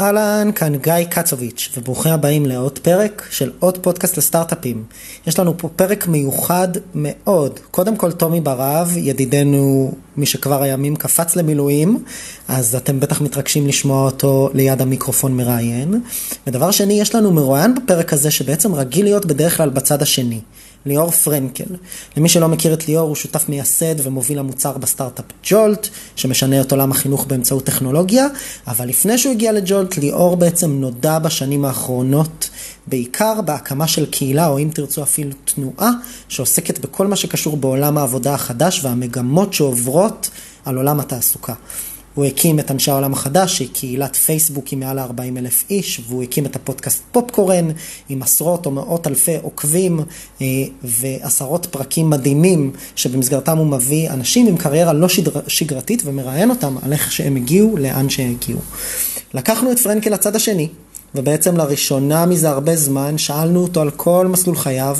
[0.00, 4.84] אהלן, כאן גיא קצוביץ', וברוכים הבאים לעוד פרק של עוד פודקאסט לסטארט-אפים.
[5.26, 7.60] יש לנו פה פרק מיוחד מאוד.
[7.70, 12.04] קודם כל, טומי ברב, ידידנו משכבר הימים קפץ למילואים,
[12.48, 16.00] אז אתם בטח מתרגשים לשמוע אותו ליד המיקרופון מראיין.
[16.46, 20.40] ודבר שני, יש לנו מרואיין בפרק הזה שבעצם רגיל להיות בדרך כלל בצד השני.
[20.86, 21.64] ליאור פרנקל.
[22.16, 26.90] למי שלא מכיר את ליאור, הוא שותף מייסד ומוביל המוצר בסטארט-אפ Jolt, שמשנה את עולם
[26.90, 28.26] החינוך באמצעות טכנולוגיה,
[28.66, 32.50] אבל לפני שהוא הגיע לג'ולט, ליאור בעצם נודע בשנים האחרונות
[32.86, 35.90] בעיקר בהקמה של קהילה, או אם תרצו אפילו תנועה,
[36.28, 40.30] שעוסקת בכל מה שקשור בעולם העבודה החדש והמגמות שעוברות
[40.64, 41.54] על עולם התעסוקה.
[42.14, 46.22] הוא הקים את אנשי העולם החדש, שהיא קהילת פייסבוק עם מעל ל-40 אלף איש, והוא
[46.22, 47.68] הקים את הפודקאסט פופקורן
[48.08, 50.00] עם עשרות או מאות אלפי עוקבים
[50.40, 50.46] אה,
[50.84, 55.40] ועשרות פרקים מדהימים, שבמסגרתם הוא מביא אנשים עם קריירה לא שדר...
[55.46, 58.60] שגרתית ומראיין אותם על איך שהם הגיעו, לאן שהם הגיעו.
[59.34, 60.68] לקחנו את פרנקל לצד השני.
[61.14, 64.98] ובעצם לראשונה מזה הרבה זמן שאלנו אותו על כל מסלול חייו,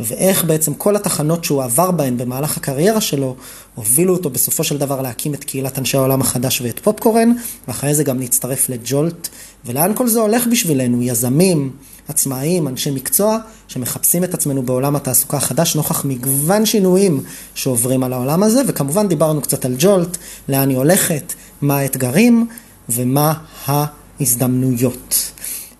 [0.00, 3.36] ואיך בעצם כל התחנות שהוא עבר בהן במהלך הקריירה שלו,
[3.74, 7.32] הובילו אותו בסופו של דבר להקים את קהילת אנשי העולם החדש ואת פופקורן,
[7.68, 9.28] ואחרי זה גם להצטרף לג'ולט.
[9.64, 11.02] ולאן כל זה הולך בשבילנו?
[11.02, 11.70] יזמים,
[12.08, 17.22] עצמאים, אנשי מקצוע, שמחפשים את עצמנו בעולם התעסוקה החדש נוכח מגוון שינויים
[17.54, 20.16] שעוברים על העולם הזה, וכמובן דיברנו קצת על ג'ולט,
[20.48, 22.46] לאן היא הולכת, מה האתגרים
[22.88, 23.34] ומה
[23.66, 25.33] ההזדמנויות.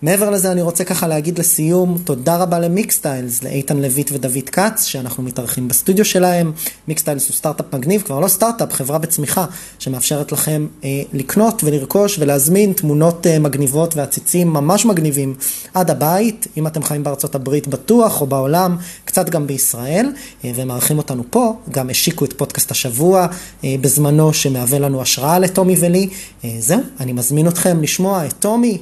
[0.05, 5.23] מעבר לזה אני רוצה ככה להגיד לסיום, תודה רבה למיקסטיילס, לאיתן לויט ודוד כץ, שאנחנו
[5.23, 6.53] מתארחים בסטודיו שלהם.
[6.89, 9.47] מיקסטיילס הוא סטארט-אפ מגניב, כבר לא סטארט-אפ, חברה בצמיחה,
[9.79, 15.35] שמאפשרת לכם אה, לקנות ולרכוש ולהזמין תמונות אה, מגניבות ועציצים ממש מגניבים
[15.75, 20.13] עד הבית, אם אתם חיים בארצות הברית בטוח או בעולם, קצת גם בישראל,
[20.45, 23.27] אה, ומארחים אותנו פה, גם השיקו את פודקאסט השבוע
[23.65, 26.09] אה, בזמנו, שמהווה לנו השראה לטומי ולי.
[26.45, 28.79] אה, זהו, אני מזמין אתכם לשמוע את טומי.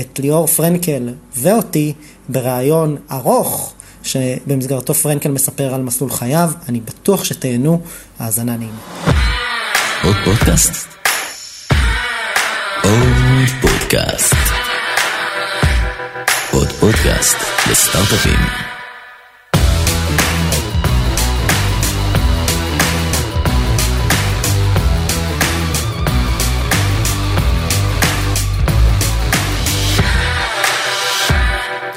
[0.00, 1.92] את ליאור פרנקל ואותי
[2.28, 6.50] בריאיון ארוך, שבמסגרתו פרנקל מספר על מסלול חייו.
[6.68, 7.80] אני בטוח שתהנו,
[8.18, 8.78] האזנה נעימה.
[10.04, 10.72] עוד פודקאסט?
[12.82, 14.34] עוד פודקאסט.
[16.52, 17.36] עוד פודקאסט
[17.70, 18.83] לסטארט-אפים.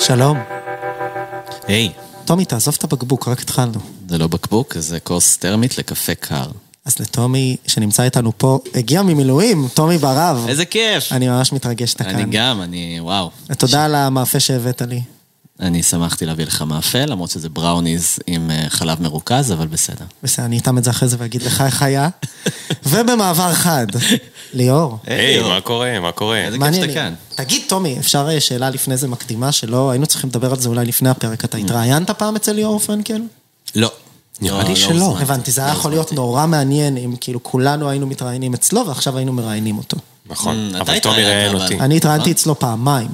[0.08, 0.38] שלום.
[1.68, 1.92] היי,
[2.26, 3.80] טומי, תעזוב את הבקבוק, רק התחלנו.
[4.10, 6.46] זה לא בקבוק, זה כוס טרמית לקפה קר.
[6.86, 10.46] אז לטומי, שנמצא איתנו פה, הגיע ממילואים, טומי ברב.
[10.48, 11.12] איזה כיף!
[11.12, 12.16] אני ממש מתרגש שאתה כאן.
[12.16, 13.30] אני גם, אני, וואו.
[13.58, 15.02] תודה על המאפה שהבאת לי.
[15.60, 20.06] אני שמחתי להביא לך מאפה, למרות שזה בראוניז עם אה, חלב מרוכז, אבל בסדר.
[20.24, 22.10] בסדר, אני אטעם את זה אחרי זה ואגיד לך איך היה.
[22.90, 23.88] ובמעבר חד,
[24.54, 24.98] ליאור.
[25.08, 26.00] היי, מה קורה?
[26.00, 26.38] מה קורה?
[26.38, 26.76] איזה כיף.
[26.76, 27.14] שאתה כאן.
[27.36, 30.86] תגיד, טומי, אפשר אה, שאלה לפני זה מקדימה, שלא, היינו צריכים לדבר על זה אולי
[30.86, 31.46] לפני הפרק.
[31.46, 33.22] אתה התראיינת פעם אצל ליאור פרנקל?
[33.76, 33.92] לא.
[34.42, 35.18] נראה לא, לי לא שלא.
[35.22, 36.12] הבנתי, זה היה לא יכול להיות.
[36.12, 39.98] נורא מעניין אם כאילו כולנו היינו מתראיינים אצלו ועכשיו היינו מראיינים אותו.
[40.30, 41.56] נכון, Mm, אבל טומי התראיינת, ראיין.
[41.62, 41.80] אותי.
[41.80, 43.08] אני התראיינתי אצלו פעמיים.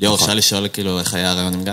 [0.00, 0.24] ליאור, נכון.
[0.28, 1.72] אפשר לשאול כאילו איך היה הרעיון עם גיא?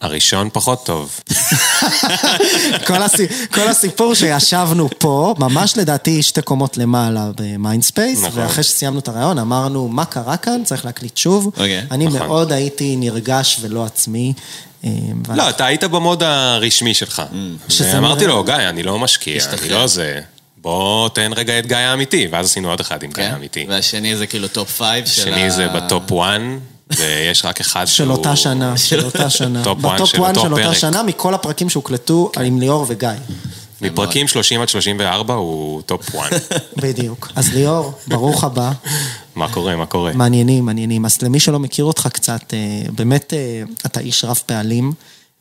[0.00, 1.20] הראשון פחות טוב.
[2.86, 8.40] כל, הסי, כל הסיפור שישבנו פה, ממש לדעתי שתי קומות למעלה ב Mindspace, נכון.
[8.42, 10.64] ואחרי שסיימנו את הרעיון אמרנו, מה קרה כאן?
[10.64, 11.46] צריך להקליט שוב.
[11.46, 12.18] אוקיי, אני נכון.
[12.26, 14.32] מאוד הייתי נרגש ולא עצמי.
[14.84, 14.90] אה,
[15.34, 17.22] לא, אתה היית במוד הרשמי שלך.
[17.80, 19.68] ואמרתי נראה- לו, גיא, אני לא משקיע, אני.
[19.68, 20.20] לא זה.
[20.56, 23.30] בוא תן רגע את גיא האמיתי, ואז עשינו עוד אחד עם גיא כן?
[23.32, 23.66] האמיתי.
[23.68, 25.36] והשני זה כאילו top five של ה...
[25.36, 26.40] השני זה ב top 1,
[26.98, 28.12] ויש רק אחד של שהוא...
[28.12, 29.64] אותה שנה, של אותה שנה.
[29.64, 30.74] top one של אותו של אותה.
[30.74, 33.08] שנה, מכל הפרקים שהוקלטו עם ליאור וגיא.
[33.80, 36.32] מפרקים 30 עד 34 הוא top 1.
[36.82, 37.32] בדיוק.
[37.34, 38.72] אז ליאור, ברוך הבא.
[39.34, 40.12] מה קורה, מה קורה?
[40.12, 41.04] מעניינים, מעניינים.
[41.04, 42.58] אז למי שלא מכיר אותך קצת, אה,
[42.92, 44.92] באמת אה, אתה איש רב פעלים,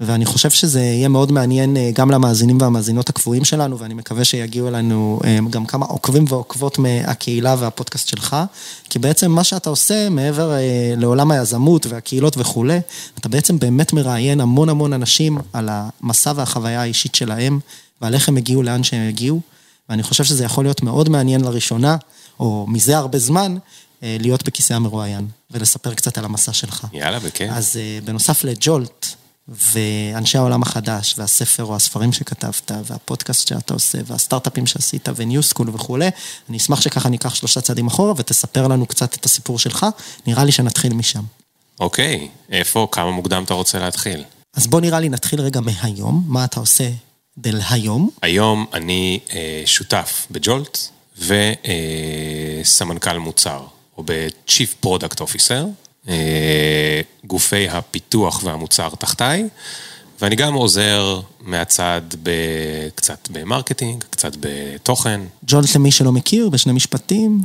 [0.02, 4.68] ואני חושב שזה יהיה מאוד מעניין אה, גם למאזינים והמאזינות הקבועים שלנו, ואני מקווה שיגיעו
[4.68, 8.36] אלינו אה, גם כמה עוקבים ועוקבות מהקהילה והפודקאסט שלך,
[8.90, 12.80] כי בעצם מה שאתה עושה מעבר אה, לעולם היזמות והקהילות וכולי,
[13.20, 17.60] אתה בעצם באמת מראיין המון המון אנשים על המסע והחוויה האישית שלהם,
[18.02, 19.42] ועל איך הם הגיעו לאן שהם הגיעו,
[19.90, 21.96] ואני חושב שזה יכול להיות מאוד מעניין לראשונה,
[22.40, 23.58] או מזה הרבה זמן,
[24.02, 26.88] להיות בכיסא המרואיין, ולספר קצת על המסע שלך.
[26.94, 27.52] יאללה, בכיף.
[27.54, 29.16] אז בנוסף לג'ולט,
[29.52, 36.10] ואנשי העולם החדש, והספר או הספרים שכתבת, והפודקאסט שאתה עושה, והסטארט-אפים שעשית, וניו סקול וכולי,
[36.50, 39.86] אני אשמח שככה ניקח שלושה צעדים אחורה ותספר לנו קצת את הסיפור שלך.
[40.28, 41.24] נראה לי שנתחיל משם.
[41.80, 44.24] אוקיי, איפה, כמה מוקדם אתה רוצה להתחיל?
[44.54, 46.90] אז בוא נראה לי נתחיל רגע מהיום, מה אתה עושה
[47.38, 48.10] דל היום.
[48.22, 50.78] היום אני אה, שותף בג'ולט
[51.18, 53.64] וסמנכ"ל מוצר,
[53.98, 55.64] או ב-Chief Product Officer, אה,
[57.26, 59.44] גופי הפיתוח והמוצר תחתיי,
[60.22, 62.02] ואני גם עוזר מהצד
[62.96, 65.22] קצת ב marketing, קצת בתוכן.
[65.48, 67.42] Jolt למי שלא מכיר, בשני משפטים.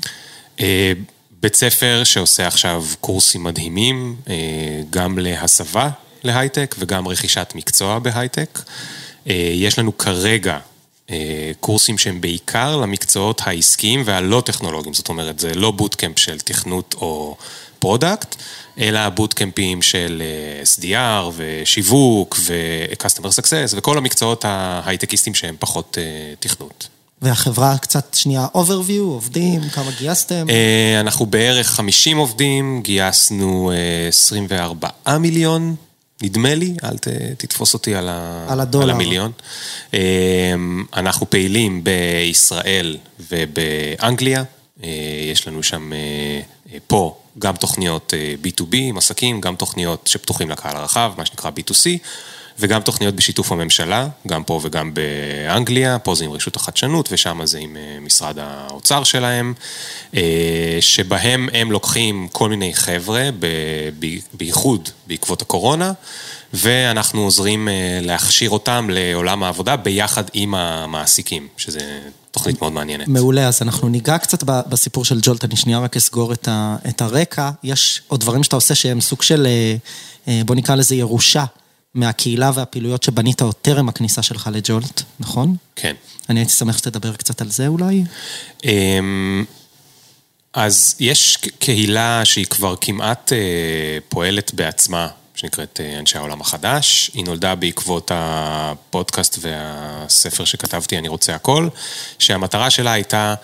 [0.61, 0.93] אה,
[1.41, 4.35] בית ספר שעושה עכשיו קורסים מדהימים, אה,
[4.91, 5.91] גם להסבה
[6.25, 8.59] להייטק וגם רכישת מקצוע בהייטק.
[9.29, 10.59] אה, יש לנו כרגע
[11.61, 17.37] קורסים שהם בעיקר למקצועות העסקיים והלא טכנולוגיים, זאת אומרת, זה לא bootcamp של תכנות או
[17.87, 18.37] product,
[18.79, 20.23] אלא בוטקאמפים של
[20.63, 25.99] SDR ושיווק ו-Customer Success וכל המקצועות ההייטקיסטים שהם פחות
[26.41, 26.89] תכנות.
[27.23, 30.47] והחברה קצת שנייה overview, עובדים, כמה גייסתם?
[31.01, 33.73] אנחנו בערך 50 עובדים, גייסנו
[34.09, 34.89] 24
[35.19, 35.77] מיליון,
[36.23, 36.97] נדמה לי, אל
[37.39, 38.09] תתפוס אותי על,
[38.49, 38.85] על, הדולר.
[38.85, 39.33] על המיליון.
[40.97, 42.97] אנחנו פעילים בישראל
[43.31, 44.45] ובאנגליה,
[45.33, 45.93] יש לנו שם
[46.87, 48.13] פה גם תוכניות
[48.45, 51.99] B2B עם עסקים, גם תוכניות שפתוחים לקהל הרחב, מה שנקרא B2C.
[52.59, 57.59] וגם תוכניות בשיתוף הממשלה, גם פה וגם באנגליה, פה זה עם רשות החדשנות ושם זה
[57.59, 59.55] עם משרד האוצר שלהם,
[60.81, 63.29] שבהם הם לוקחים כל מיני חבר'ה,
[64.33, 65.93] בייחוד בעקבות הקורונה,
[66.55, 67.69] ואנחנו עוזרים
[68.03, 71.81] להכשיר אותם לעולם העבודה ביחד עם המעסיקים, שזה
[72.31, 73.09] תוכנית מאוד מעניינת.
[73.09, 76.33] מעולה, אז אנחנו ניגע קצת בסיפור של ג'ולט, אני שנייה רק אסגור
[76.89, 79.47] את הרקע, יש עוד דברים שאתה עושה שהם סוג של,
[80.29, 81.45] בוא נקרא לזה ירושה.
[81.97, 85.57] מהקהילה והפעילויות שבנית עוד טרם הכניסה שלך לג'ולט, נכון?
[85.77, 85.95] כן.
[86.29, 88.05] אני הייתי שמח שתדבר קצת על זה אולי.
[90.53, 93.33] אז יש קהילה שהיא כבר כמעט
[94.09, 97.11] פועלת בעצמה, שנקראת אנשי העולם החדש.
[97.15, 101.69] היא נולדה בעקבות הפודקאסט והספר שכתבתי, אני רוצה הכל,
[102.19, 103.35] שהמטרה שלה הייתה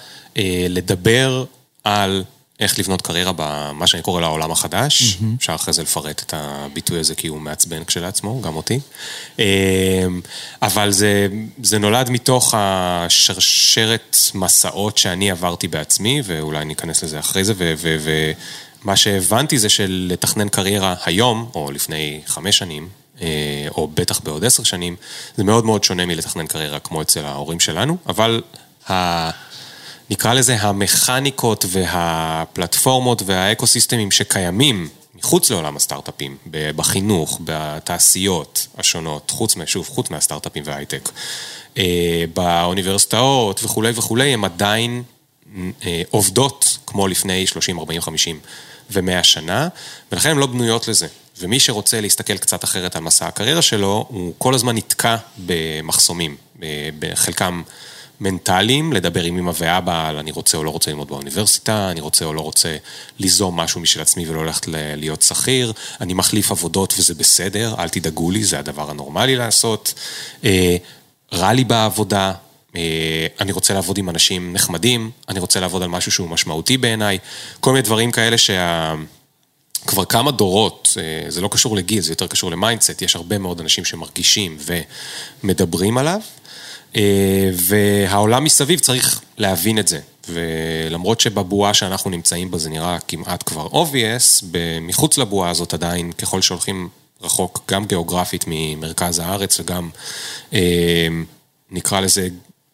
[0.68, 1.44] לדבר
[1.84, 2.24] על...
[2.62, 7.14] איך לבנות קריירה במה שאני קורא לעולם החדש, אפשר אחרי זה לפרט את הביטוי הזה
[7.14, 8.80] כי הוא מעצבן כשלעצמו, גם אותי.
[10.62, 11.26] אבל זה,
[11.62, 17.54] זה נולד מתוך השרשרת מסעות שאני עברתי בעצמי, ואולי ניכנס לזה אחרי זה,
[18.82, 22.88] ומה שהבנתי זה שלתכנן קריירה היום, או לפני חמש שנים,
[23.68, 24.96] או בטח בעוד עשר שנים,
[25.36, 28.42] זה מאוד מאוד שונה מלתכנן קריירה כמו אצל ההורים שלנו, אבל
[28.90, 29.51] ה...
[30.10, 40.10] נקרא לזה המכניקות והפלטפורמות והאקוסיסטמים שקיימים מחוץ לעולם הסטארט-אפים, בחינוך, בתעשיות השונות, חוץ, שוב, חוץ
[40.10, 41.08] מהסטארט-אפים וההייטק,
[42.34, 45.02] באוניברסיטאות וכולי וכולי, הן עדיין
[46.10, 48.40] עובדות כמו לפני 30, 40, 50
[48.90, 49.68] ו-100 שנה,
[50.12, 51.06] ולכן הן לא בנויות לזה.
[51.38, 56.36] ומי שרוצה להסתכל קצת אחרת על מסע הקריירה שלו, הוא כל הזמן נתקע במחסומים,
[56.98, 57.62] בחלקם...
[58.22, 62.24] מנטליים, לדבר עם אמא ואבא על אני רוצה או לא רוצה ללמוד באוניברסיטה, אני רוצה
[62.24, 62.76] או לא רוצה
[63.18, 68.30] ליזום משהו משל עצמי ולא ללכת להיות שכיר, אני מחליף עבודות וזה בסדר, אל תדאגו
[68.30, 69.94] לי, זה הדבר הנורמלי לעשות.
[71.32, 72.32] רע לי בעבודה,
[73.40, 77.18] אני רוצה לעבוד עם אנשים נחמדים, אני רוצה לעבוד על משהו שהוא משמעותי בעיניי,
[77.60, 78.94] כל מיני דברים כאלה שה...
[79.86, 80.96] כבר כמה דורות,
[81.28, 84.58] זה לא קשור לגיל, זה יותר קשור ל mindset, יש הרבה מאוד אנשים שמרגישים
[85.44, 86.20] ומדברים עליו.
[87.54, 93.66] והעולם מסביב צריך להבין את זה, ולמרות שבבועה שאנחנו נמצאים בה זה נראה כמעט כבר
[93.66, 94.44] obvious,
[94.80, 96.88] מחוץ לבועה הזאת עדיין ככל שהולכים
[97.22, 99.90] רחוק גם גיאוגרפית ממרכז הארץ וגם
[101.70, 102.28] נקרא לזה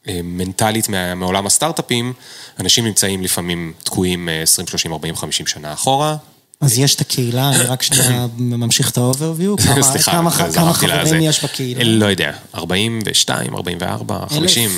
[0.09, 2.13] מנטלית מעולם הסטארט-אפים,
[2.61, 6.17] אנשים נמצאים לפעמים תקועים 20, 30, 40, 50 שנה אחורה.
[6.61, 9.63] אז יש את הקהילה, אני רק שנייה ממשיך את ה-overview,
[10.55, 11.85] כמה חברים יש בקהילה?
[11.85, 14.71] לא יודע, 42, 44, 50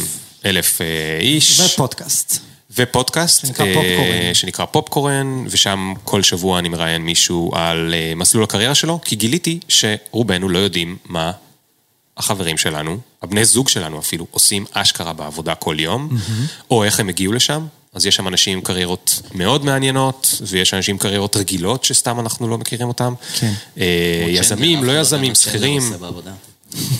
[0.44, 0.80] אלף
[1.20, 1.60] איש.
[1.60, 2.38] ופודקאסט.
[2.76, 3.46] ופודקאסט.
[3.46, 4.34] שנקרא פופקורן.
[4.34, 10.48] שנקרא פופקורן, ושם כל שבוע אני מראיין מישהו על מסלול הקריירה שלו, כי גיליתי שרובנו
[10.48, 11.32] לא יודעים מה
[12.16, 16.08] החברים שלנו, הבני זוג שלנו אפילו, עושים אשכרה בעבודה כל יום,
[16.70, 17.66] או איך הם הגיעו לשם.
[17.94, 22.48] אז יש שם אנשים עם קריירות מאוד מעניינות, ויש אנשים עם קריירות רגילות, שסתם אנחנו
[22.48, 23.14] לא מכירים אותם.
[23.38, 23.52] כן.
[24.28, 25.82] יזמים, לא יזמים, שכירים.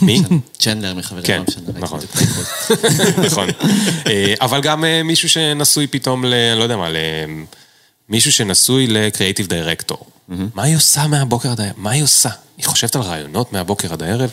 [0.03, 0.23] מי?
[0.59, 1.25] צ'נדלר מחברים.
[1.25, 1.43] כן,
[1.75, 2.01] נכון.
[3.27, 3.49] נכון.
[4.41, 6.55] אבל גם מישהו שנשוי פתאום ל...
[6.55, 6.89] לא יודע מה,
[8.09, 10.07] מישהו שנשוי לקריאיטיב דירקטור.
[10.55, 11.73] מה היא עושה מהבוקר עד הערב?
[11.77, 12.29] מה היא עושה?
[12.59, 14.33] היא חושבת על רעיונות מהבוקר עד הערב?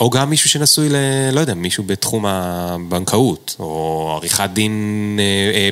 [0.00, 0.94] או גם מישהו שנשוי ל...
[1.32, 5.18] לא יודע, מישהו בתחום הבנקאות, או עריכת דין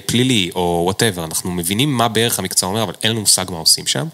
[0.07, 1.25] פלילי, או whatever.
[1.25, 4.07] אנחנו מבינים מה בערך המקצוע אומר, אבל אין לנו מושג מה עושים שם.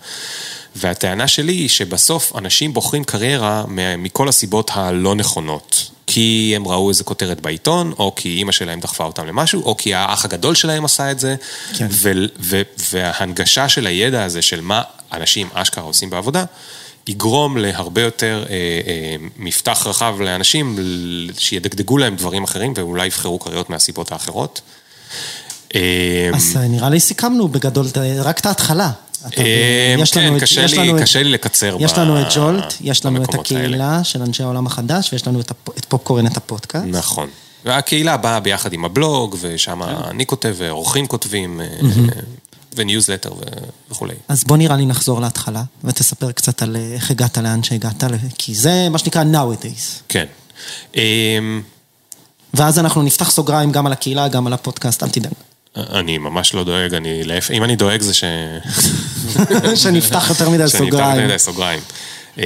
[0.76, 3.64] והטענה שלי היא שבסוף אנשים בוחרים קריירה
[3.98, 5.90] מכל הסיבות הלא נכונות.
[6.06, 9.94] כי הם ראו איזה כותרת בעיתון, או כי אימא שלהם דחפה אותם למשהו, או כי
[9.94, 11.34] האח הגדול שלהם עשה את זה,
[11.76, 11.86] כן.
[11.90, 12.62] ו- ו-
[12.92, 16.44] וההנגשה של הידע הזה של מה אנשים אשכרה עושים בעבודה,
[17.06, 20.76] יגרום להרבה יותר אה, אה, מפתח רחב לאנשים,
[21.38, 24.60] שידגדגו להם דברים אחרים, ואולי יבחרו קריירות מהסיבות האחרות.
[25.74, 28.90] אה, אז אה, נראה לי סיכמנו בגדול את- רק את ההתחלה.
[29.24, 29.96] אה, כן,
[30.40, 33.34] קשה לי- קשה לי לקצר יש לנו את ג'ולט, יש לנו את.
[33.34, 35.52] הקהילה של אנשי העולם החדש, ויש לנו את
[35.88, 36.86] פופקורן, את הפודקאסט.
[36.88, 37.28] נכון.
[37.64, 39.90] והקהילה באה ביחד עם הבלוג, ושם כן.
[40.10, 41.66] אני כותב, ואורחים כותבים, אה,
[42.76, 43.32] וניוזלטר
[43.90, 44.14] וכולי.
[44.28, 48.04] אז בוא נראה לי נחזור להתחלה, ותספר קצת על אה, איך הגעת לאן שהגעת,
[48.38, 50.02] כי זה מה שנקרא nowadays.
[50.08, 50.26] כן.
[50.96, 51.62] אמ,
[52.54, 55.32] ואז אנחנו נפתח סוגריים גם על הקהילה, גם על הפודקאסט, אל תדאג.
[55.76, 58.24] אני ממש לא דואג, אני להפך, אם אני דואג זה ש...
[59.82, 61.14] שנפתח יותר מדי סוגריים.
[61.16, 61.80] יותר מדי סוגריים.
[62.38, 62.44] אה,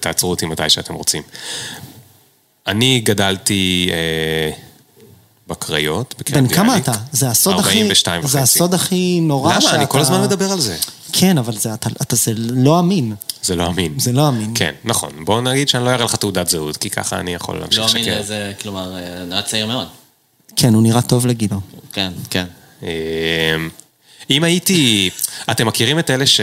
[0.00, 1.22] תעצרו אותי מתי שאתם רוצים.
[2.66, 4.50] אני גדלתי אה,
[5.48, 6.82] בקריות, בקריית בן כמה ביאליק.
[6.88, 6.92] אתה?
[7.12, 7.78] זה הסוד הכי...
[7.78, 8.38] 42 זה וחצי.
[8.38, 9.60] הסוד הכי נורא למה?
[9.60, 9.74] שאתה...
[9.74, 10.76] אני כל הזמן מדבר על זה.
[11.12, 13.14] כן, אבל זה, אתה, אתה, זה לא אמין.
[13.42, 13.98] זה לא אמין.
[13.98, 14.52] זה לא אמין.
[14.54, 15.10] כן, נכון.
[15.24, 18.00] בוא נגיד שאני לא אראה לך תעודת זהות, כי ככה אני יכול להמשיך לא לשקר.
[18.00, 19.86] אמין איזה, כלומר, אה, היה צעיר מאוד.
[20.56, 21.60] כן, הוא נראה טוב לגילו.
[21.92, 22.44] כן, כן.
[22.82, 22.88] אמ,
[24.30, 25.10] אם הייתי...
[25.50, 26.40] אתם מכירים את אלה ש...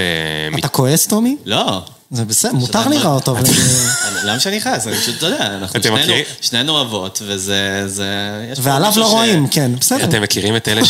[0.59, 1.37] אתה כועס, טומי?
[1.45, 1.81] לא.
[2.11, 3.37] זה בסדר, מותר להיראות טוב.
[4.25, 4.87] למה שאני אכעס?
[4.87, 5.79] אני פשוט, אתה יודע, אנחנו
[6.41, 7.85] שנינו- אבות, וזה...
[8.57, 10.03] ועליו לא רואים, כן, בסדר.
[10.03, 10.81] אתם מכירים את אלה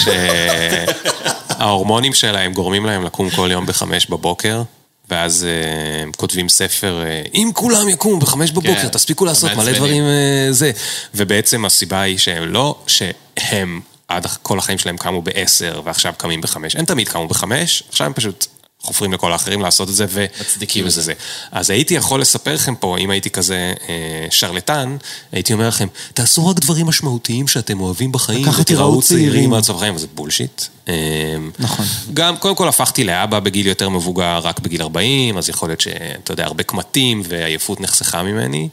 [1.60, 4.62] שההורמונים שלהם גורמים להם לקום כל יום בחמש בבוקר?
[5.10, 9.72] ואז אה, הם כותבים ספר, אה, אם כולם יקומו בחמש בבוקר, כן, תספיקו לעשות מלא.
[9.72, 10.72] דברים אה, זה.
[11.16, 16.76] ובעצם הסיבה היא שהם לא שהם עד כל החיים שלהם קמו בעשר ועכשיו קמים בחמש.
[16.76, 18.46] הם תמיד קמו בחמש, עכשיו הם פשוט
[18.82, 21.14] חופרים לכל האחרים לעשות את זה, מצדיקים וכאילו את זה.
[21.52, 24.98] אז הייתי יכול לספר לכם פה, אם הייתי כזה אה, שרלטן,
[25.32, 29.78] הייתי אומר לכם, תעשו רק דברים משמעותיים שאתם אוהבים בחיים, וככה תיראו צעירים." עד סוף
[29.78, 30.62] החיים, אבל זה בולשיט.
[30.90, 31.86] אה, נכון.
[32.14, 36.34] גם, קודם כל הפכתי לאבא בגיל יותר מבוגר, רק בגיל 40, אז יכול להיות שאתה
[36.34, 38.70] יודע, הרבה קמטים ועייפות נחסכה ממני.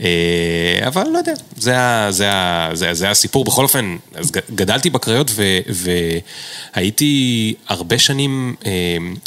[0.00, 1.74] אה, אבל לא יודע, זה,
[2.10, 2.30] זה,
[2.72, 3.44] זה, זה הסיפור.
[3.44, 5.58] בכל אופן, אז גדלתי בקריות ו,
[6.74, 8.70] והייתי הרבה שנים, אה,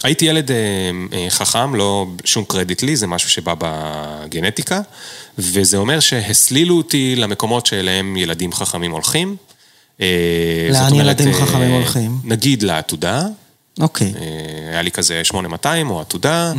[0.03, 4.81] הייתי ילד אה, חכם, לא שום קרדיט לי, זה משהו שבא בגנטיקה,
[5.37, 9.35] וזה אומר שהסלילו אותי למקומות שאליהם ילדים חכמים הולכים.
[10.01, 10.07] אה,
[10.71, 12.17] לאן ילדים אה, חכמים הולכים?
[12.23, 13.23] נגיד לעתודה,
[13.79, 14.13] אוקיי.
[14.17, 14.21] אה,
[14.71, 16.53] היה לי כזה 8200 או עתודה,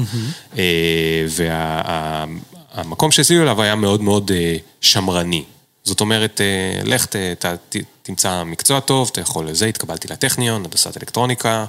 [2.74, 5.44] והמקום שהסלילו אליו היה מאוד מאוד אה, שמרני.
[5.84, 6.46] זאת אומרת, אה,
[6.84, 11.64] לך ת- ת- ת- תמצא מקצוע טוב, אתה יכול לזה, התקבלתי לטכניון, הנדסת אלקטרוניקה.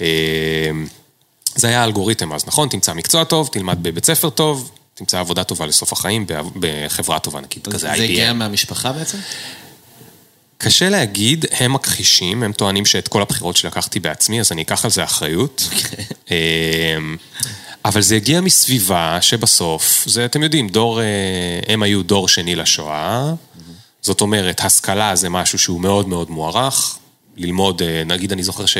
[0.00, 0.06] אה,
[1.54, 2.68] זה היה האלגוריתם אז, נכון?
[2.68, 6.26] תמצא מקצוע טוב, תלמד בבית ספר טוב, תמצא עבודה טובה לסוף החיים
[6.60, 8.34] בחברה טובה, נגיד, כזה זה הגיע IBM.
[8.34, 9.18] מהמשפחה בעצם?
[10.58, 14.90] קשה להגיד, הם מכחישים, הם טוענים שאת כל הבחירות שלקחתי בעצמי, אז אני אקח על
[14.90, 15.68] זה אחריות.
[16.30, 17.16] אמ,
[17.84, 21.04] אבל זה הגיע מסביבה שבסוף, זה אתם יודעים, דור, אה,
[21.68, 23.32] הם היו דור שני לשואה,
[24.02, 26.98] זאת אומרת, השכלה זה משהו שהוא מאוד מאוד מוערך,
[27.36, 28.76] ללמוד, אה, נגיד אני זוכר ש...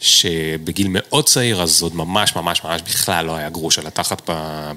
[0.00, 4.22] שבגיל מאוד צעיר, אז עוד ממש ממש ממש בכלל לא היה גרוש על התחת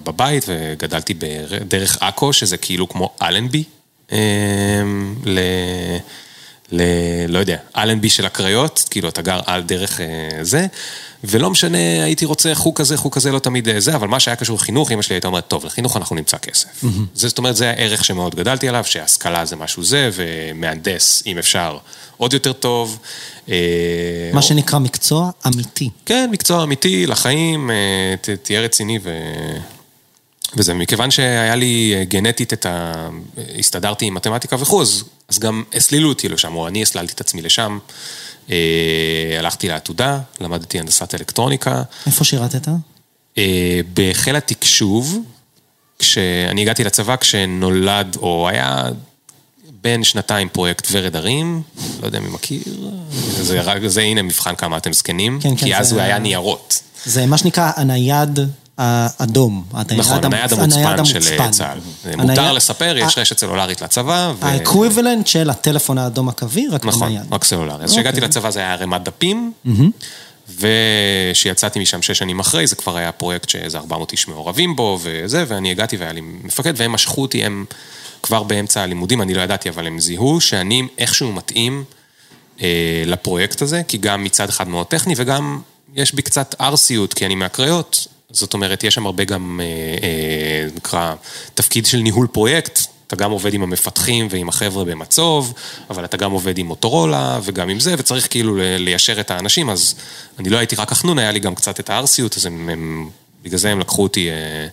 [0.03, 3.63] בבית, וגדלתי בדרך עכו, שזה כאילו כמו אלנבי,
[5.25, 5.39] ל...
[6.71, 6.81] ל...
[7.27, 10.05] לא יודע, אלנבי של הקריות, כאילו אתה גר על דרך אה,
[10.41, 10.65] זה,
[11.23, 14.35] ולא משנה, הייתי רוצה חוג כזה, חוג כזה, לא תמיד אה, זה, אבל מה שהיה
[14.35, 16.83] קשור לחינוך, אמא שלי הייתה אומרת, טוב, לחינוך אנחנו נמצא כסף.
[17.13, 21.77] זה, זאת אומרת, זה הערך שמאוד גדלתי עליו, שהשכלה זה משהו זה, ומהנדס, אם אפשר,
[22.17, 22.99] עוד יותר טוב.
[23.49, 23.55] אה,
[24.33, 25.89] מה שנקרא מקצוע אמיתי.
[26.05, 27.69] כן, מקצוע אמיתי לחיים,
[28.21, 29.09] ת, תהיה רציני ו...
[30.57, 33.09] וזה מכיוון שהיה לי אה, גנטית את ה...
[33.59, 37.79] הסתדרתי עם מתמטיקה וכו', אז, גם הסלילו אותי לשם, או אני הסללתי את עצמי לשם.
[38.49, 41.83] אה, הלכתי לעתודה, למדתי הנדסת אלקטרוניקה.
[42.05, 42.67] איפה שירתת?
[43.37, 45.17] אה, בחיל התקשוב,
[45.99, 48.85] כשאני הגעתי לצבא כשנולד, או היה
[49.81, 51.61] בין שנתיים פרויקט ורד הרים,
[52.01, 52.61] לא יודע מי מכיר,
[53.41, 56.81] זה, זה הנה מבחן כמה אתם זקנים, כן, כן, כי אז זה הוא היה ניירות.
[57.05, 58.39] זה מה שנקרא הנייד
[58.77, 59.63] האדום.
[59.97, 61.79] נכון, הנייד המוצפן של אה, צה"ל.
[62.17, 64.33] מותר לספר, יש רשת סלולרית לצבא.
[64.41, 67.33] ה equivalent של הטלפון האדום הקווי, רק נכון, בנייד.
[67.33, 67.83] רק סלולרי.
[67.83, 68.03] אז אוקיי.
[68.03, 69.53] כשהגעתי לצבא זה היה ערימת דפים,
[70.59, 75.43] וכשיצאתי משם שש שנים אחרי, זה כבר היה פרויקט שאיזה 400 איש מעורבים בו, וזה,
[75.47, 77.65] ואני הגעתי והיה לי מפקד, והם משכו אותי, הם
[78.23, 81.83] כבר באמצע הלימודים, אני לא ידעתי, אבל הם זיהו שאני איכשהו מתאים
[82.61, 85.61] אה, לפרויקט הזה, כי גם מצד אחד מאוד טכני, וגם
[85.95, 89.65] יש בי קצת ארסיות, כי אני מהקריות, זאת אומרת, יש שם הרבה גם, אה,
[90.03, 91.13] אה, נקרא,
[91.53, 95.53] תפקיד של ניהול פרויקט, אתה גם עובד עם המפתחים ועם החבר'ה במצוב,
[95.89, 99.95] אבל אתה גם עובד עם מוטורולה וגם עם זה, וצריך כאילו ליישר את האנשים, אז
[100.39, 103.09] אני לא הייתי רק החנון, היה לי גם קצת את הארסיות, אז הם, הם
[103.43, 104.67] בגלל זה הם לקחו אותי אה,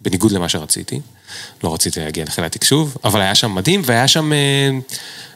[0.00, 1.00] בניגוד למה שרציתי.
[1.64, 4.70] לא רציתי להגיע לחיל התקשוב, אבל היה שם מדהים, והיה שם, אה,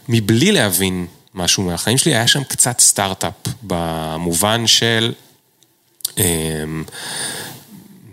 [0.08, 5.12] מבלי להבין משהו מהחיים שלי, היה שם קצת סטארט-אפ, במובן של...
[6.18, 6.24] אה,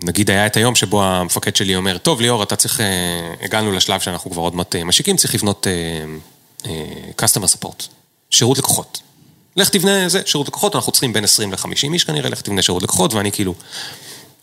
[0.02, 2.86] נגיד היה את היום שבו המפקד שלי אומר, טוב ליאור, אתה צריך, אה,
[3.42, 6.04] הגענו לשלב שאנחנו כבר עוד מעט אה, משיקים, צריך לבנות אה,
[6.66, 7.84] אה, customer support,
[8.30, 9.00] שירות לקוחות.
[9.56, 12.82] לך תבנה זה, שירות לקוחות, אנחנו צריכים בין 20 ל-50 איש כנראה, לך תבנה שירות
[12.82, 13.54] לקוחות, ואני כאילו,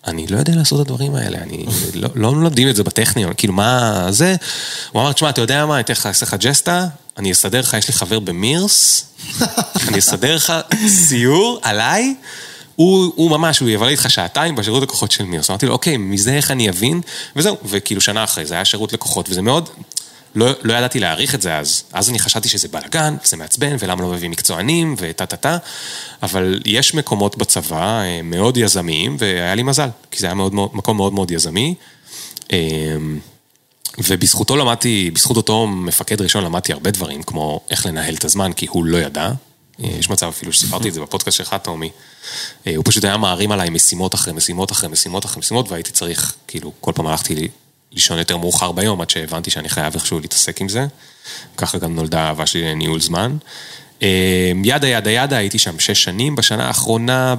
[0.07, 3.53] אני לא יודע לעשות את הדברים האלה, אני לא, לא מלמדים את זה בטכניון, כאילו
[3.53, 4.35] מה זה?
[4.91, 7.73] הוא אמר, תשמע, אתה יודע מה, אני אתן לך, אעשה לך ג'סטה, אני אסדר לך,
[7.73, 9.05] יש לי חבר במירס,
[9.87, 10.53] אני אסדר לך
[10.87, 12.15] סיור עליי,
[12.75, 15.49] הוא, הוא ממש, הוא יבלה איתך שעתיים בשירות לקוחות של מירס.
[15.49, 17.01] אמרתי לו, אוקיי, מזה איך אני אבין?
[17.35, 19.69] וזהו, וכאילו שנה אחרי זה היה שירות לקוחות, וזה מאוד,
[20.35, 21.83] לא, לא ידעתי להעריך את זה אז.
[21.93, 25.57] אז אני חשבתי שזה בלאגן, וזה מעצבן, ולמה לא מביא מקצוענים, וטה טה טה.
[26.23, 30.69] אבל יש מקומות בצבא אה, מאוד יזמיים, והיה לי מזל, כי זה היה מאוד, מאוד,
[30.73, 31.75] מקום מאוד מאוד יזמי.
[32.53, 32.95] אה,
[33.97, 38.67] ובזכותו למדתי, בזכות אותו מפקד ראשון למדתי הרבה דברים, כמו איך לנהל את הזמן, כי
[38.69, 39.31] הוא לא ידע.
[39.83, 41.89] אה, יש מצב אפילו שסיפרתי את זה בפודקאסט שלך, טומי.
[42.75, 46.71] הוא פשוט היה מערים עליי משימות אחרי משימות אחרי משימות אחרי משימות, והייתי צריך, כאילו,
[46.81, 47.47] כל פעם הלכתי לי
[47.91, 50.87] לישון יותר מאוחר ביום, עד שהבנתי שאני חייב איכשהו להתעסק עם זה.
[51.57, 53.37] ככה גם נולדה האהבה שלי לניהול זמן.
[54.63, 56.35] ידה ידה ידה, הייתי שם שש שנים.
[56.35, 57.35] בשנה האחרונה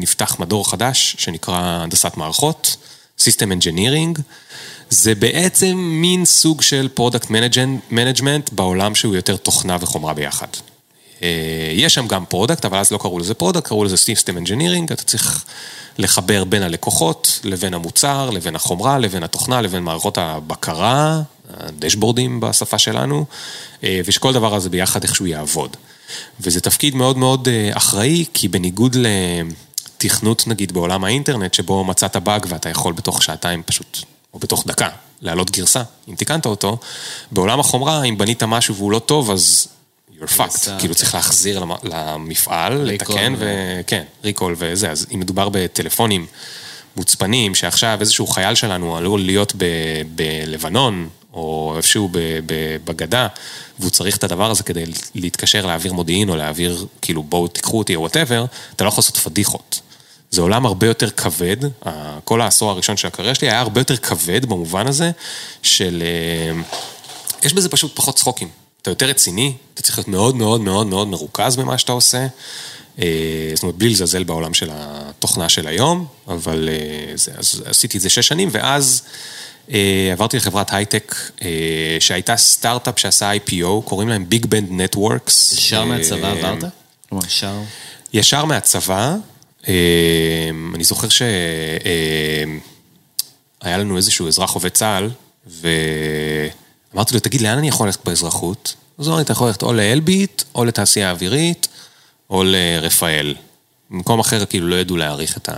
[0.00, 2.76] נפתח מדור חדש, שנקרא הנדסת מערכות,
[3.20, 4.20] System Engineering.
[4.90, 7.30] זה בעצם מין סוג של product
[7.90, 10.46] management בעולם שהוא יותר תוכנה וחומרה ביחד.
[11.72, 15.04] יש שם גם product, אבל אז לא קראו לזה product, קראו לזה System Engineering, אתה
[15.04, 15.44] צריך
[15.98, 23.24] לחבר בין הלקוחות, לבין המוצר, לבין החומרה, לבין התוכנה, לבין מערכות הבקרה, הדשבורדים בשפה שלנו,
[23.82, 25.76] ושכל דבר הזה ביחד איכשהו יעבוד.
[26.40, 32.68] וזה תפקיד מאוד מאוד אחראי, כי בניגוד לתכנות נגיד בעולם האינטרנט, שבו מצאת באג ואתה
[32.68, 33.98] יכול בתוך שעתיים פשוט,
[34.34, 34.88] או בתוך דקה,
[35.22, 36.78] להעלות גרסה, אם תיקנת אותו,
[37.30, 39.66] בעולם החומרה, אם בנית משהו והוא לא טוב, אז
[40.22, 46.26] you're fucked, כאילו צריך להחזיר למפעל, לתקן וכן, ריקול וזה, אז אם מדובר בטלפונים
[46.96, 49.52] מוצפנים, שעכשיו איזשהו חייל שלנו עלול להיות
[50.14, 52.08] בלבנון, או איפשהו
[52.84, 53.26] בגדה,
[53.78, 57.96] והוא צריך את הדבר הזה כדי להתקשר להעביר מודיעין, או להעביר, כאילו בואו תיקחו אותי
[57.96, 58.44] או וואטאבר,
[58.76, 59.80] אתה לא יכול לעשות פדיחות.
[60.30, 61.56] זה עולם הרבה יותר כבד,
[62.24, 65.10] כל העשור הראשון של הקריירה שלי היה הרבה יותר כבד במובן הזה,
[65.62, 66.02] של...
[67.42, 68.61] יש בזה פשוט פחות צחוקים.
[68.82, 72.26] אתה יותר רציני, אתה צריך להיות מאוד מאוד מאוד מאוד מרוכז במה שאתה עושה.
[73.54, 76.68] זאת אומרת, בלי לזלזל בעולם של התוכנה של היום, אבל
[77.14, 79.02] זה, אז עשיתי את זה שש שנים, ואז
[80.12, 81.14] עברתי לחברת הייטק
[82.00, 85.52] שהייתה סטארט-אפ שעשה IPO, קוראים להם BigBand Networks.
[85.52, 86.64] ישר מהצבא עברת?
[87.08, 87.54] כלומר, ישר...
[88.12, 89.16] ישר מהצבא.
[90.74, 91.36] אני זוכר שהיה
[93.64, 95.10] לנו איזשהו אזרח עובד צה"ל,
[95.46, 95.68] ו...
[96.94, 98.74] אמרתי לו, תגיד, לאן אני יכול ללכת באזרחות?
[98.98, 101.68] אז הוא אמר לי, אתה יכול ללכת או לאלביט, או לתעשייה האווירית,
[102.30, 103.34] או לרפאל.
[103.90, 105.48] במקום אחר, כאילו, לא ידעו להעריך את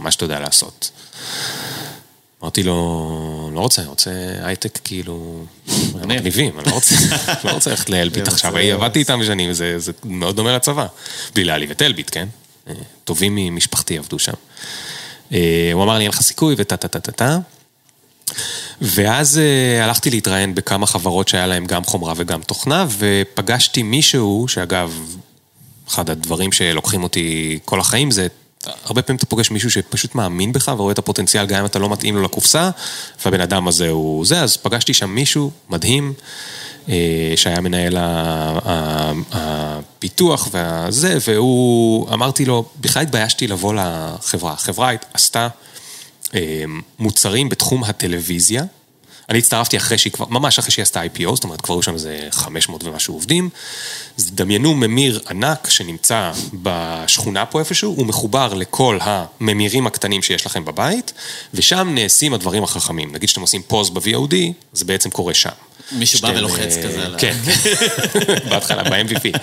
[0.00, 0.90] מה שאתה יודע לעשות.
[2.42, 4.10] אמרתי לו, לא רוצה, אני רוצה
[4.42, 5.44] הייטק, כאילו,
[5.94, 6.94] מגניבים, אני לא רוצה,
[7.44, 10.86] לא רוצה ללכת לאלביט עכשיו, עבדתי איתם שנים, זה מאוד דומה לצבא.
[11.34, 12.28] בלי להעליב את אלביט, כן?
[13.04, 14.32] טובים ממשפחתי עבדו שם.
[15.72, 17.38] הוא אמר לי, אין לך סיכוי, וטה טה טה טה טה.
[18.80, 25.16] ואז uh, הלכתי להתראיין בכמה חברות שהיה להם גם חומרה וגם תוכנה, ופגשתי מישהו, שאגב,
[25.88, 28.26] אחד הדברים שלוקחים אותי כל החיים זה,
[28.84, 31.90] הרבה פעמים אתה פוגש מישהו שפשוט מאמין בך ורואה את הפוטנציאל גם אם אתה לא
[31.90, 32.70] מתאים לו לקופסה,
[33.24, 36.12] והבן אדם הזה הוא זה, אז פגשתי שם מישהו מדהים,
[36.86, 36.90] uh,
[37.36, 37.96] שהיה מנהל
[39.32, 45.48] הפיתוח והזה, והוא, אמרתי לו, בכלל התביישתי לבוא לחברה, החברה עשתה...
[46.98, 48.64] מוצרים בתחום הטלוויזיה.
[49.28, 51.94] אני הצטרפתי אחרי שהיא כבר, ממש אחרי שהיא עשתה IPO, זאת אומרת, כבר היו שם
[51.94, 53.50] איזה 500 ומשהו עובדים.
[54.20, 60.64] אז דמיינו ממיר ענק שנמצא בשכונה פה איפשהו, הוא מחובר לכל הממירים הקטנים שיש לכם
[60.64, 61.12] בבית,
[61.54, 63.12] ושם נעשים הדברים החכמים.
[63.12, 64.34] נגיד שאתם עושים פוז ב-VOD,
[64.72, 65.50] זה בעצם קורה שם.
[65.92, 67.18] מישהו בא ולוחץ כזה על ה...
[67.18, 67.36] כן,
[68.50, 69.38] בהתחלה, ב-MVP.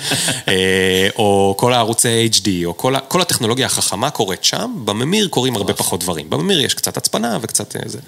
[1.15, 6.29] או כל הערוצי HD, או כל הטכנולוגיה החכמה קורית שם, בממיר קורים הרבה פחות דברים.
[6.29, 7.99] בממיר יש קצת הצפנה וקצת זה.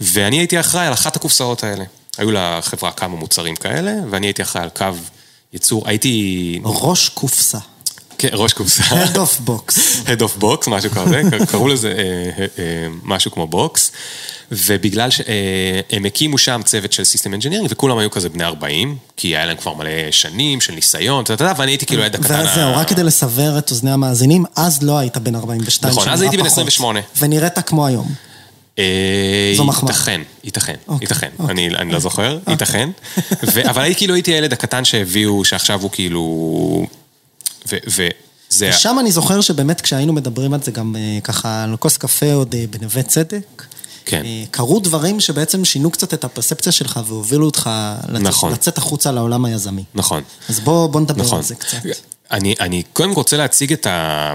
[0.00, 1.84] ואני הייתי אחראי על אחת הקופסאות האלה.
[2.18, 4.86] היו לחברה כמה מוצרים כאלה, ואני הייתי אחראי על קו
[5.54, 6.60] ייצור, הייתי...
[6.64, 7.58] ראש קופסה.
[8.18, 8.82] כן, ראש קופסה.
[8.82, 9.72] Head of box.
[10.06, 13.92] Head of box, משהו כזה, קראו לזה אה, אה, אה, משהו כמו box.
[14.52, 19.46] ובגלל שהם הקימו שם צוות של system engineering, וכולם היו כזה בני 40, כי היה
[19.46, 22.46] להם כבר מלא שנים של ניסיון, אתה יודע, ואני הייתי כאילו הילד הקטן.
[22.52, 26.36] וזהו, רק כדי לסבר את אוזני המאזינים, אז לא היית בן 42 נכון, אז הייתי
[26.36, 27.00] בן 28.
[27.18, 28.14] ונראית כמו היום.
[28.78, 29.92] אה, זו מחמאה.
[29.92, 31.52] ייתכן, ייתכן, אוקיי, ייתכן, אוקיי.
[31.52, 32.90] אני אני לא זוכר, ייתכן.
[33.54, 36.86] ו- אבל הייתי כאילו, הייתי הילד הקטן שהביאו, שעכשיו הוא כאילו...
[37.66, 38.08] וזה...
[38.58, 42.54] ושם אני זוכר שבאמת כשהיינו מדברים על זה גם אה, ככה על כוס קפה עוד
[42.54, 43.62] אה, בנווה צדק,
[44.06, 44.22] כן.
[44.50, 47.70] קרו דברים שבעצם שינו קצת את הפרספציה שלך והובילו אותך
[48.08, 48.52] לצאת, נכון.
[48.52, 49.84] לצאת החוצה לעולם היזמי.
[49.94, 50.22] נכון.
[50.48, 51.38] אז בוא, בוא נדבר נכון.
[51.38, 51.78] על זה קצת.
[52.30, 54.32] אני, אני קודם רוצה להציג את ה...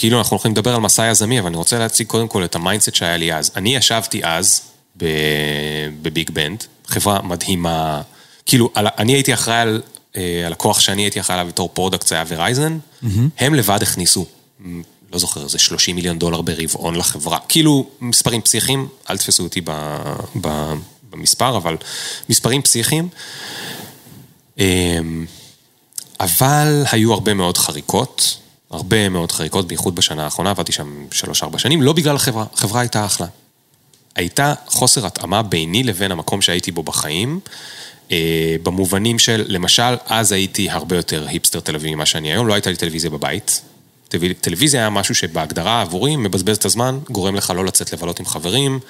[0.00, 2.59] כאילו אנחנו הולכים לדבר על מסע יזמי, אבל אני רוצה להציג קודם כל את ה
[2.59, 3.50] mindset שהיה לי אז.
[3.56, 4.60] אני ישבתי אז
[4.96, 8.02] ב BigBand, חברה מדהימה,
[8.46, 9.82] כאילו, על, אני הייתי אחראי על
[10.16, 12.78] אה, הלקוח שאני הייתי אחראי עליו בתור product, זה היה Verizon,
[13.38, 14.26] הם לבד הכניסו,
[15.12, 17.38] לא זוכר, איזה 30 מיליון דולר ברבעון לחברה.
[17.48, 19.70] כאילו, מספרים פסיכיים, אל תתפסו אותי ב,
[20.40, 20.72] ב,
[21.10, 21.76] במספר, אבל
[22.28, 23.08] מספרים פסיכיים.
[24.58, 25.26] אמ,
[26.20, 31.82] אבל היו הרבה מאוד חריקות, הרבה מאוד חריקות, בייחוד בשנה האחרונה, עבדתי שם שלוש-ארבע שנים,
[31.82, 33.26] לא בגלל החברה, החברה הייתה אחלה.
[34.16, 37.40] הייתה חוסר התאמה ביני לבין המקום שהייתי בו בחיים,
[38.12, 42.54] אה, במובנים של, למשל, אז הייתי הרבה יותר היפסטר תל אביבי ממה שאני היום, לא
[42.54, 43.62] הייתה לי טלוויזיה בבית.
[44.08, 48.26] טלו- טלוויזיה היה משהו שבהגדרה עבורי מבזבז את הזמן, גורם לך לא לצאת לבלות עם
[48.26, 48.80] חברים,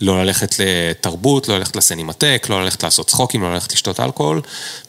[0.00, 4.40] לא ללכת לתרבות, לא ללכת לסינמטק, לא ללכת לעשות צחוקים, לא ללכת לשתות אלכוהול,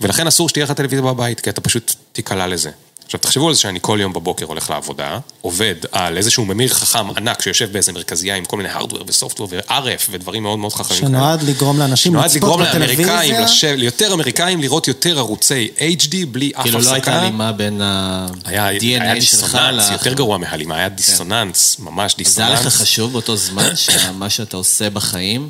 [0.01, 2.71] ולכן אסור שתהיה לך טלוויזיה בבית, כי אתה פשוט תיקלע לזה.
[3.05, 7.09] עכשיו תחשבו על זה שאני כל יום בבוקר הולך לעבודה, עובד על איזשהו ממיר חכם
[7.17, 10.99] ענק שיושב באיזה מרכזייה עם כל מיני הארדוור וסופטוור ו-RF ודברים מאוד מאוד חכמים.
[10.99, 11.09] כאלה.
[11.09, 13.05] שנועד לגרום לאנשים שנועד לצפות לגרום בטלוויזיה.
[13.05, 16.71] לאמריקאים, לשב, ליותר אמריקאים לראות יותר ערוצי HD בלי אף הפסקה.
[16.71, 19.93] כאילו לא הייתה הלימה בין היה, היה ה-DNA שלך דיסוננס, ל...
[19.93, 22.23] יותר גרוע מהלימה, היה דיסוננס, ממש כן.
[22.23, 22.75] זה היה דיסוננס.
[22.75, 25.49] לך חשוב באותו זמן שמה שאתה עושה בחיים,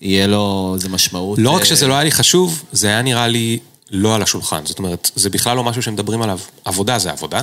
[0.00, 1.38] יהיה לו איזה משמעות.
[1.38, 3.58] לא רק אה, שזה לא היה לי חשוב, זה היה נראה לי
[3.90, 4.66] לא על השולחן.
[4.66, 6.38] זאת אומרת, זה בכלל לא משהו שמדברים עליו.
[6.64, 7.40] עבודה זה עבודה,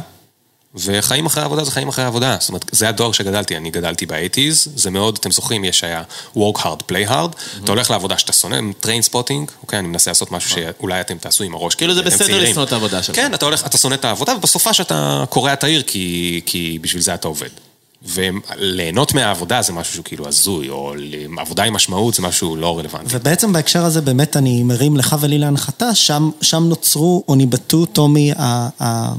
[0.76, 2.38] וחיים אחרי עבודה זה חיים אחרי עבודה.
[2.40, 6.04] זאת אומרת, זה הדור שגדלתי, אני גדלתי ב-80's, זה מאוד, אתם זוכרים, יש היה
[6.36, 10.32] work hard, play hard, אתה הולך לעבודה שאתה שונא, train spotting, אוקיי, אני מנסה לעשות
[10.32, 11.76] משהו שאולי אתם תעשו עם הראש.
[11.76, 12.42] כאילו זה בסדר.
[12.42, 13.16] לשנוא את העבודה שלך.
[13.16, 17.02] כן, אתה הולך, אתה שונא את העבודה, ובסופה שאתה קורע את העיר, כי, כי בשביל
[17.02, 17.50] זה אתה עובד.
[18.06, 20.94] וליהנות מהעבודה זה משהו שהוא כאילו הזוי, או
[21.38, 23.16] עבודה עם משמעות זה משהו לא רלוונטי.
[23.18, 28.32] ובעצם בהקשר הזה באמת אני מרים לך ולי להנחתה, שם, שם נוצרו או ניבטו, טומי,
[28.38, 29.14] ה-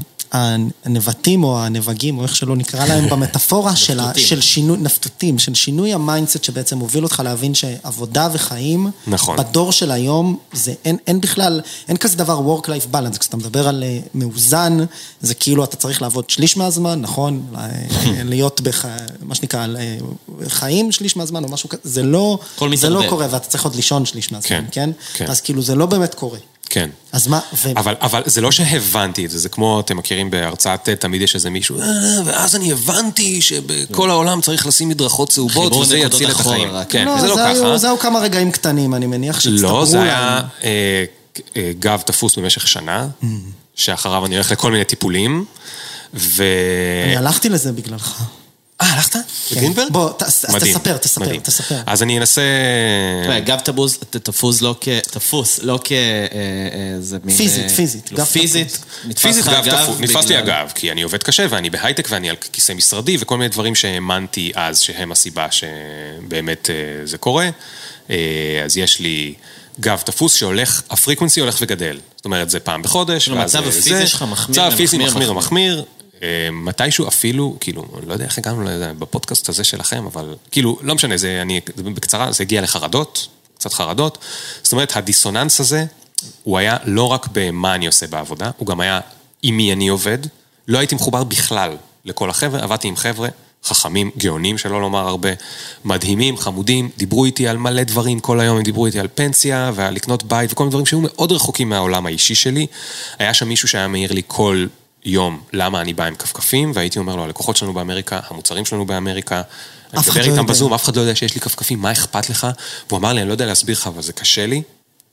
[0.85, 5.53] הנבטים או הנבגים, או איך שלא נקרא להם, במטאפורה של, ה- של שינוי, נפתותים, של
[5.55, 9.37] שינוי ה mindset שבעצם הוביל אותך להבין שעבודה וחיים, נכון.
[9.37, 13.83] בדור של היום, זה אין, אין בכלל, אין כזה דבר work-life balance, כשאתה מדבר על
[13.83, 14.77] אה, מאוזן,
[15.21, 17.45] זה כאילו אתה צריך לעבוד שליש מהזמן, נכון?
[17.55, 17.67] אה,
[18.23, 18.85] להיות בח...
[19.21, 19.97] מה שנקרא, אה,
[20.47, 22.39] חיים שליש מהזמן או משהו כזה, זה לא,
[22.75, 23.03] זה לא.
[23.09, 24.89] קורה, ואתה צריך עוד לישון שליש מהזמן, כן, כן?
[25.13, 25.25] כן.
[25.27, 26.39] אז כאילו זה לא באמת קורה.
[26.75, 26.89] כן.
[27.11, 27.69] אז מה, ו...
[27.77, 31.35] אבל, אבל זה לא שהבנתי את זה, זה כמו, אתם מכירים בהרצאת TED, תמיד יש
[31.35, 31.85] איזה מישהו, "אה,
[32.25, 36.69] ואז אני הבנתי שבכל העולם צריך לשים מדרכות צהובות, וזה יציל את החיים.
[36.69, 36.89] רק.
[36.89, 37.77] כן, לא, זה לא ככה.
[37.77, 40.07] זה היו כמה רגעים קטנים, אני מניח שהצטברו לא, זה להם.
[40.07, 41.05] היה אה,
[41.57, 43.07] אה, גב תפוס במשך שנה,
[43.75, 45.45] שאחריו אני הולך לכל מיני טיפולים,
[46.13, 46.43] ו...
[47.05, 48.21] אני הלכתי לזה בגללך.
[48.81, 49.15] אה, הלכת?
[49.51, 49.91] בגרינברג?
[49.91, 51.39] בוא, תספר, תספר.
[51.43, 51.81] תספר.
[51.85, 52.41] אז אני אנסה...
[53.45, 53.59] גב
[54.23, 54.87] תפוס, לא כ...
[55.11, 55.91] תפוס, לא כ...
[55.91, 55.97] אה,
[57.13, 57.19] אה.
[57.37, 58.79] פיזית, אה, פיזית, גב פיזית,
[59.21, 62.73] פיזית גב תפוס, נתפס לי הגב, כי אני עובד קשה ואני בהייטק ואני על כיסא
[62.73, 66.69] משרדי וכל מיני דברים שהאמנתי אז שהם הסיבה שבאמת
[67.03, 67.49] זה קורה.
[68.65, 69.33] אז יש לי
[69.79, 71.99] גב תפוס שהולך, הפריקוונסי הולך וגדל.
[72.15, 74.07] זאת אומרת, זה פעם בחודש, המצב זה- הפיזי.
[74.07, 75.85] שלך מחמיר המצב הפיזי ומחמיר מחמיר ומחמיר.
[76.25, 80.79] אה, מתישהו אפילו, כאילו, אני לא יודע איך הגענו לזה בפודקאסט הזה שלכם, אבל כאילו,
[80.81, 84.17] לא משנה, זה, אני, בקצרה, זה הגיע לחרדות, קצת חרדות.
[84.63, 85.85] זאת אומרת, הדיסוננס הזה,
[86.43, 88.99] הוא היה לא רק במה אני עושה בעבודה, הוא גם היה
[89.43, 90.17] עם מי אני עובד.
[90.67, 93.29] לא הייתי מחובר בכלל לכל החבר'ה, עבדתי עם חבר'ה
[93.65, 95.29] חכמים, גאונים, שלא לומר הרבה,
[95.85, 99.93] מדהימים, חמודים, דיברו איתי על מלא דברים כל היום, הם דיברו איתי על פנסיה ועל
[99.93, 102.67] לקנות בית וכל מיני דברים שהיו מאוד רחוקים מהעולם האישי שלי.
[103.19, 104.65] היה שם מישהו שהיה מעיר לי כל
[105.05, 109.41] יום למה אני בא עם כפכפים, והייתי אומר לו, הלקוחות שלנו באמריקה, המוצרים שלנו באמריקה,
[109.93, 110.41] אני מדבר לא איתם יודע.
[110.43, 112.47] בזום, אף אחד לא יודע שיש לי כפכפים, מה אכפת לך?
[112.89, 114.61] והוא אמר לי, אני לא יודע להסביר לך, אבל זה קשה לי,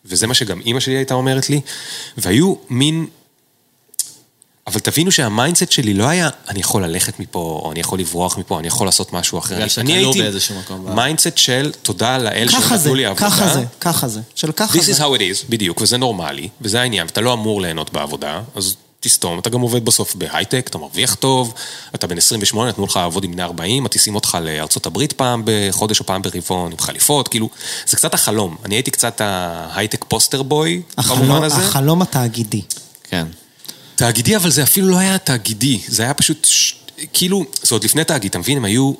[0.04, 1.60] וזה מה שגם אימא שלי הייתה אומרת לי,
[2.16, 3.06] והיו מין...
[4.66, 8.38] אבל תבינו שה mindset שלי לא היה, אני יכול ללכת מפה, או אני יכול לברוח
[8.38, 9.54] מפה, אני יכול לעשות משהו אחר.
[9.54, 10.94] בגלל אני שכלוא הייתי באיזשהו מקום.
[10.94, 13.30] mindset של תודה לאל שנתנו לי עבודה.
[13.30, 14.20] ככה זה, ככה זה.
[14.34, 14.92] של ככה This זה.
[14.92, 18.76] is how it is, בדיוק, וזה נורמלי, וזה העניין, ואתה לא אמור ליהנות בעבודה, אז
[19.02, 21.54] תסתום, אתה גם עובד בסוף בהייטק, אתה מרוויח טוב,
[21.94, 26.00] אתה בן 28, נתנו לך לעבוד עם בני 40, מטיסים אותך לארצות הברית פעם בחודש
[26.00, 27.48] או פעם ברבעון, עם חליפות, כאילו,
[27.86, 28.56] זה קצת החלום.
[28.64, 31.56] אני הייתי קצת ההייטק פוסטר בוי, במובן הזה.
[31.56, 32.62] החלום התאגידי.
[33.04, 33.26] כן.
[33.96, 36.74] תאגידי, אבל זה אפילו לא היה תאגידי, זה היה פשוט, ש...
[37.12, 38.56] כאילו, זה עוד לפני תאגיד, אתה מבין?
[38.56, 38.92] הם היו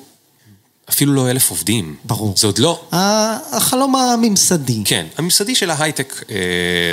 [0.89, 1.95] אפילו לא אלף עובדים.
[2.05, 2.33] ברור.
[2.37, 2.81] זה עוד לא...
[3.51, 4.81] החלום הממסדי.
[4.85, 6.35] כן, הממסדי של ההייטק אה,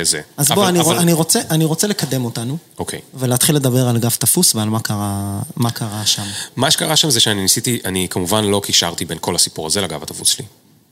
[0.03, 0.21] זה.
[0.37, 0.97] אז אבל- בוא, אני, אבל-.
[0.99, 2.99] אני, רוצה, אני רוצה לקדם אותנו, אוקיי.
[3.13, 6.23] ולהתחיל לדבר על גב תפוס ועל מה קרה, מה קרה שם.
[6.55, 10.03] מה שקרה שם זה שאני ניסיתי, אני כמובן לא קישרתי בין כל הסיפור הזה לגב
[10.03, 10.45] התבוץ שלי.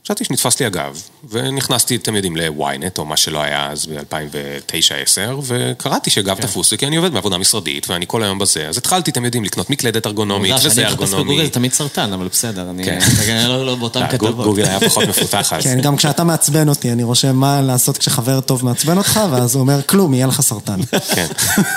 [0.05, 6.09] חשבתי שנתפס לי הגב, ונכנסתי, אתם יודעים, ל-ynet, או מה שלא היה אז ב-2009-2010, וקראתי
[6.09, 6.41] שגב כן.
[6.41, 9.43] תפוס לי, כי אני עובד בעבודה משרדית, ואני כל היום בזה, אז התחלתי, אתם יודעים,
[9.43, 11.45] לקנות מקלדת ארגונומית, וזה שאני מחפש בגוגל ארגונומי.
[11.45, 12.99] זה תמיד סרטן, אבל בסדר, אני כן.
[13.47, 14.45] לא לא באותן אה, כתבות.
[14.45, 15.63] גוגל היה פחות מפותח אז.
[15.63, 19.61] כן, גם כשאתה מעצבן אותי, אני רושם מה לעשות כשחבר טוב מעצבן אותך, ואז הוא
[19.61, 20.79] אומר, כלום, יהיה לך סרטן.
[21.15, 21.27] כן.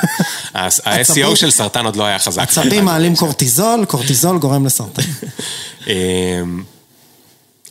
[0.55, 2.43] ה-SEO של סרטן עוד לא היה חזק.
[2.43, 5.03] עצבים מעלים קורטיזול, קורטיזול גורם לסרטן.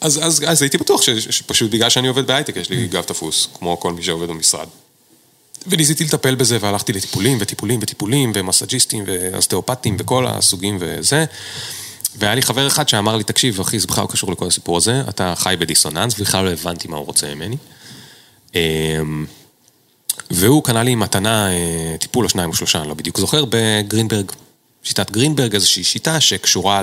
[0.02, 3.02] אמ, אז, אז, אז הייתי בטוח ש, שפשוט בגלל שאני עובד בהייטק, יש לי גב
[3.02, 4.68] תפוס, כמו כל מי שעובד במשרד.
[5.68, 11.26] וניסיתי לטפל בזה, והלכתי לטיפולים, וטיפולים, וטיפולים, ומסאג'יסטים, ואוסטאופטים, וכל הסוגים וזה.
[12.16, 15.02] והיה לי חבר אחד שאמר לי, תקשיב, אחי, זה בכלל לא קשור לכל הסיפור הזה,
[15.10, 17.58] אתה חי בדיסוננס, ובכלל לא הבנתי מה הוא רוצה ממני.
[18.56, 19.26] אמ,
[20.32, 24.32] והוא קנה לי מתנה, אה, טיפול או שניים או שלושה, אני לא בדיוק זוכר, בגרינברג.
[24.84, 26.82] שיטת גרינברג, איזושהי שיטה שקשורה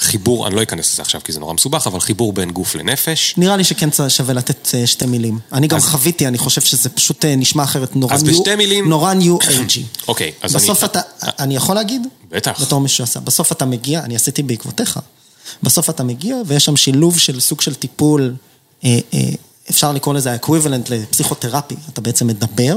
[0.00, 3.34] לחיבור, אני לא אכנס לזה עכשיו כי זה נורא מסובך, אבל חיבור בין גוף לנפש.
[3.36, 5.38] נראה לי שכן שווה לתת אה, שתי מילים.
[5.52, 8.54] אני גם אז- חוויתי, אני חושב שזה פשוט אה, נשמע אחרת, נורא אז ניו- בשתי
[8.56, 9.84] מילים- נורא ניו אייג'י.
[10.08, 10.62] אוקיי, אז אני...
[10.64, 12.06] בסוף אתה, אני יכול להגיד?
[12.30, 12.62] בטח.
[12.62, 13.20] בתור מישהו שעשה.
[13.20, 14.98] בסוף אתה מגיע, אני עשיתי בעקבותיך.
[15.62, 18.34] בסוף אתה מגיע ויש שם שילוב של סוג של טיפול,
[18.84, 19.20] אה, אה,
[19.70, 21.74] אפשר לקרוא לזה האקוויבלנט לפסיכותרפי.
[21.92, 22.76] אתה בעצם מדבר,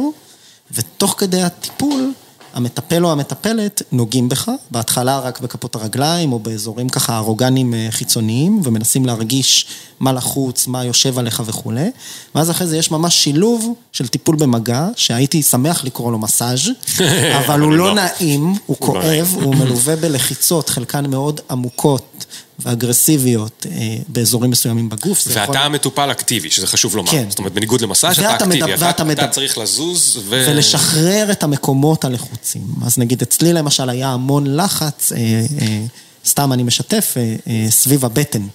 [0.72, 2.12] ותוך כדי הטיפול,
[2.54, 8.62] המטפל או המטפלת נוגעים בך, בהתחלה רק בכפות הרגליים או באזורים ככה ארוגנים אה, חיצוניים,
[8.64, 9.66] ומנסים להרגיש
[10.00, 11.92] מה לחוץ, מה יושב עליך וכולי.
[12.36, 16.70] ואז אחרי זה יש ממש שילוב של טיפול במגע, שהייתי שמח לקרוא לו מסאז',
[17.40, 22.26] אבל הוא לא נעים, הוא הוא לא כואב, הוא מלווה בלחיצות, חלקן מאוד עמוקות
[22.64, 25.22] ואגרסיביות אה, באזורים מסוימים בגוף.
[25.22, 27.12] זה יכול- ואתה מטופל אקטיבי, שזה חשוב לומר.
[27.12, 27.26] כן.
[27.30, 30.46] זאת אומרת, בניגוד למסאז' אתה ואתה אקטיבי, מדבר- אתה- ואתה מדבר- אתה צריך לזוז ו...
[30.50, 32.62] ולשחרר את המקומות הלחוצים.
[32.86, 35.18] אז נגיד אצלי למשל היה המון לחץ, אה,
[35.62, 35.82] אה,
[36.26, 38.48] סתם אני משתף, אה, אה, סביב הבטן,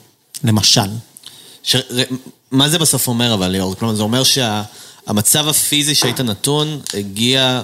[0.44, 0.80] למשל.
[1.62, 1.76] ש...
[2.50, 3.74] מה זה בסוף אומר אבל, ליאור?
[3.74, 7.62] כלומר, זה אומר שהמצב הפיזי שהיית נתון הגיע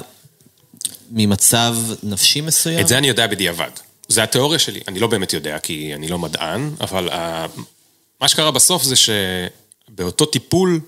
[1.13, 2.81] ממצב נפשי מסוים?
[2.81, 3.71] את זה אני יודע בדיעבד.
[4.09, 4.81] זה התיאוריה שלי.
[4.89, 7.47] אני לא באמת יודע, כי אני לא מדען, אבל ה...
[8.21, 10.81] מה שקרה בסוף זה שבאותו טיפול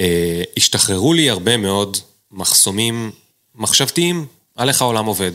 [0.00, 1.96] אה, השתחררו לי הרבה מאוד
[2.32, 3.10] מחסומים
[3.54, 5.32] מחשבתיים על איך העולם עובד.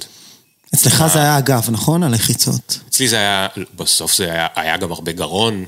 [0.76, 2.04] אצלך זה היה הגב, נכון?
[2.04, 2.80] הלחיצות.
[2.90, 5.66] אצלי זה היה, בסוף זה היה, היה גם הרבה גרון,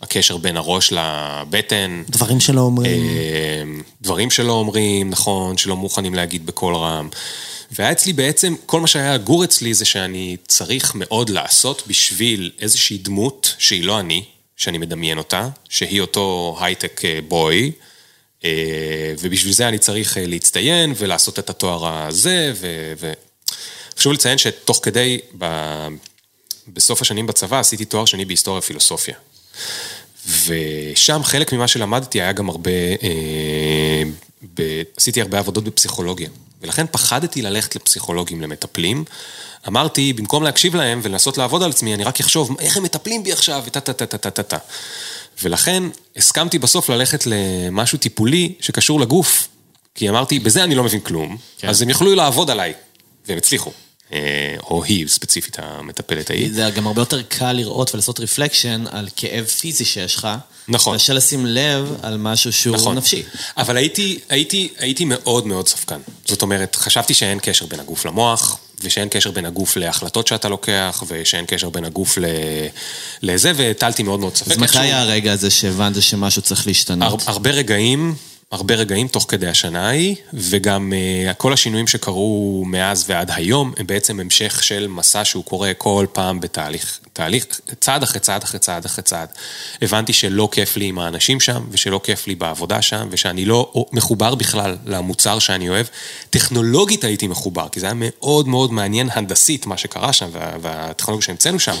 [0.00, 2.02] הקשר בין הראש לבטן.
[2.08, 3.04] דברים שלא אומרים.
[3.04, 3.62] אה,
[4.00, 7.08] דברים שלא אומרים, נכון, שלא מוכנים להגיד בקול רם.
[7.74, 12.98] והיה אצלי בעצם, כל מה שהיה אגור אצלי זה שאני צריך מאוד לעשות בשביל איזושהי
[12.98, 14.24] דמות שהיא לא אני,
[14.56, 17.72] שאני מדמיין אותה, שהיא אותו הייטק אה, בוי,
[18.44, 22.52] אה, ובשביל זה אני צריך אה, להצטיין ולעשות את התואר הזה.
[22.54, 23.12] ו...
[23.98, 25.46] חשוב לציין שתוך כדי, ב...
[26.68, 29.14] בסוף השנים בצבא עשיתי תואר שני בהיסטוריה ופילוסופיה.
[30.46, 32.70] ושם חלק ממה שלמדתי היה גם הרבה,
[33.02, 34.02] אה,
[34.54, 34.82] ב...
[34.96, 36.28] עשיתי הרבה עבודות בפסיכולוגיה.
[36.62, 39.04] ולכן פחדתי ללכת לפסיכולוגים, למטפלים.
[39.68, 43.32] אמרתי, במקום להקשיב להם ולנסות לעבוד על עצמי, אני רק אחשוב, איך הם מטפלים בי
[43.32, 44.58] עכשיו, וטה טה טה טה טה טה טה.
[45.42, 45.82] ולכן
[46.16, 49.48] הסכמתי בסוף ללכת למשהו טיפולי שקשור לגוף.
[49.94, 51.68] כי אמרתי, בזה אני לא מבין כלום, כן.
[51.68, 52.72] אז הם יכלו לעבוד עליי,
[53.26, 53.70] והם הצליחו.
[54.14, 56.52] אה, או היא ספציפית המטפלת ההיא.
[56.52, 60.28] זה גם הרבה יותר קל לראות ולעשות רפלקשן על כאב פיזי שיש לך.
[60.68, 60.92] נכון.
[60.92, 62.96] מאשר לשים לב על משהו שהוא נכון.
[62.96, 63.22] נפשי.
[63.56, 66.00] אבל הייתי, הייתי, הייתי מאוד מאוד ספקן.
[66.24, 71.04] זאת אומרת, חשבתי שאין קשר בין הגוף למוח, ושאין קשר בין הגוף להחלטות שאתה לוקח,
[71.08, 72.24] ושאין קשר בין הגוף ל...
[73.22, 74.50] לזה, והטלתי מאוד מאוד ספק.
[74.50, 77.22] אז מתי היה הרגע הזה שהבנת שמשהו צריך להשתנות?
[77.26, 78.14] הר, הרבה רגעים,
[78.52, 83.86] הרבה רגעים תוך כדי השנה ההיא, וגם uh, כל השינויים שקרו מאז ועד היום, הם
[83.86, 87.46] בעצם המשך של מסע שהוא קורה כל פעם בתהליך, תהליך,
[87.80, 89.28] צעד אחרי צעד אחרי צעד אחרי צעד.
[89.82, 94.34] הבנתי שלא כיף לי עם האנשים שם, ושלא כיף לי בעבודה שם, ושאני לא מחובר
[94.34, 95.86] בכלל למוצר שאני אוהב.
[96.30, 101.26] טכנולוגית הייתי מחובר, כי זה היה מאוד מאוד מעניין הנדסית, מה שקרה שם, וה, והטכנולוגיה
[101.26, 101.76] שהמצאנו שם,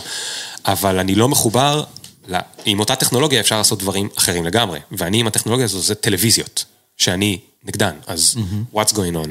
[0.66, 1.84] אבל אני לא מחובר
[2.28, 4.80] לא, עם אותה טכנולוגיה אפשר לעשות דברים אחרים לגמרי.
[4.92, 6.64] ואני עם הטכנולוגיה הזו זה טלוויזיות.
[6.96, 8.36] שאני נגדן, אז
[8.74, 9.28] what's going on.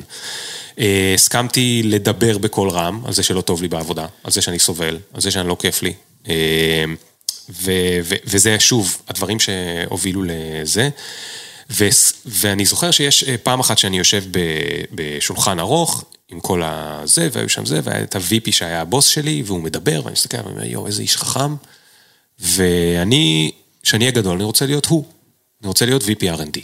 [0.79, 4.97] אה, הסכמתי לדבר בקול רם על זה שלא טוב לי בעבודה, על זה שאני סובל,
[5.13, 5.93] על זה שאני לא כיף לי.
[6.29, 6.83] אה,
[7.49, 10.89] ו- ו- וזה שוב, הדברים שהובילו לזה.
[11.71, 11.89] ו-
[12.25, 17.49] ואני זוכר שיש אה, פעם אחת שאני יושב ב- בשולחן ארוך, עם כל הזה, והיו
[17.49, 21.01] שם זה, והיה את ה-VP שהיה הבוס שלי, והוא מדבר, ואני מסתכל ואומר, יואו, איזה
[21.01, 21.55] איש חכם.
[22.39, 23.51] ואני,
[23.83, 25.05] כשאני אהיה גדול, אני רוצה להיות הוא.
[25.61, 26.59] אני רוצה להיות VP R&D.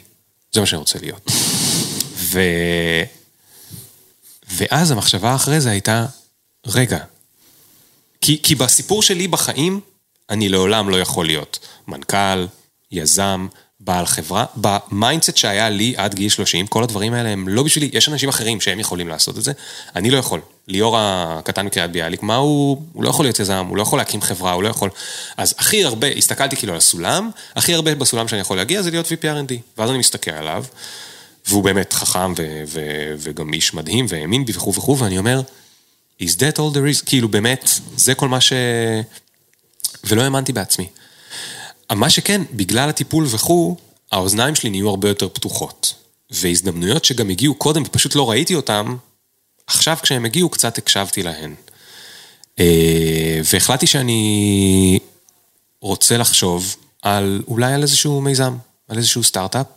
[0.51, 1.32] זה מה שאני רוצה להיות.
[2.15, 2.39] ו...
[4.49, 6.05] ואז המחשבה אחרי זה הייתה,
[6.65, 6.97] רגע,
[8.21, 9.79] כי, כי בסיפור שלי בחיים,
[10.29, 12.45] אני לעולם לא יכול להיות מנכ"ל,
[12.91, 13.47] יזם,
[13.79, 14.45] בעל חברה.
[14.55, 18.29] ב mindset שהיה לי עד גיל 30, כל הדברים האלה הם לא בשבילי, יש אנשים
[18.29, 19.51] אחרים שהם יכולים לעשות את זה,
[19.95, 20.41] אני לא יכול.
[20.67, 24.21] ליאור הקטן מקריית ביאליק, מה הוא, הוא לא יכול להיות יזם, הוא לא יכול להקים
[24.21, 24.89] חברה, הוא לא יכול...
[25.37, 29.05] אז הכי הרבה, הסתכלתי כאילו על הסולם, הכי הרבה בסולם שאני יכול להגיע זה להיות
[29.05, 29.53] VP R&D.
[29.77, 30.65] ואז אני מסתכל עליו,
[31.47, 35.41] והוא באמת חכם ו- ו- וגם איש מדהים והאמין בי וכו' וכו', ואני אומר,
[36.21, 37.05] is that all there is?
[37.05, 38.53] כאילו באמת, זה כל מה ש...
[40.03, 40.87] ולא האמנתי בעצמי.
[41.95, 43.75] מה שכן, בגלל הטיפול וכו',
[44.12, 45.93] האוזניים שלי נהיו הרבה יותר פתוחות.
[46.32, 48.86] והזדמנויות שגם הגיעו קודם ופשוט לא ראיתי אותן,
[49.67, 51.56] עכשיו כשהם הגיעו קצת הקשבתי להן.
[52.60, 54.99] אה, והחלטתי שאני
[55.82, 59.67] רוצה לחשוב על אולי על איזשהו מיזם, על איזשהו סטארט-אפ,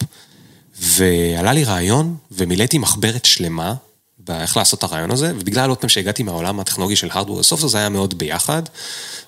[0.80, 3.74] ועלה לי רעיון ומילאתי מחברת שלמה
[4.18, 7.78] באיך לעשות את הרעיון הזה, ובגלל עוד פעם שהגעתי מהעולם הטכנולוגי של הארדוור וסופטור, זה
[7.78, 8.62] היה מאוד ביחד.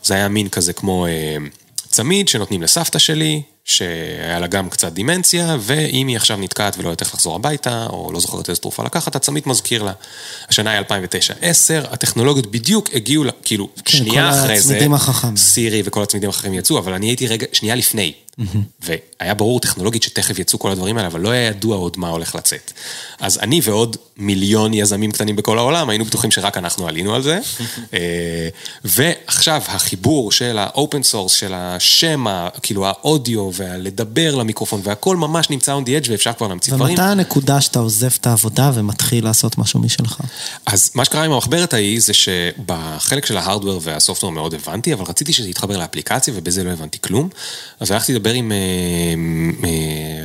[0.05, 1.37] זה היה מין כזה כמו אה,
[1.95, 7.01] צמיד שנותנים לסבתא שלי, שהיה לה גם קצת דימנציה, ואם היא עכשיו נתקעת ולא יודעת
[7.01, 9.93] איך לחזור הביתה, או לא זוכרת איזה תרופה לקחת, הצמיד מזכיר לה.
[10.49, 10.85] השנה היא 2009-2010,
[11.93, 15.37] הטכנולוגיות בדיוק הגיעו, לה- כאילו, שנייה כל אחרי זה, החכמים.
[15.37, 18.13] Siri וכל הצמידים האחרים יצאו, אבל אני הייתי רגע, שנייה לפני.
[19.25, 22.35] והיה ברור טכנולוגית שתכף יצאו כל הדברים האלה, אבל לא היה ידוע עוד מה הולך
[22.35, 22.73] לצאת.
[23.21, 27.39] אז אני ועוד מיליון יזמים קטנים בכל העולם, היינו בטוחים שרק אנחנו עלינו על זה.
[27.95, 28.49] אה,
[28.85, 32.25] ועכשיו, החיבור של ה open source, של השם,
[32.63, 36.99] כאילו האודיו, והלדבר למיקרופון, והכל ממש נמצא on the edge ואפשר כבר להמציא דברים.
[36.99, 40.21] ומתי הנקודה שאתה עוזב את העבודה ומתחיל לעשות משהו משלך?
[40.67, 45.33] אז מה שקרה עם המחברת ההיא זה שבחלק של ההארדוור והסופטוור מאוד הבנתי, אבל רציתי
[45.33, 47.29] שזה יתחבר לאפליקציה ובזה לא הבנתי כלום.
[47.81, 49.14] אז הלכתי לדבר עם אה,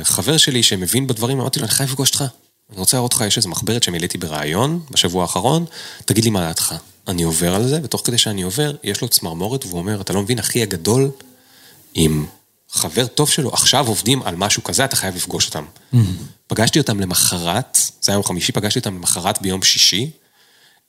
[0.02, 2.24] חבר שלי שמבין בדברים, אמרתי לו, אני חייב לפגוש אותך.
[2.70, 5.64] אני רוצה להראות לך, יש איזו מחברת שמילאתי בריאיון בשבוע האחרון,
[6.04, 6.74] תגיד לי מה דעתך.
[7.08, 10.22] אני עובר על זה, ותוך כדי שאני עובר, יש לו צמרמורת, והוא אומר, אתה לא
[10.22, 11.10] מבין, אחי הגדול,
[11.94, 12.26] עם
[12.70, 15.64] חבר טוב שלו, עכשיו עובדים על משהו כזה, אתה חייב לפגוש אותם.
[16.46, 20.10] פגשתי אותם למחרת, זה היה יום חמישי, פגשתי אותם למחרת ביום שישי.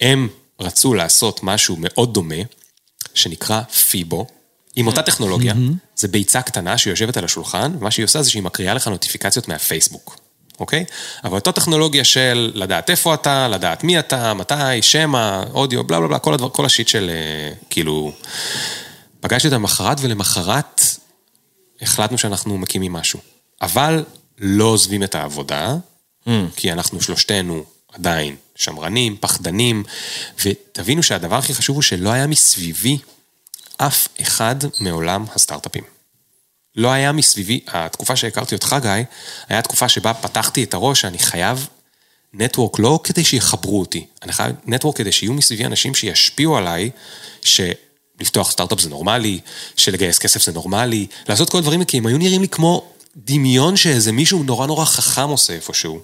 [0.02, 0.28] הם
[0.60, 2.36] רצו לעשות משהו מאוד דומה,
[3.14, 4.28] שנקרא פיבו,
[4.76, 5.54] עם אותה טכנולוגיה.
[5.96, 10.18] זה ביצה קטנה שיושבת על השולחן, ומה שהיא עושה זה שהיא מקריאה לך נוטיפיקציות מהפייסבוק,
[10.60, 10.86] אוקיי?
[11.24, 16.08] אבל אותה טכנולוגיה של לדעת איפה אתה, לדעת מי אתה, מתי, שמע, אודיו, בלה בלה
[16.08, 18.12] בלה, כל, הדבר, כל השיט של אה, כאילו...
[19.22, 20.82] פגשתי אותם למחרת, ולמחרת
[21.82, 23.20] החלטנו שאנחנו מקימים משהו.
[23.62, 24.04] אבל
[24.40, 25.76] לא עוזבים את העבודה,
[26.56, 29.84] כי אנחנו שלושתנו עדיין שמרנים, פחדנים,
[30.46, 32.98] ותבינו שהדבר הכי חשוב הוא שלא היה מסביבי
[33.88, 35.84] אף אחד מעולם הסטארט-אפים.
[36.76, 38.91] לא היה מסביבי, התקופה שהכרתי אותך, גיא,
[39.50, 41.67] היה תקופה שבה פתחתי את הראש שאני חייב
[42.34, 46.89] נטוורק לא כדי שיחברו אותי, אני חייב נטוורק כדי שיהיו מסביבי אנשים שישפיעו עליי,
[47.41, 49.39] שלפתוח סטארט-אפ זה נורמלי,
[49.78, 54.12] שלגייס כסף זה נורמלי, לעשות כל הדברים, כי הם היו נראים לי כמו דמיון שאיזה
[54.12, 56.02] מישהו נורא נורא חכם עושה איפשהו.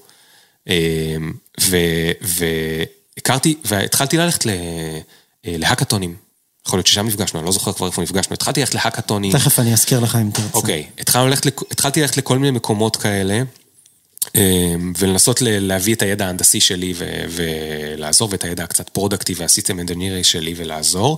[1.62, 4.52] ו- והכרתי, והתחלתי ללכת ל-
[5.44, 6.27] להאקתונים.
[6.68, 8.34] יכול להיות ששם נפגשנו, אני לא זוכר כבר איפה נפגשנו.
[8.34, 9.32] התחלתי ללכת להאקתונים.
[9.32, 10.50] תכף אני אזכיר לך אם תרצה.
[10.54, 10.88] אוקיי,
[11.72, 13.42] התחלתי ללכת לכל מיני מקומות כאלה,
[14.36, 16.94] אמ, ולנסות להביא את הידע ההנדסי שלי
[17.30, 21.18] ולעזור, ואת הידע הקצת פרודקטי והסיסטם אנג'ינירי שלי ולעזור.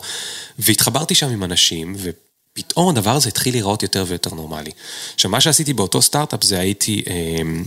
[0.59, 4.71] והתחברתי שם עם אנשים, ופתאום הדבר הזה התחיל להיראות יותר ויותר נורמלי.
[5.15, 7.63] עכשיו, מה שעשיתי באותו סטארט-אפ זה הייתי, אמ,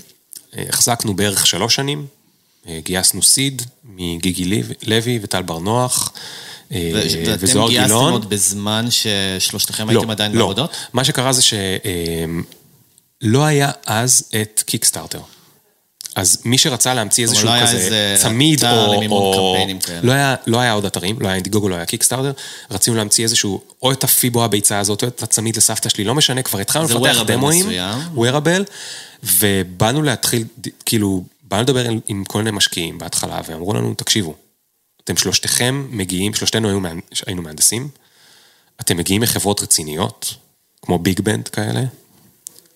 [0.68, 2.06] החזקנו בערך שלוש שנים,
[2.68, 6.12] אה, גייסנו seed מגיגי לוי וטל ברנוח.
[6.72, 7.94] אה, ו- ואתם וזוהר גייסתם.
[7.94, 10.70] עוד בזמן ששלושתכם הייתם עדיין בעבודות?
[10.70, 15.20] לא, מה שקרה זה שלא היה אז את Kickstarter.
[16.16, 18.68] אז מי שרצה להמציא איזשהו לא כזה איזה צמיד או...
[19.10, 19.56] או-.
[20.02, 22.32] לא היה, לא היה עוד אתרים, לא היה אינדיגוגו, לא היה קיקסטארטר.
[22.70, 26.42] רצינו להמציא איזשהו, או את הפיבו הביצה הזאת, או את הצמיד לסבתא שלי, לא משנה,
[26.42, 26.96] כבר התחלנו לפתח.
[27.60, 27.98] מסוים.
[28.16, 28.62] wearable,
[29.38, 30.44] ובאנו להתחיל,
[30.86, 34.34] כאילו, באנו לדבר עם- עם כל מיני משקיעים בהתחלה, ואמרו לנו, תקשיבו,
[35.04, 36.90] אתם שלושתכם מגיעים, שלושתנו היינו, מה-
[37.26, 37.88] היינו מהנדסים,
[38.80, 40.34] אתם מגיעים מחברות רציניות,
[40.82, 41.82] כמו ביג בנד כאלה.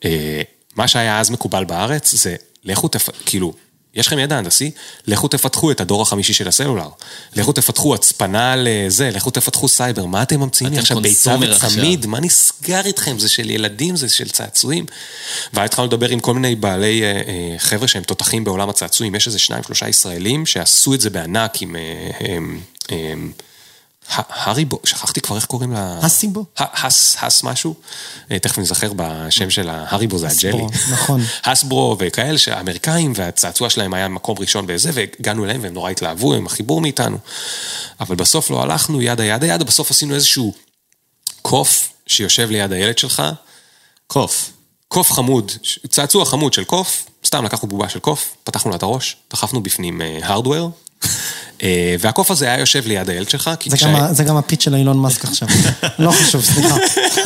[0.04, 0.42] אה,
[0.76, 3.08] מה שהיה אז מקובל בארץ זה, לכו תפ...
[3.26, 3.54] כאילו,
[3.96, 4.70] יש לכם ידע הנדסי?
[5.06, 6.88] לכו תפתחו את הדור החמישי של הסלולר.
[7.36, 10.06] לכו תפתחו הצפנה לזה, לכו תפתחו סייבר.
[10.06, 11.00] מה אתם ממציאים לי עכשיו?
[11.00, 12.06] ביצה וצמיד?
[12.06, 13.18] מה נסגר איתכם?
[13.18, 14.86] זה של ילדים, זה של צעצועים.
[15.54, 19.14] ואז התחלנו לדבר עם כל מיני בעלי אה, אה, חבר'ה שהם תותחים בעולם הצעצועים.
[19.14, 21.76] יש איזה שניים, שלושה ישראלים שעשו את זה בענק עם...
[21.76, 22.38] אה, אה,
[22.90, 23.14] אה,
[24.08, 25.98] הריבו, שכחתי כבר איך קוראים לה...
[26.02, 26.44] הסיבו?
[26.58, 27.74] ה- הס, הס משהו.
[28.30, 30.66] אה, תכף נזכר בשם של ההריבו זה הג'לי.
[30.90, 31.20] נכון.
[31.44, 36.46] הסברו וכאלה שהאמריקאים והצעצוע שלהם היה מקום ראשון בזה והגענו אליהם והם נורא התלהבו עם
[36.46, 37.18] החיבור מאיתנו.
[38.00, 40.54] אבל בסוף לא הלכנו ידה ידה ידה, בסוף עשינו איזשהו
[41.42, 43.22] קוף שיושב ליד הילד שלך.
[44.06, 44.50] קוף.
[44.88, 45.52] קוף חמוד,
[45.88, 50.00] צעצוע חמוד של קוף, סתם לקחנו בובה של קוף, פתחנו לה את הראש, דחפנו בפנים
[50.22, 50.70] הארדוור,
[52.00, 54.74] והקוף הזה היה יושב ליד הילד שלך, כי זה כשה- גם זה גם הפיץ של
[54.74, 55.48] אילון מאסק עכשיו.
[55.98, 56.76] לא חשוב, סליחה.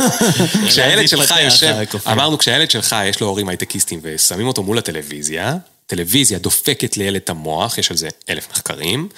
[0.68, 1.74] כשהילד שלך יושב.
[2.12, 5.56] אמרנו כשהילד שלך יש לו הורים הייטקיסטים ושמים אותו מול הטלוויזיה,
[5.86, 9.08] טלוויזיה דופקת לילד את המוח, יש על זה אלף מחקרים,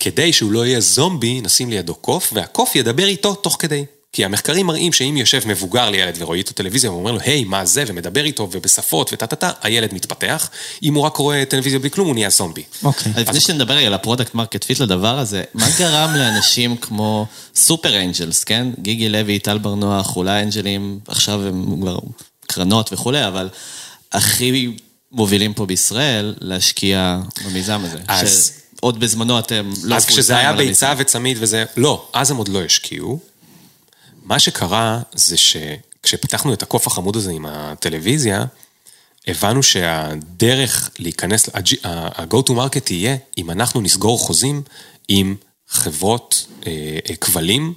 [0.00, 3.84] כדי שהוא לא יהיה זומבי, נשים לידו קוף, והקוף ידבר איתו תוך כדי.
[4.12, 7.84] כי המחקרים מראים שאם יושב מבוגר לילד ורואה איתו טלוויזיה ואומר לו, היי, מה זה,
[7.86, 10.50] ומדבר איתו ובשפות וטה טה טה, הילד מתפתח.
[10.82, 12.62] אם הוא רק רואה טלוויזיה בלי כלום, הוא נהיה זומבי.
[12.82, 13.12] אוקיי.
[13.16, 18.00] אז לפני שנדבר על ה product market fit לדבר הזה, מה גרם לאנשים כמו super
[18.00, 18.66] angels, כן?
[18.78, 21.98] גיגי לוי, טל בר נוח, אולי אנג'לים, עכשיו הם כבר
[22.46, 23.48] קרנות וכולי, אבל
[24.12, 24.76] הכי
[25.12, 27.98] מובילים פה בישראל להשקיע במיזם הזה.
[28.08, 30.94] אז- שעוד בזמנו אתם לא אז כשזה היה ביצה.
[30.98, 33.29] וצמיד וזה, לא, אז הם עוד לא השקיעו.
[34.30, 38.44] מה שקרה זה שכשפיתחנו את הקוף החמוד הזה עם הטלוויזיה,
[39.26, 41.48] הבנו שהדרך להיכנס,
[41.84, 44.62] ה-go to market תהיה אם אנחנו נסגור חוזים
[45.08, 45.36] עם
[45.68, 46.72] חברות אה,
[47.10, 47.74] אה, כבלים.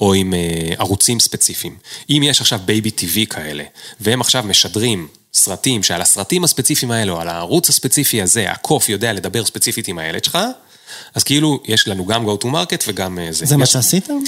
[0.00, 1.76] או עם אה, ערוצים ספציפיים.
[2.10, 3.64] אם יש עכשיו בייבי טיווי כאלה,
[4.00, 9.44] והם עכשיו משדרים סרטים שעל הסרטים הספציפיים האלו, על הערוץ הספציפי הזה, הקוף יודע לדבר
[9.44, 10.38] ספציפית עם הילד שלך,
[11.14, 13.46] אז כאילו יש לנו גם go to market וגם אה, זה.
[13.46, 14.18] זה מה יש- שעשיתם?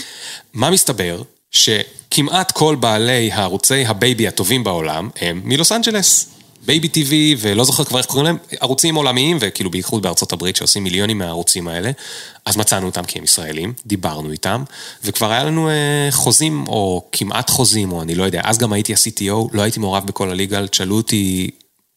[0.52, 1.22] מה מסתבר?
[1.50, 6.28] שכמעט כל בעלי הערוצי ה baby הטובים בעולם הם מלוס אנג'לס.
[6.66, 10.84] בייבי טיווי, ולא זוכר כבר איך קוראים להם, ערוצים עולמיים, וכאילו בייחוד בארצות הברית שעושים
[10.84, 11.90] מיליונים מהערוצים האלה.
[12.44, 14.64] אז מצאנו אותם כי הם ישראלים, דיברנו איתם,
[15.04, 18.92] וכבר היה לנו אה, חוזים, או כמעט חוזים, או אני לא יודע, אז גם הייתי
[18.92, 21.50] ה-CTO, לא הייתי מעורב בכל ה legal, תשאלו אותי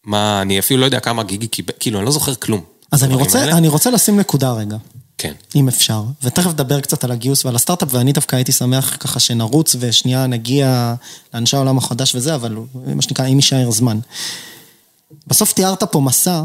[0.05, 2.61] מה, אני אפילו לא יודע כמה גיגי קיבל, כאילו, אני לא זוכר כלום.
[2.91, 3.43] אז אני רוצה.
[3.43, 4.77] אני רוצה לשים נקודה רגע.
[5.21, 5.33] כן.
[5.55, 9.75] אם אפשר, ותכף נדבר קצת על הגיוס ועל הסטארט-אפ, ואני דווקא הייתי שמח ככה שנרוץ
[9.79, 10.93] ושנייה נגיע
[11.33, 12.55] לאנשי העולם החדש וזה, אבל
[12.95, 13.99] מה שנקרא, אם יישאר זמן.
[15.27, 16.43] בסוף תיארת פה מסע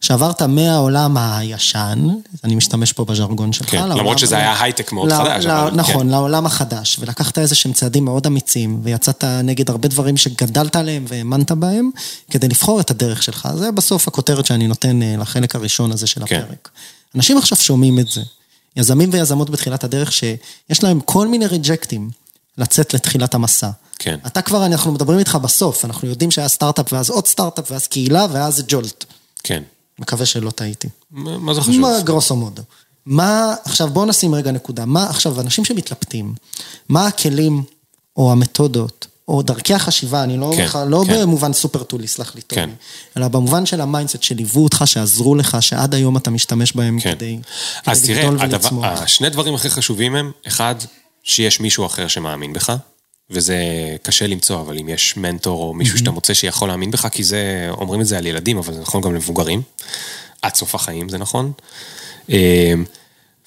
[0.00, 2.06] שעברת מהעולם הישן,
[2.44, 5.50] אני משתמש פה בז'רגון שלך, כן, לעולם- למרות שזה היה הייטק מאוד ל- חדש, ל-
[5.50, 6.08] אבל נכון, כן.
[6.08, 11.52] לעולם החדש, ולקחת איזה שהם צעדים מאוד אמיצים, ויצאת נגד הרבה דברים שגדלת עליהם והאמנת
[11.52, 11.90] בהם,
[12.30, 13.48] כדי לבחור את הדרך שלך.
[13.58, 16.42] זה בסוף הכותרת שאני נותן אה, לחלק הראשון הזה של כן.
[16.44, 16.68] הפרק.
[17.14, 18.22] אנשים עכשיו שומעים את זה.
[18.76, 22.10] יזמים ויזמות בתחילת הדרך שיש להם כל מיני ריג'קטים
[22.58, 23.70] לצאת לתחילת המסע.
[23.98, 24.18] כן.
[24.26, 28.26] אתה כבר, אנחנו מדברים איתך בסוף, אנחנו יודעים שהיה סטארט-אפ ואז עוד סטארט-אפ ואז קהילה
[28.32, 29.04] ואז ג'ולט.
[29.42, 29.62] כן.
[29.98, 30.88] מקווה שלא טעיתי.
[31.10, 31.80] מה מה זה חשוב?
[31.80, 32.62] מה grosso modo?
[33.06, 36.34] מה, עכשיו בואו נשים רגע נקודה, מה, עכשיו, אנשים שמתלבטים,
[36.88, 37.62] מה הכלים
[38.16, 41.20] או המתודות, או דרכי החשיבה, אני לא, כן, כן, לא כן.
[41.22, 42.70] במובן סופר טולי, סלח לי, כן.
[43.16, 47.14] אלא במובן של ה mindset שליוו אותך, שעזרו לך, שעד היום אתה משתמש בהם כן.
[47.14, 47.38] כדי,
[47.86, 49.02] אז כדי תראה, לגדול הדבר, ולצמוח.
[49.02, 50.74] השני דברים הכי חשובים הם, אחד,
[51.22, 52.72] שיש מישהו אחר שמאמין בך,
[53.30, 53.56] וזה
[54.02, 57.68] קשה למצוא, אבל אם יש מנטור או מישהו שאתה מוצא שיכול להאמין בך, כי זה,
[57.70, 59.62] אומרים את זה על ילדים, אבל זה נכון גם למבוגרים,
[60.42, 61.52] עד סוף החיים זה נכון.
[62.30, 62.74] אה,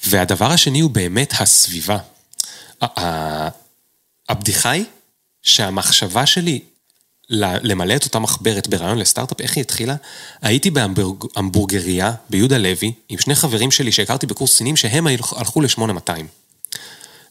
[0.05, 1.97] והדבר השני הוא באמת הסביבה.
[4.29, 4.85] הבדיחה היא
[5.45, 6.59] שהמחשבה שלי
[7.29, 9.95] למלא את אותה מחברת ברעיון לסטארט-אפ, איך היא התחילה?
[10.41, 16.11] הייתי בהמבורגריה ביהודה לוי, עם שני חברים שלי שהכרתי בקורס סינים, שהם הלכ- הלכו ל-8200.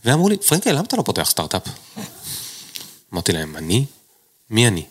[0.04, 1.62] ואמרו לי, פרנקל, למה אתה לא פותח סטארט-אפ?
[3.12, 3.84] אמרתי להם, אני?
[4.50, 4.84] מי אני?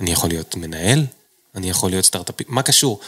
[0.00, 1.06] אני יכול להיות מנהל?
[1.54, 2.44] אני יכול להיות סטארט-אפי?
[2.48, 3.00] מה קשור?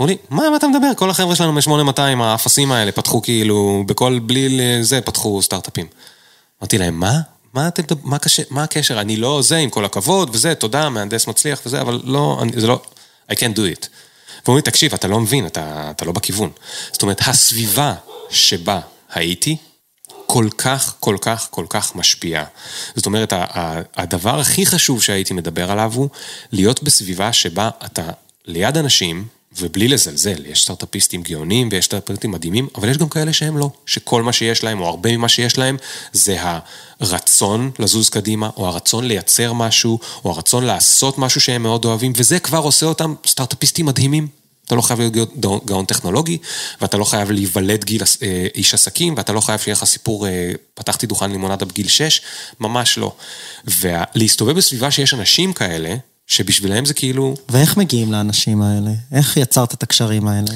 [0.00, 0.90] אמרו לי, מה, מה אתה מדבר?
[0.96, 5.86] כל החבר'ה שלנו מ-8200, האפסים האלה, פתחו כאילו, בכל, בלי זה, פתחו סטארט-אפים.
[6.62, 7.20] אמרתי להם, מה?
[7.54, 9.00] מה אתם, מה, קשה, מה הקשר?
[9.00, 12.66] אני לא זה, עם כל הכבוד, וזה, תודה, מהנדס מצליח וזה, אבל לא, אני, זה
[12.66, 12.82] לא,
[13.32, 13.86] I can't do it.
[14.44, 16.50] ואומרים תקשיב, אתה לא מבין, אתה, אתה לא בכיוון.
[16.92, 17.94] זאת אומרת, הסביבה
[18.30, 18.80] שבה
[19.10, 19.56] הייתי,
[20.26, 22.44] כל כך, כל כך, כל כך משפיעה.
[22.96, 23.32] זאת אומרת,
[23.96, 26.08] הדבר הכי חשוב שהייתי מדבר עליו הוא
[26.52, 28.02] להיות בסביבה שבה אתה
[28.46, 29.26] ליד אנשים,
[29.58, 34.22] ובלי לזלזל, יש סטארט-אפיסטים גאונים ויש סטארט-אפיסטים מדהימים, אבל יש גם כאלה שהם לא, שכל
[34.22, 35.76] מה שיש להם, או הרבה ממה שיש להם,
[36.12, 36.36] זה
[37.00, 42.38] הרצון לזוז קדימה, או הרצון לייצר משהו, או הרצון לעשות משהו שהם מאוד אוהבים, וזה
[42.38, 44.28] כבר עושה אותם סטארט-אפיסטים מדהימים.
[44.66, 45.30] אתה לא חייב להיות
[45.66, 46.38] גאון- טכנולוגי,
[46.80, 50.52] ואתה לא חייב להיוולד גיל אה, איש עסקים, ואתה לא חייב שיהיה לך סיפור, אה,
[50.74, 52.20] פתחתי דוכן לימונדה בגיל 6,
[52.60, 53.12] ממש לא.
[53.80, 55.94] ולהסתובב בסביבה שיש אנשים כאלה,
[56.30, 58.90] שבשבילם זה כאילו, ואיך מגיעים לאנשים האלה?
[59.12, 60.50] איך יצרת את הקשרים האלה?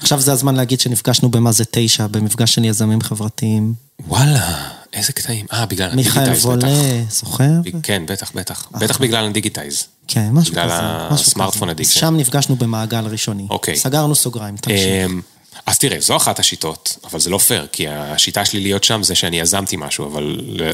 [0.00, 3.74] עכשיו זה הזמן להגיד שנפגשנו במה זה תשע, במפגש של יזמים חברתיים.
[4.08, 5.46] וואלה, איזה קטעים.
[5.52, 7.12] אה, בגלל מיכאל הדיגיטייז וולה, בטח.
[7.12, 7.50] זוכר?
[7.82, 8.68] כן, בטח, בטח.
[8.72, 9.86] בטח בגלל ה digitize.
[10.08, 10.62] כן, משהו כזה.
[10.64, 11.84] בגלל הסמארטפון addiction.
[11.84, 13.46] שם נפגשנו במעגל ראשוני.
[13.50, 13.76] אוקיי.
[13.76, 14.78] סגרנו סוגריים, תמשיך.
[15.06, 15.20] אמ,
[15.66, 19.14] אז תראה, זו אחת השיטות, אבל זה לא פייר, כי השיטה שלי להיות שם זה
[19.14, 20.70] שאני יזמתי משהו, אבל ל-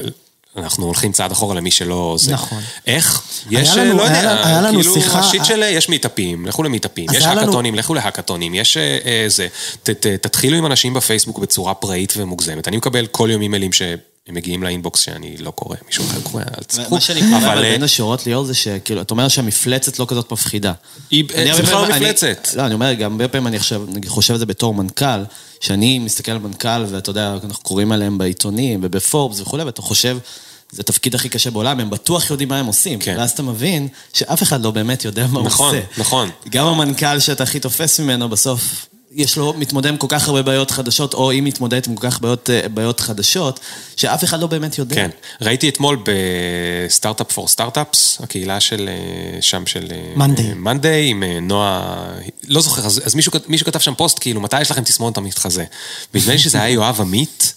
[0.57, 2.31] אנחנו הולכים צעד אחורה למי שלא זה.
[2.33, 2.59] נכון.
[2.87, 3.21] איך?
[3.51, 7.05] יש, לנו- לא היה יודע, היה לנו כאילו, שיחה- השיט של, יש מיטאפים, לכו למיטאפים,
[7.13, 9.47] יש היה לנו- האקתונים, לכו להאקתונים, יש אה, אה, זה,
[9.83, 12.67] ת, ת, תתחילו עם אנשים בפייסבוק בצורה פראית ומוגזמת.
[12.67, 13.71] אני מקבל כל יום אימיילים
[14.27, 16.95] שהם מגיעים לאינבוקס שאני לא קורא, מישהו אחר קורא, אל תצחקו.
[16.95, 20.31] מה שאני קורא אבל, אה, בין השורות ליאור זה שכאילו, אתה אומר שהמפלצת לא כזאת
[20.31, 20.73] מפחידה.
[21.11, 22.47] היא- הרבה בכלל לא מפלצת.
[22.55, 25.23] לא, אני אומר, גם הרבה פעמים אני עכשיו, חושב על זה בתור מנכ"ל,
[25.59, 30.17] שאני מסתכל על מנכ"ל, ואתה יודע, אנחנו קוראים עליהם בעיתונים ובפורבס וכולי, ואתה חושב,
[30.71, 32.99] זה התפקיד הכי קשה בעולם, הם בטוח יודעים מה הם עושים.
[32.99, 33.15] כן.
[33.17, 35.87] ואז אתה מבין שאף אחד לא באמת יודע מה הוא נכון, עושה.
[35.97, 36.29] נכון.
[36.49, 38.85] גם המנכ"ל שאתה הכי תופס ממנו, בסוף,
[39.15, 42.21] יש לו, מתמודד עם כל כך הרבה בעיות חדשות, או היא מתמודדת עם כל כך
[42.21, 43.59] בעיות, אה, בעיות חדשות,
[43.95, 44.95] שאף אחד לא באמת יודע.
[44.95, 45.09] כן.
[45.41, 49.87] ראיתי אתמול ב Startup for Startups, הקהילה של אה, שם של...
[50.17, 50.53] Monday.
[50.55, 52.05] Monday, עם אה, נועה...
[52.47, 55.65] לא זוכר, אז, אז מישהו, מישהו כתב שם פוסט, כאילו, מתי יש לכם תסמונת המתחזה?
[56.13, 57.53] ונדמה לי שזה היה יואב עמית.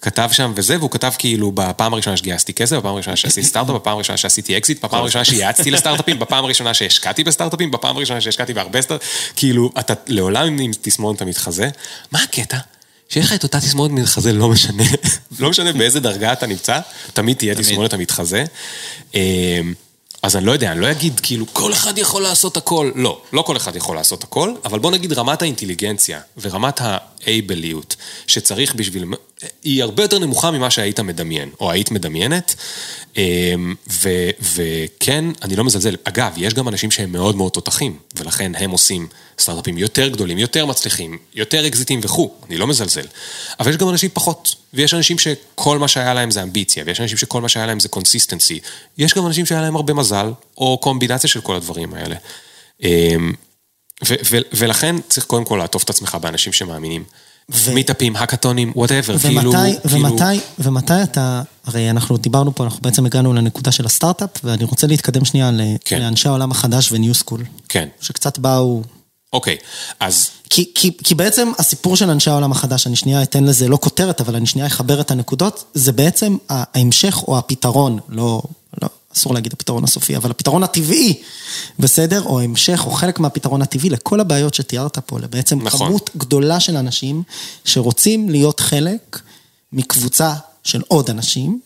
[0.00, 3.94] כתב שם וזה, והוא כתב כאילו בפעם הראשונה שגייסתי כסף, בפעם הראשונה שעשיתי סטארט-אפ, בפעם
[3.94, 8.82] הראשונה שעשיתי אקזיט, בפעם הראשונה שיעצתי לסטארט-אפים, בפעם הראשונה שהשקעתי בסטארט-אפים, בפעם הראשונה שהשקעתי בהרבה
[8.82, 9.02] סטארט...
[9.36, 11.68] כאילו, אתה לעולם עם תסמונת המתחזה.
[12.12, 12.58] מה הקטע?
[13.08, 14.84] שיש לך את אותה תסמונת מתחזה, לא משנה,
[15.40, 16.80] לא משנה באיזה דרגה אתה נמצא,
[17.12, 18.44] תמיד תהיה תסמונת המתחזה.
[19.14, 19.74] אמ,
[20.22, 22.90] אז אני לא יודע, אני לא אגיד כאילו, כל אחד יכול לעשות הכל.
[22.94, 27.96] לא, לא כל אחד יכול לעשות הכל, אבל בוא נגיד רמת האינטליגנציה ורמת האייבליות
[28.26, 29.04] שצריך בשביל...
[29.62, 32.54] היא הרבה יותר נמוכה ממה שהיית מדמיין, או היית מדמיינת.
[33.16, 34.08] אמ, ו,
[34.54, 35.96] וכן, אני לא מזלזל.
[36.04, 39.06] אגב, יש גם אנשים שהם מאוד מאוד תותחים, ולכן הם עושים
[39.38, 43.06] סטארט-אפים יותר גדולים, יותר מצליחים, יותר אקזיטים וכו', אני לא מזלזל.
[43.60, 47.18] אבל יש גם אנשים פחות, ויש אנשים שכל מה שהיה להם זה אמביציה, ויש אנשים
[47.18, 48.60] שכל מה שהיה להם זה consistency.
[48.98, 52.16] יש גם אנשים שהיה להם הרבה מזל, או קומבינציה של כל הדברים האלה.
[52.82, 53.32] אמ,
[54.04, 57.04] ו- ו- ולכן צריך קודם כל לעטוף את עצמך באנשים שמאמינים.
[57.74, 59.52] מיטאפים, האקתונים, whatever, כאילו...
[59.52, 64.30] ומתי, כאילו- ומתי, ומתי אתה, הרי אנחנו דיברנו פה, אנחנו בעצם הגענו לנקודה של הסטארט-אפ,
[64.44, 66.00] ואני רוצה להתקדם שנייה ל- כן.
[66.02, 68.82] לאנשי העולם החדש ו nuSchool, כן, שקצת באו...
[69.32, 69.56] אוקיי,
[70.00, 73.78] אז כי, כי, כי בעצם הסיפור של אנשי העולם החדש, אני שנייה אתן לזה לא
[73.80, 78.42] כותרת, אבל אני שנייה אחבר את הנקודות, זה בעצם ההמשך או הפתרון, לא,
[79.18, 81.14] אסור להגיד הפתרון הסופי, אבל הפתרון הטבעי,
[81.78, 82.22] בסדר?
[82.22, 85.88] או המשך או חלק מהפתרון הטבעי לכל הבעיות שתיארת פה, לבעצם נכון.
[85.88, 87.22] כמות גדולה של אנשים
[87.64, 89.20] שרוצים להיות חלק
[89.72, 91.60] מקבוצה של עוד אנשים,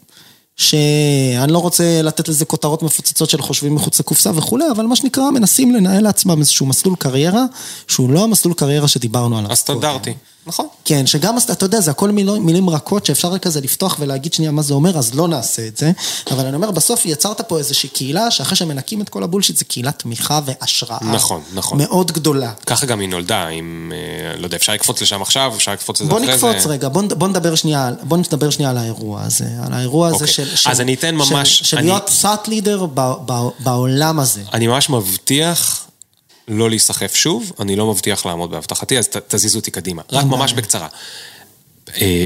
[0.56, 5.30] שאני לא רוצה לתת לזה כותרות מפוצצות של חושבים מחוץ לקופסה וכולי, אבל מה שנקרא,
[5.30, 7.44] מנסים לנהל לעצמם איזשהו מסלול קריירה,
[7.88, 9.52] שהוא לא המסלול קריירה שדיברנו עליו.
[9.52, 10.14] הסטנדרטי,
[10.46, 10.66] נכון.
[10.84, 14.62] כן, שגם, אתה יודע, זה הכל מילים, מילים רכות שאפשר כזה לפתוח ולהגיד שנייה מה
[14.62, 15.92] זה אומר, אז לא נעשה את זה.
[16.30, 19.98] אבל אני אומר, בסוף יצרת פה איזושהי קהילה, שאחרי שמנקים את כל הבולשיט, זה קהילת
[19.98, 20.98] תמיכה והשראה.
[21.12, 21.78] נכון, נכון.
[21.78, 22.52] מאוד גדולה.
[22.66, 26.10] ככה גם היא נולדה, אם, אה, לא יודע, אפשר לקפוץ לשם עכשיו, אפשר לקפוץ לזה
[26.10, 26.68] בוא אחרי נקפוץ זה.
[26.68, 30.28] רגע, בוא, בוא, נדבר שנייה, בוא נדבר שנייה על האירוע הזה, על האירוע הזה אוקיי.
[30.34, 30.42] של...
[30.70, 32.86] אז של, אני אתן ממש- של, של אני- להיות סאט לידר
[33.58, 34.42] בעולם הזה.
[34.52, 35.84] אני ממש מבטיח
[36.48, 40.02] לא להיסחף שוב, אני לא מבטיח לעמוד בהבטחתי, אז ת, תזיזו אותי קדימה.
[40.12, 40.88] רק ממש בקצרה.
[42.00, 42.24] אה,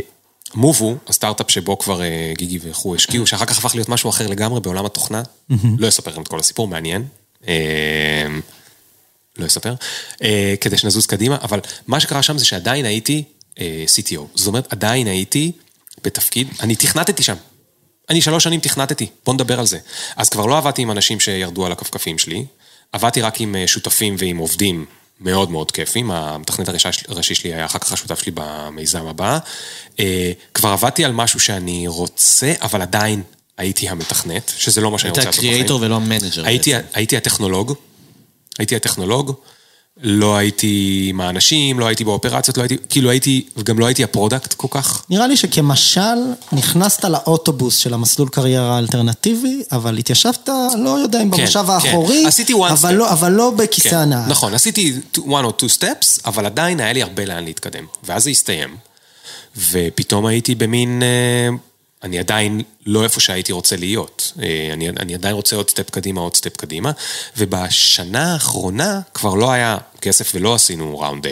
[0.55, 4.61] מובו, הסטארט-אפ שבו כבר אה, גיגי וכו' השקיעו, שאחר כך הפך להיות משהו אחר לגמרי
[4.61, 5.23] בעולם התוכנה,
[5.79, 7.05] לא אספר לכם את כל הסיפור, מעניין.
[7.49, 8.27] אה,
[9.39, 9.75] לא אספר,
[10.61, 13.25] כדי שנזוז קדימה, אבל מה שקרה שם זה שעדיין הייתי
[13.59, 14.21] CTO.
[14.35, 15.53] זאת אומרת, עדיין הייתי
[16.05, 17.35] בתפקיד, אני תכנתתי שם.
[18.11, 19.79] אני שלוש שנים תכנתתי, בוא נדבר על זה.
[20.17, 22.45] אז כבר לא עבדתי עם אנשים שירדו על הכפכפים שלי,
[22.93, 24.85] עבדתי רק עם אה, שותפים ועם עובדים
[25.21, 26.69] מאוד מאוד כיפים, המתכנת
[27.09, 29.39] הראשי- שלי היה אחר כך השותף שלי במיזם הבא.
[30.01, 33.23] אה, כבר עבדתי על משהו שאני רוצה, אבל עדיין
[33.59, 35.51] הייתי המתכנת, שזה לא מה שאני רוצה לעשות בחיים.
[35.53, 36.47] ה creator ולא ה manager.
[36.47, 36.73] הייתי.
[36.95, 37.75] הייתי הטכנולוג,
[38.59, 39.33] הייתי הטכנולוג,
[40.03, 44.11] לא הייתי עם האנשים, לא הייתי באופרציות, לא הייתי, כאילו הייתי, וגם לא הייתי ה
[44.11, 45.05] product כל כך.
[45.11, 46.17] נראה לי שכמשל
[46.53, 51.73] נכנסת לאוטובוס של המסלול קריירה האלטרנטיבי, אבל התיישבת, לא יודע אם כן, במושב כן.
[51.73, 52.93] האחורי, עשיתי one אבל step.
[52.93, 54.31] לא, אבל לא בכיסא כן, הנהג.
[54.31, 57.85] נכון, עשיתי one or two steps, אבל עדיין היה לי הרבה לאן להתקדם.
[58.05, 58.77] ואז זה הסתיים,
[59.71, 61.49] ופתאום הייתי במין, אה,
[62.03, 64.33] אני עדיין לא איפה שהייתי רוצה להיות.
[64.43, 66.91] אה, אני, אני עדיין רוצה עוד step קדימה, עוד step קדימה,
[67.37, 71.29] ובשנה האחרונה כבר לא היה כסף ולא עשינו round A,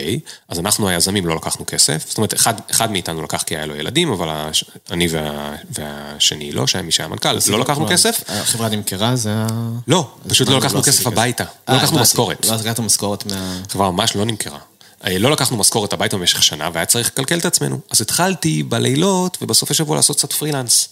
[0.49, 2.05] אז אנחנו היזמים לא לקחנו כסף.
[2.07, 6.51] זאת אומרת, אחד, אחד מאיתנו לקח כי היה לו ילדים, אבל הש, אני וה, והשני
[6.51, 8.23] לא, שהיה מי שהיה מנכ"ל, אז לא לקחנו כסף.
[8.27, 9.47] החברה נמכרה, זה ה...
[9.87, 11.43] לא, פשוט לא לקחנו כסף הביתה.
[11.69, 12.45] לא לקחנו משכורת.
[12.45, 13.61] לא לקחת משכורת מה...
[13.69, 14.59] החברה ממש לא נמכרה.
[15.07, 17.79] אה, לא לקחנו משכורת הביתה במשך שנה, והיה צריך לקלקל את עצמנו.
[17.91, 20.89] אז התחלתי בלילות ובסופי שבוע לעשות קצת פרילנס.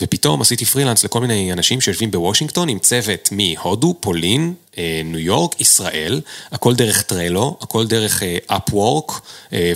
[0.00, 5.60] ופתאום עשיתי פרילנס לכל מיני אנשים שיושבים בוושינגטון עם צוות מהודו, פולין, אה, ניו יורק,
[5.60, 6.20] ישראל,
[6.52, 9.20] הכל דרך טרלו, הכל דרך אפוורק,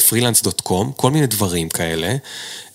[0.09, 2.17] פרילנס.קום, כל מיני דברים כאלה.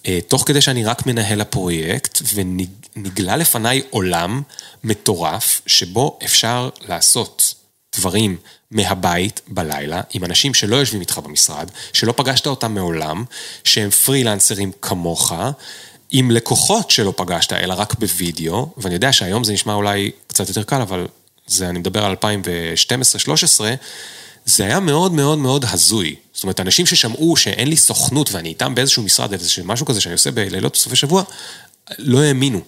[0.07, 4.41] אה, תוך כדי שאני רק מנהל הפרויקט, ונגלה לפניי עולם
[4.83, 7.53] מטורף, שבו אפשר לעשות
[7.95, 8.37] דברים
[8.71, 13.23] מהבית בלילה, עם אנשים שלא יושבים איתך במשרד, שלא פגשת אותם מעולם,
[13.63, 15.33] שהם פרילנסרים כמוך,
[16.11, 20.63] עם לקוחות שלא פגשת, אלא רק בווידאו, ואני יודע שהיום זה נשמע אולי קצת יותר
[20.63, 21.07] קל, אבל
[21.47, 22.15] זה, אני מדבר על
[23.59, 23.61] 2012-2013,
[24.45, 26.15] זה היה מאוד מאוד מאוד הזוי.
[26.33, 30.13] זאת אומרת, אנשים ששמעו שאין לי סוכנות ואני איתם באיזשהו משרד, איזשהו משהו כזה שאני
[30.13, 31.23] עושה בלילות בסופי שבוע,
[31.97, 32.61] לא האמינו.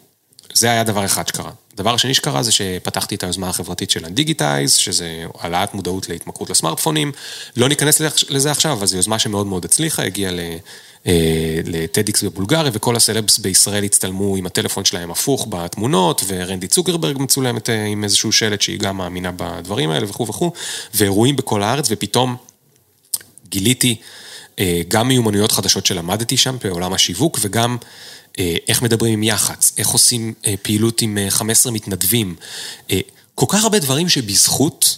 [0.53, 1.51] זה היה דבר אחד שקרה.
[1.73, 7.11] הדבר השני שקרה זה שפתחתי את היוזמה החברתית של הדיגיטייז, שזה העלאת מודעות להתמכרות לסמארטפונים.
[7.57, 10.31] לא ניכנס לזה עכשיו, אבל זו יוזמה שמאוד מאוד הצליחה, הגיעה
[11.65, 17.85] לטדיקס בבולגריה, וכל הסלבס בישראל הצטלמו עם הטלפון שלהם הפוך בתמונות, ורנדי צוקרברג מצולמת אה,
[17.85, 20.51] עם איזשהו שלט שהיא גם מאמינה בדברים האלה וכו' וכו',
[20.93, 22.35] ואירועים בכל הארץ, ופתאום
[23.49, 23.95] גיליתי
[24.59, 27.87] אה, גם מיומנויות חדשות שלמדתי שם בעולם השיווק, וגם אה,
[28.67, 32.35] איך מדברים עם יח"צ, איך עושים פעילות עם 15 מתנדבים.
[33.35, 34.97] כל כך הרבה דברים שבזכות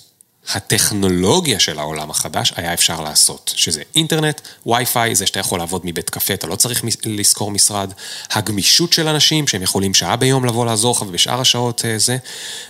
[0.54, 6.10] הטכנולוגיה של העולם החדש היה אפשר לעשות, שזה אינטרנט, וי-פיי, זה שאתה יכול לעבוד מבית
[6.10, 7.94] קפה, אתה לא צריך לשכור משרד,
[8.32, 12.18] הגמישות של אנשים שהם יכולים שעה ביום לבוא לעזור לך ובשאר השעות אה, זה,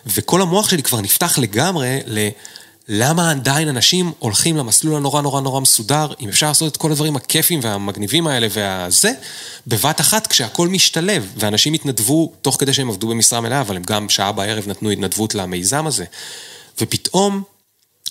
[0.06, 2.30] וכל המוח שלי כבר נפתח לגמרי ל...
[2.88, 7.16] למה עדיין אנשים הולכים למסלול הנורא נורא נורא מסודר, אם אפשר לעשות את כל הדברים
[7.16, 9.12] הכיפים והמגניבים האלה והזה,
[9.68, 14.10] בבת אחת כשהכול משתלב, ואנשים התנדבו תוך כדי שהם עבדו במשרה מלאה, אבל הם גם
[14.10, 16.06] שעה בערב נתנו התנדבות למיזם הזה.
[16.82, 17.44] ופתאום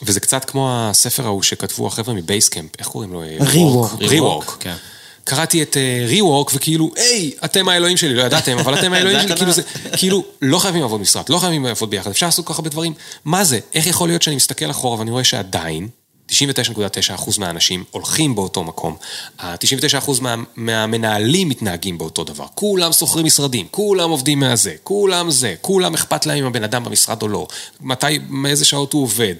[0.03, 3.23] וזה קצת כמו הספר ההוא שכתבו החבר'ה מבייסקאמפ, איך קוראים לו?
[3.41, 3.93] ריוורק.
[4.01, 4.77] ריוורק, כן.
[5.25, 9.37] קראתי את ריוורק uh, וכאילו, היי, אתם האלוהים שלי, לא ידעתם, אבל אתם האלוהים שלי,
[9.37, 9.63] כאילו זה,
[9.97, 12.93] כאילו, לא חייבים לעבוד משרד, לא חייבים לעבוד ביחד, אפשר לעשות כל כך הרבה דברים.
[13.25, 13.59] מה זה?
[13.75, 15.89] איך יכול להיות שאני מסתכל אחורה ואני רואה שעדיין,
[16.31, 18.97] 99.9% מהאנשים הולכים באותו מקום.
[19.39, 22.47] ה-99% מה, מהמנהלים מתנהגים באותו דבר.
[22.55, 27.23] כולם שוכרים משרדים, כולם עובדים מהזה, כולם זה, כולם אכפת להם אם הבן אדם במשרד
[27.23, 27.47] או לא,
[27.81, 29.35] מתי, מאיזה שעות הוא עובד.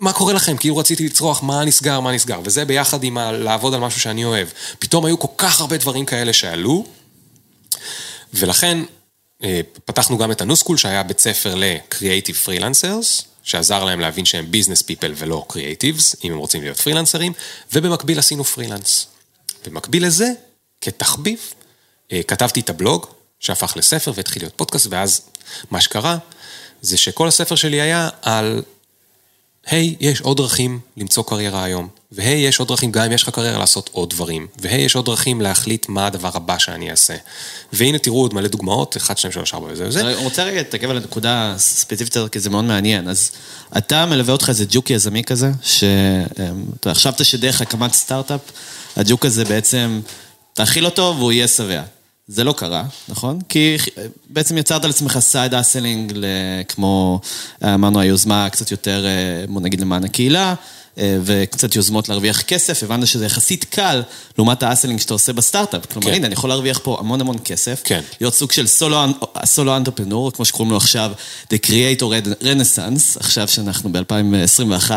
[0.00, 0.56] מה קורה לכם?
[0.56, 2.40] כאילו רציתי לצרוח מה נסגר, מה נסגר.
[2.44, 4.48] וזה ביחד עם ה- לעבוד על משהו שאני אוהב.
[4.78, 6.86] פתאום היו כל כך הרבה דברים כאלה שעלו,
[8.34, 8.78] ולכן
[9.42, 13.24] אה, פתחנו גם את ה nuSchool שהיה בית ספר ל-Creative Freelancers.
[13.42, 17.32] שעזר להם להבין שהם business people ולא creatives, אם הם רוצים להיות פרילנסרים,
[17.72, 19.06] ובמקביל עשינו פרילנס.
[19.66, 20.28] במקביל לזה,
[20.80, 21.38] כתחביב,
[22.12, 23.06] אה, כתבתי את הבלוג,
[23.40, 25.20] שהפך לספר והתחיל להיות פודקאסט, ואז
[25.70, 26.18] מה שקרה,
[26.82, 28.62] זה שכל הספר שלי היה על
[29.70, 33.22] היי, hey, יש עוד דרכים למצוא קריירה היום, והי, יש עוד דרכים, גם אם יש
[33.22, 37.14] לך קריירה, לעשות עוד דברים, והי, יש עוד דרכים להחליט מה הדבר הבא שאני אעשה.
[37.72, 40.00] והנה תראו עוד מלא דוגמאות, 1, 2, 3, 4 וזה וזה.
[40.00, 43.08] אני רוצה רגע להתעכב על הנקודה ספציפית הזאת, כי זה מאוד מעניין.
[43.08, 43.30] אז
[43.76, 48.40] אתה מלווה אותך איזה ג'וק יזמי כזה, שאתה חשבת שדרך הקמת סטארט-אפ,
[48.96, 50.00] הג'וק הזה בעצם,
[50.54, 51.82] תאכיל אותו והוא יהיה שבע.
[52.28, 53.38] זה לא קרה, נכון?
[53.48, 53.76] כי
[54.30, 56.12] בעצם יצרת על עצמך side hustling,
[56.68, 57.20] כמו
[57.64, 59.06] אמרנו היוזמה קצת יותר,
[59.48, 60.54] בוא נגיד למען הקהילה,
[60.98, 64.02] וקצת יוזמות להרוויח כסף, הבנת שזה יחסית קל
[64.38, 65.86] לעומת האסלינג שאתה עושה בסטארט-אפ.
[65.86, 66.14] כלומר, כן.
[66.14, 68.00] הנה, אני יכול להרוויח פה המון המון כסף, כן.
[68.20, 68.66] להיות סוג של
[69.44, 71.12] סולו אנטרפנור, כמו שקוראים לו עכשיו,
[71.44, 72.02] The Creator
[72.42, 74.90] Renaissance, עכשיו שאנחנו ב-2021.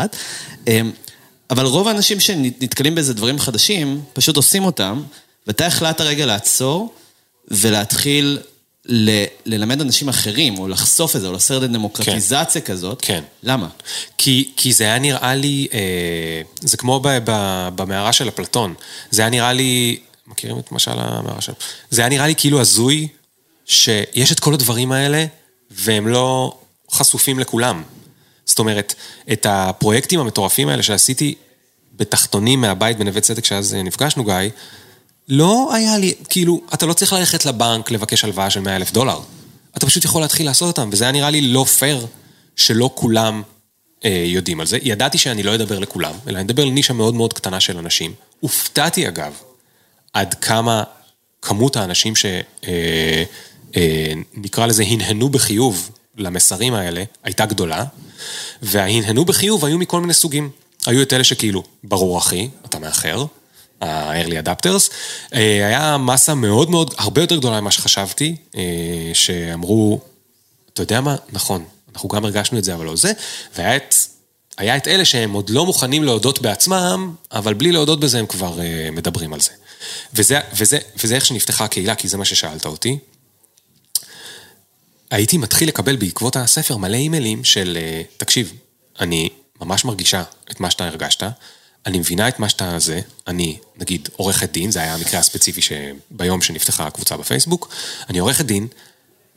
[1.50, 5.02] אבל רוב האנשים שנתקלים באיזה דברים חדשים, פשוט עושים אותם,
[5.46, 6.94] ואתה החלטת רגע לעצור.
[7.50, 8.38] ולהתחיל
[8.86, 12.72] ל- ללמד אנשים אחרים, או לחשוף את זה, או לעשות את דמוקרטיזציה כן.
[12.72, 12.98] כזאת.
[13.02, 13.22] כן.
[13.42, 13.68] למה?
[14.18, 18.74] כי, כי זה היה נראה לי, אה, זה כמו ב, ב, במערה של אפלטון.
[19.10, 21.52] זה היה נראה לי, מכירים את משל המערה של...
[21.90, 23.08] זה היה נראה לי כאילו הזוי,
[23.66, 25.24] שיש את כל הדברים האלה,
[25.70, 26.58] והם לא
[26.90, 27.82] חשופים לכולם.
[28.44, 28.94] זאת אומרת,
[29.32, 31.34] את הפרויקטים המטורפים האלה שעשיתי
[31.96, 34.34] בתחתונים מהבית בנווה צדק, שאז נפגשנו, גיא,
[35.28, 39.20] לא היה לי, כאילו, אתה לא צריך ללכת לבנק לבקש הלוואה של 100 אלף דולר.
[39.76, 42.06] אתה פשוט יכול להתחיל לעשות אותם, וזה היה נראה לי לא פייר
[42.56, 43.42] שלא כולם
[44.04, 44.78] אה, יודעים על זה.
[44.82, 48.14] ידעתי שאני לא אדבר לכולם, אלא אני אדבר לנישה מאוד מאוד קטנה של אנשים.
[48.40, 49.32] הופתעתי אגב,
[50.12, 50.82] עד כמה
[51.42, 52.14] כמות האנשים
[53.74, 57.84] שנקרא לזה הנהנו בחיוב למסרים האלה, הייתה גדולה,
[58.62, 60.50] וההנהנו בחיוב היו מכל מיני סוגים.
[60.86, 63.24] היו את אלה שכאילו, ברור אחי, אתה מאחר,
[63.82, 64.92] ה-early adapters,
[65.34, 70.00] אה, היה מסה מאוד מאוד, הרבה יותר גדולה ממה שחשבתי, אה, שאמרו,
[70.72, 71.64] אתה יודע מה, נכון,
[71.94, 73.12] אנחנו גם הרגשנו את זה, אבל לא זה,
[73.56, 73.94] והיה את,
[74.58, 78.60] היה את אלה שהם עוד לא מוכנים להודות בעצמם, אבל בלי להודות בזה הם כבר
[78.60, 79.50] אה, מדברים על זה.
[80.14, 82.98] וזה, וזה, וזה איך שנפתחה הקהילה, כי זה מה ששאלת אותי.
[85.10, 87.78] הייתי מתחיל לקבל בעקבות הספר מלא אימיילים של,
[88.16, 88.52] תקשיב,
[89.00, 89.28] אני
[89.60, 91.22] ממש מרגישה את מה שאתה הרגשת,
[91.86, 96.42] אני מבינה את מה שאתה זה, אני, נגיד, עורכת דין, זה היה המקרה הספציפי שביום
[96.42, 97.74] שנפתחה הקבוצה בפייסבוק,
[98.10, 98.66] אני עורכת דין,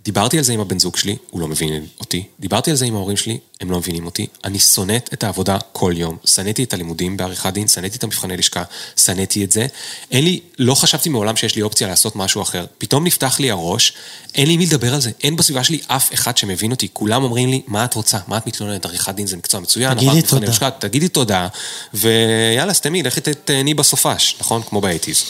[0.05, 2.95] דיברתי על זה עם הבן זוג שלי, הוא לא מבין אותי, דיברתי על זה עם
[2.95, 7.17] ההורים שלי, הם לא מבינים אותי, אני שונאת את העבודה כל יום, שנאתי את הלימודים
[7.17, 8.63] בעריכת דין, שנאתי את המבחני לשכה,
[8.97, 9.67] שנאתי את זה,
[10.11, 13.93] אין לי, לא חשבתי מעולם שיש לי אופציה לעשות משהו אחר, פתאום נפתח לי הראש,
[14.35, 17.49] אין לי מי לדבר על זה, אין בסביבה שלי אף אחד שמבין אותי, כולם אומרים
[17.49, 20.47] לי, מה את רוצה, מה את מתלוננת, עריכת דין זה מקצוע מצוין, תגידי תודה.
[20.47, 21.47] לשכה, תגידי תודה,
[21.93, 24.61] ויאללה, סתמי, לכי תתני בסופש, נכון?
[24.63, 25.23] כמו באייטיז.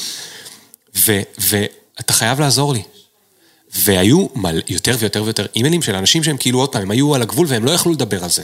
[0.96, 2.82] ואתה חייב לעזור לי.
[3.76, 4.62] והיו מל...
[4.70, 7.66] יותר ויותר ויותר אימיילים של אנשים שהם כאילו עוד פעם, הם היו על הגבול והם
[7.66, 8.44] לא יכלו לדבר על זה.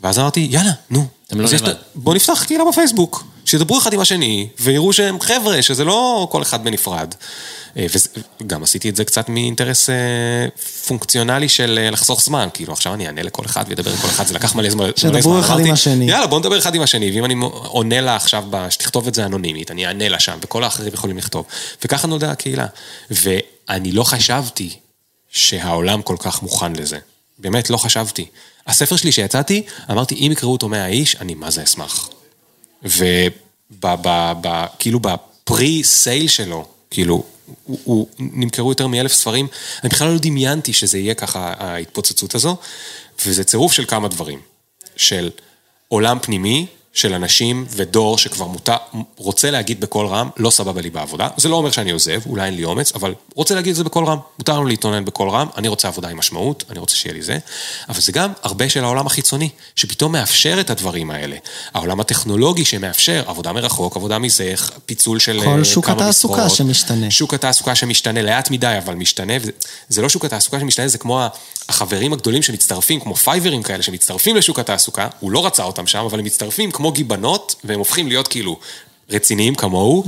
[0.00, 1.06] ואז אמרתי, יאללה, נו.
[1.30, 1.74] הם לא לבד.
[1.94, 6.64] בוא נפתח קהילה בפייסבוק, שידברו אחד עם השני, ויראו שהם חבר'ה, שזה לא כל אחד
[6.64, 7.14] בנפרד.
[7.76, 7.86] אה,
[8.40, 9.94] וגם עשיתי את זה קצת מאינטרס אה,
[10.86, 14.26] פונקציונלי של אה, לחסוך זמן, כאילו עכשיו אני אענה לכל אחד וידבר עם כל אחד,
[14.26, 14.90] זה לקח מלא זמן.
[14.96, 16.04] שידברו אחד עם השני.
[16.04, 19.70] יאללה, בוא נדבר אחד עם השני, ואם אני עונה לה עכשיו, שתכתוב את זה אנונימית,
[19.70, 21.44] אני אענה לה שם, וכל האחרים יכולים לכתוב.
[21.84, 22.66] וככה נולדה הקהילה.
[23.68, 24.76] ואני לא חשבתי
[25.30, 26.98] שהעולם כל כך מוכן לזה.
[27.38, 28.26] באמת, לא חשבתי.
[28.66, 32.08] הספר שלי שיצאתי, אמרתי, אם יקראו אותו 100 איש, אני מה זה אשמח.
[32.82, 37.24] וכאילו בפרי סייל שלו, כאילו,
[37.64, 39.46] הוא, הוא, נמכרו יותר מאלף ספרים,
[39.82, 42.56] אני בכלל לא דמיינתי שזה יהיה ככה ההתפוצצות הזו,
[43.26, 44.40] וזה צירוף של כמה דברים.
[44.96, 45.30] של
[45.88, 48.76] עולם פנימי, של אנשים ודור שכבר מותר,
[49.16, 51.28] רוצה להגיד בקול רם, לא סבבה לי בעבודה.
[51.36, 54.04] זה לא אומר שאני עוזב, אולי אין לי אומץ, אבל רוצה להגיד את זה בקול
[54.04, 54.18] רם.
[54.38, 57.38] מותר לנו להתאונן בקול רם, אני רוצה עבודה עם משמעות, אני רוצה שיהיה לי זה.
[57.88, 61.36] אבל זה גם הרבה של העולם החיצוני, שפתאום מאפשר את הדברים האלה.
[61.74, 64.54] העולם הטכנולוגי שמאפשר עבודה מרחוק, עבודה מזה,
[64.86, 66.56] פיצול של כל כמה שוק התעסוקה משרות.
[66.56, 67.10] שמשתנה.
[67.10, 69.34] שוק התעסוקה שמשתנה, לאט מדי, אבל משתנה.
[69.88, 71.26] זה לא שוק התעסוקה שמשתנה, זה כמו
[71.68, 76.18] החברים הגדולים שמצטרפים, כמו פייברים כאלה, שמצטרפים לשוק התעסוקה, הוא לא רצה אותם שם, אבל
[76.18, 78.58] הם מצטרפים כמו גיבנות, והם הופכים להיות כאילו
[79.10, 80.04] רציניים כמוהו.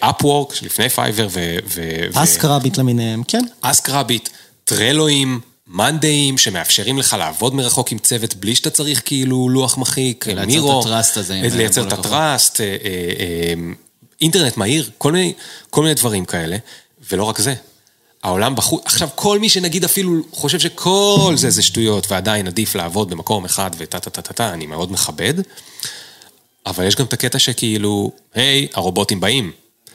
[0.00, 1.56] Upwork, שלפני פייבר, ו...
[1.66, 3.44] ו- TaskRabbit למיניהם, כן.
[3.60, 4.28] TaskRabbit,
[4.64, 10.46] טרלואים, מאנדאים, שמאפשרים לך לעבוד מרחוק עם צוות בלי שאתה צריך כאילו לוח מחיק, לייצר
[10.46, 10.80] מירו.
[10.80, 11.92] את ה trust הזה עם- לייצר את.
[11.92, 13.54] ה trust, אה, אה, אה,
[14.20, 15.32] אינטרנט מהיר, כל מיני,
[15.70, 16.56] כל מיני דברים כאלה,
[17.10, 17.54] ולא רק זה.
[18.22, 23.10] העולם בחוץ, עכשיו כל מי שנגיד אפילו חושב שכל זה זה שטויות ועדיין עדיף לעבוד
[23.10, 25.34] במקום אחד וטה טה טה טה טה, אני מאוד מכבד,
[26.66, 29.52] אבל יש גם את הקטע שכאילו, היי, הרובוטים באים.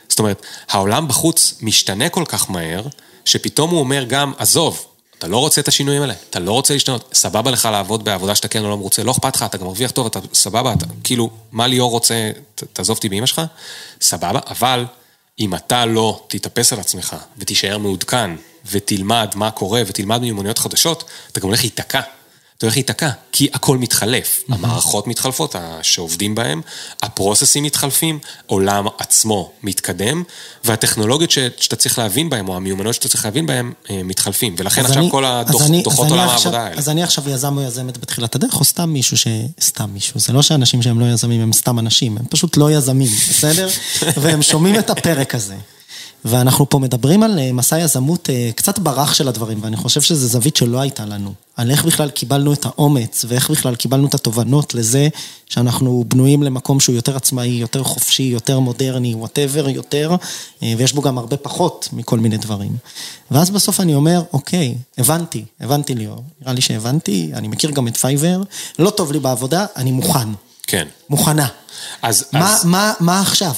[0.10, 2.82] זאת אומרת, העולם בחוץ משתנה כל כך מהר,
[3.26, 4.86] שפתאום הוא אומר גם, עזוב,
[5.18, 8.48] אתה לא רוצה את השינויים האלה, אתה לא רוצה להשתנות, סבבה לך לעבוד בעבודה שאתה
[8.48, 11.30] כן או לא מרוצה, לא אכפת לך, אתה גם מרוויח טוב, אתה סבבה, אתה, כאילו,
[11.52, 12.32] מה ליאור רוצה,
[12.74, 13.42] תעזוב אותי באמא שלך,
[14.02, 14.86] סבבה, אבל
[15.40, 18.32] אם אתה לא תתאפס על עצמך ותישאר מעודכן
[18.72, 22.02] ותלמד מה קורה ותלמד מיומנויות חדשות, אתה גם הולך להיתקע.
[22.58, 24.44] אתה הולך להיתקע, כי הכל מתחלף.
[24.50, 26.62] המערכות מתחלפות, שעובדים בהן,
[27.04, 30.24] הפרוססים מתחלפים, עולם עצמו מתקדם,
[30.64, 34.56] והטכנולוגיות ש- שאתה צריך להבין בהן, או המיומנויות שאתה צריך להבין בהן, אה, מתחלפים.
[34.58, 35.72] ולכן עכשיו אני- כל הדוחות
[36.12, 36.78] עולם העבודה האלה.
[36.78, 39.28] אז אני עכשיו יזם או יזמת בתחילת הדרך, או סתם מישהו ש...
[39.62, 40.20] סתם מישהו.
[40.20, 43.68] זה לא שאנשים שהם לא יזמים הם סתם אנשים, הם פשוט לא יזמים, בסדר?
[44.22, 45.56] והם שומעים את הפרק הזה.
[46.28, 50.28] ואנחנו פה מדברים על אה, מסע יזמות אה, קצת ברח של הדברים, ואני חושב שזו
[50.28, 51.34] זווית שלא הייתה לנו.
[51.56, 55.08] על איך בכלל קיבלנו את האומץ, ואיך בכלל קיבלנו את התובנות לזה
[55.50, 60.16] שאנחנו בנויים למקום שהוא יותר עצמאי, יותר חופשי, יותר מודרני, whatever, יותר,
[60.64, 62.72] אה, ויש בו גם הרבה פחות מכל מיני דברים.
[63.32, 67.98] ואז בסוף אני אומר, אוקיי, הבנתי, הבנתי ליאור, נראה לי שהבנתי, אני מכיר גם את
[67.98, 68.42] Fiverr,
[68.80, 70.30] לא טוב לי בעבודה, אני מוכן,
[70.68, 70.88] כן.
[71.10, 71.48] מוכנה.
[72.02, 72.26] אז...
[72.34, 72.66] מה, אז...
[72.66, 73.54] מה, מה עכשיו?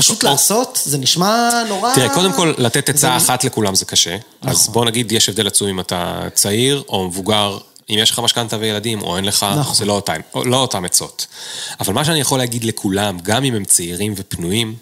[0.00, 0.80] פשוט לעשות?
[0.84, 1.94] זה נשמע נורא...
[1.94, 4.16] תראה, קודם כל, לתת עצה אחת לכולם זה קשה.
[4.42, 7.58] אז בוא נגיד, יש הבדל עצום אם אתה צעיר או מבוגר,
[7.90, 9.74] אם יש לך משכנתה וילדים או אין לך, נכון.
[9.74, 11.26] זה לא אותם, לא אותם עצות.
[11.80, 14.76] אבל מה שאני יכול להגיד לכולם, גם אם הם צעירים ופנויים,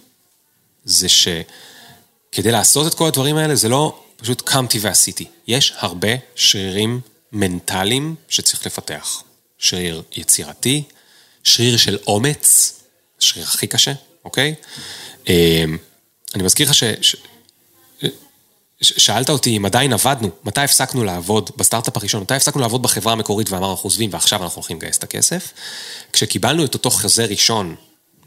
[0.84, 5.24] זה שכדי לעשות את כל הדברים האלה, זה לא פשוט קמתי ועשיתי.
[5.46, 7.00] יש הרבה שרירים
[7.32, 9.22] מנטליים שצריך לפתח.
[9.58, 10.82] שריר יצירתי,
[11.44, 12.72] שריר של אומץ,
[13.20, 13.92] השריר הכי קשה,
[14.28, 14.54] אוקיי?
[15.28, 15.78] אמ,
[16.34, 16.84] אני מזכיר לך ש...
[18.80, 23.50] שאלת אותי אם עדיין עבדנו, מתי הפסקנו לעבוד בסטארט-אפ הראשון, מתי הפסקנו לעבוד בחברה המקורית
[23.50, 25.52] ואמרנו אנחנו עוזבים ועכשיו אנחנו הולכים לגייס את הכסף.
[26.12, 27.74] כשקיבלנו את אותו חוזה ראשון,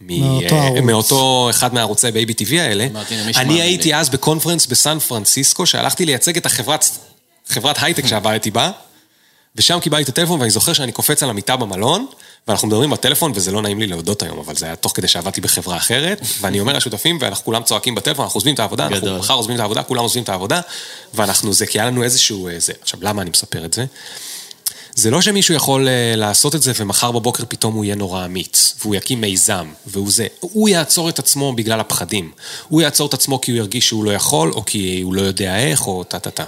[0.01, 0.81] מ- מאותו אה.
[0.81, 2.87] מאותו אחד מהערוצי Baby TV האלה,
[3.35, 3.61] אני.
[3.61, 6.85] הייתי אז בקונפרנס בסן פרנסיסקו, שהלכתי לייצג את החברת,
[7.47, 8.71] חברת הייטק שעבדתי בה,
[9.55, 12.05] ושם קיבלתי את הטלפון ואני זוכר שאני קופץ על המיטה במלון,
[12.47, 15.41] ואנחנו מדברים בטלפון, וזה לא נעים לי להודות היום, אבל זה היה תוך כדי שעבדתי
[15.41, 19.19] בחברה אחרת, ואני אומר לשותפים, ואנחנו כולם צועקים בטלפון, אנחנו עוזבים את העבודה, אנחנו.
[19.19, 20.61] מחר עוזבים את העבודה, כולם עוזבים את העבודה,
[21.13, 22.73] ואנחנו, זה כי היה לנו איזשהו, אה, זה.
[22.81, 23.85] עכשיו, למה אני מספר את זה?
[24.95, 28.75] זה לא שמישהו יכול אה, לעשות את זה ומחר בבוקר פתאום הוא יהיה נורא אמיץ,
[28.81, 30.27] והוא יקים מיזם, והוא זה.
[30.39, 32.31] הוא יעצור את עצמו בגלל הפחדים.
[32.67, 35.59] הוא יעצור את עצמו כי הוא ירגיש שהוא לא יכול, או כי הוא לא יודע
[35.59, 36.43] איך, או טה-טה-טה.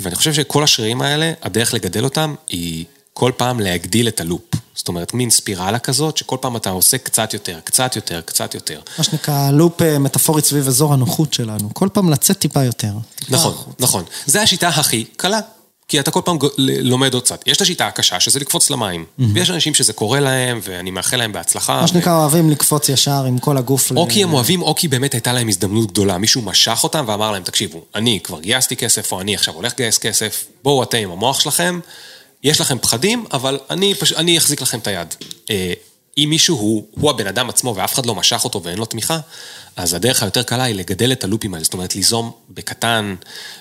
[0.00, 4.55] ואני חושב שכל השרירים האלה, הדרך לגדל אותם היא כל פעם להגדיל את הלופ.
[4.76, 8.80] זאת אומרת, מין ספירלה כזאת, שכל פעם אתה עושה קצת יותר, קצת יותר, קצת יותר.
[8.98, 11.74] מה שנקרא לופ אה, מטאפורית סביב אזור הנוחות שלנו.
[11.74, 12.92] כל פעם לצאת טיפה יותר.
[13.16, 13.70] טיפה נכון, החוצה.
[13.84, 14.04] נכון.
[14.26, 15.40] זה השיטה הכי קלה.
[15.88, 17.42] כי אתה כל פעם לומד עוד קצת.
[17.46, 19.04] יש את השיטה הקשה, שזה לקפוץ למים.
[19.18, 21.80] ויש אנשים שזה קורה להם, ואני מאחל להם בהצלחה.
[21.80, 23.90] מה שנקרא אוהבים לקפוץ ישר עם כל הגוף.
[23.96, 26.18] או ל- כי הם אוהבים, או כי באמת הייתה להם הזדמנות גדולה.
[26.18, 29.98] מישהו משך אותם ואמר להם, תקשיבו, אני כבר גייסתי כסף, או אני עכשיו הולך לגייס
[29.98, 31.80] כסף, בואו אתם עם המוח שלכם,
[32.46, 34.12] יש לכם פחדים, אבל אני, פש...
[34.12, 35.14] אני אחזיק לכם את היד.
[36.18, 39.18] אם מישהו הוא, הוא הבן אדם עצמו ואף אחד לא משך אותו ואין לו תמיכה,
[39.76, 43.14] אז הדרך היותר קלה היא לגדל את הלופים האלה, זאת אומרת, ליזום בקטן,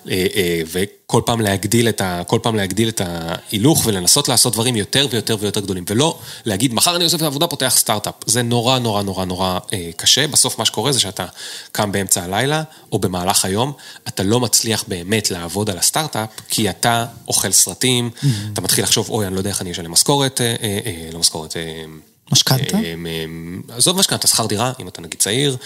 [0.10, 2.22] אה, אה, וכל פעם להגדיל את ה...
[2.28, 6.96] כל פעם להגדיל את ההילוך ולנסות לעשות דברים יותר ויותר ויותר גדולים, ולא להגיד, מחר
[6.96, 8.14] אני עוזב את העבודה, פותח סטארט-אפ.
[8.26, 10.28] זה נורא נורא נורא נורא אה, קשה.
[10.28, 11.26] בסוף מה שקורה זה שאתה
[11.72, 13.74] קם באמצע הלילה, או במהלך היום,
[14.08, 18.10] אתה לא מצליח באמת לעבוד על הסטארט-אפ, כי אתה אוכל סרטים,
[18.54, 20.42] אתה מתחיל לחשוב, אוי, אני לא יודע איך אני אשלם משכורת,
[21.14, 21.56] לא משכורת,
[22.32, 22.78] משכנתה?
[22.78, 25.58] אה, אה, עזוב משכנתה, שכר דירה, אם אתה נגיד צעיר,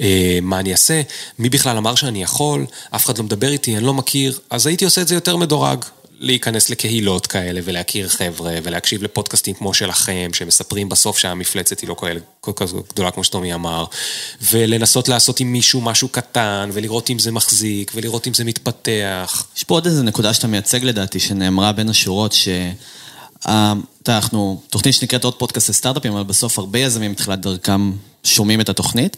[0.00, 1.02] אה, מה אני אעשה,
[1.38, 4.84] מי בכלל אמר שאני יכול, אף אחד לא מדבר איתי, אני לא מכיר, אז הייתי
[4.84, 5.84] עושה את זה יותר מדורג.
[6.20, 12.20] להיכנס לקהילות כאלה ולהכיר חבר'ה ולהקשיב לפודקאסטים כמו שלכם, שמספרים בסוף שהמפלצת היא לא כאלה,
[12.40, 13.84] כל כך גדולה כמו שטומי אמר,
[14.52, 19.46] ולנסות לעשות עם מישהו משהו קטן, ולראות אם זה מחזיק, ולראות אם זה מתפתח.
[19.56, 22.48] יש פה עוד איזה נקודה שאתה מייצג לדעתי, שנאמרה בין השורות, ש...
[23.48, 27.92] יודע, אנחנו, תוכנית שנקראת עוד פודקאסט לסטארט-אפים, אבל בסוף הרבה יזמים מתחילת דרכם
[28.24, 29.16] שומעים את התוכנית,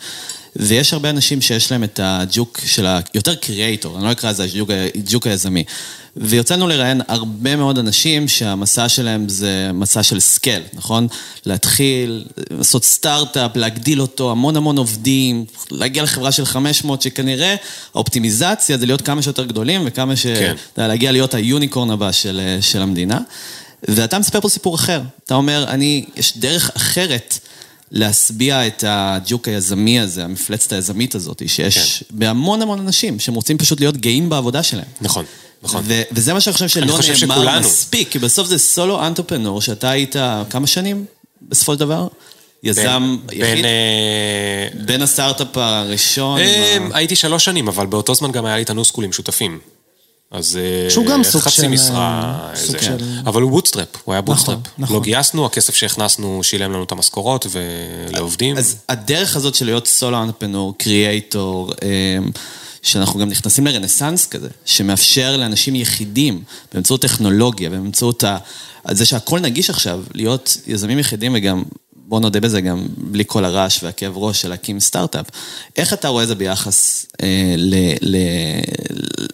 [0.57, 3.01] ויש הרבה אנשים שיש להם את הג'וק של ה...
[3.15, 5.65] יותר קריאייטור, אני לא אקרא לזה הג'וק, הג'וק היזמי.
[6.17, 11.09] ויוצא לנו לראיין הרבה מאוד אנשים שהמסע שלהם זה מסע של סקל, נכון?
[11.47, 17.57] להתחיל, לעשות סטארט-אפ, להגדיל אותו, המון המון עובדים, להגיע לחברה של 500, שכנראה
[17.95, 20.27] האופטימיזציה זה להיות כמה שיותר גדולים וכמה ש...
[20.27, 20.55] כן.
[20.77, 23.19] להגיע להיות היוניקורן הבא של, של המדינה.
[23.89, 25.01] ואתה מספר פה סיפור אחר.
[25.25, 27.39] אתה אומר, אני, יש דרך אחרת
[27.91, 32.19] להשביע את הג'וק היזמי הזה, המפלצת היזמית הזאת, שיש כן.
[32.19, 34.85] בהמון המון אנשים שהם רוצים פשוט להיות גאים בעבודה שלהם.
[35.01, 35.25] נכון,
[35.63, 35.83] נכון.
[35.87, 37.61] ו- וזה מה שאני חושב שלא חושב נאמר שכולנו.
[37.69, 40.17] מספיק, כי בסוף זה solo entrepreneur, שאתה היית
[40.51, 41.05] כמה שנים
[41.43, 42.09] בסופו של דבר?
[42.63, 43.55] יזם בין- יחיד?
[43.55, 43.65] בין...
[43.65, 43.71] אה,
[44.85, 46.41] בין הסטארט-אפ הראשון?
[46.41, 49.59] אמ, ה- הייתי שלוש שנים, אבל באותו זמן גם היה לי את הנוסקולים שותפים.
[50.37, 52.83] אז אה, שהוא גם סוג חצי של, משרה, אה, סוג זה.
[52.85, 54.59] של- אבל הוא bootstrap, הוא היה bootstrap.
[54.79, 54.97] נכון.
[54.97, 58.59] לא גייסנו, הכסף שהכנסנו שילם לנו את המשכורות ולעובדים.
[58.59, 61.73] אז הדרך הזאת של להיות solo entrepreneur, קריאייטור,
[62.83, 66.43] שאנחנו גם נכנסים לרנסאנס כזה, שמאפשר לאנשים יחידים,
[66.75, 68.37] באמצעות טכנולוגיה, באמצעות ה...
[68.91, 71.63] זה שהכל נגיש עכשיו, להיות יזמים יחידים וגם,
[72.09, 75.27] בוא נודה בזה, גם בלי כל הרעש והכאב ראש של להקים סטארט-אפ.
[75.77, 78.17] איך אתה רואה זה ביחס אה, ל, ל,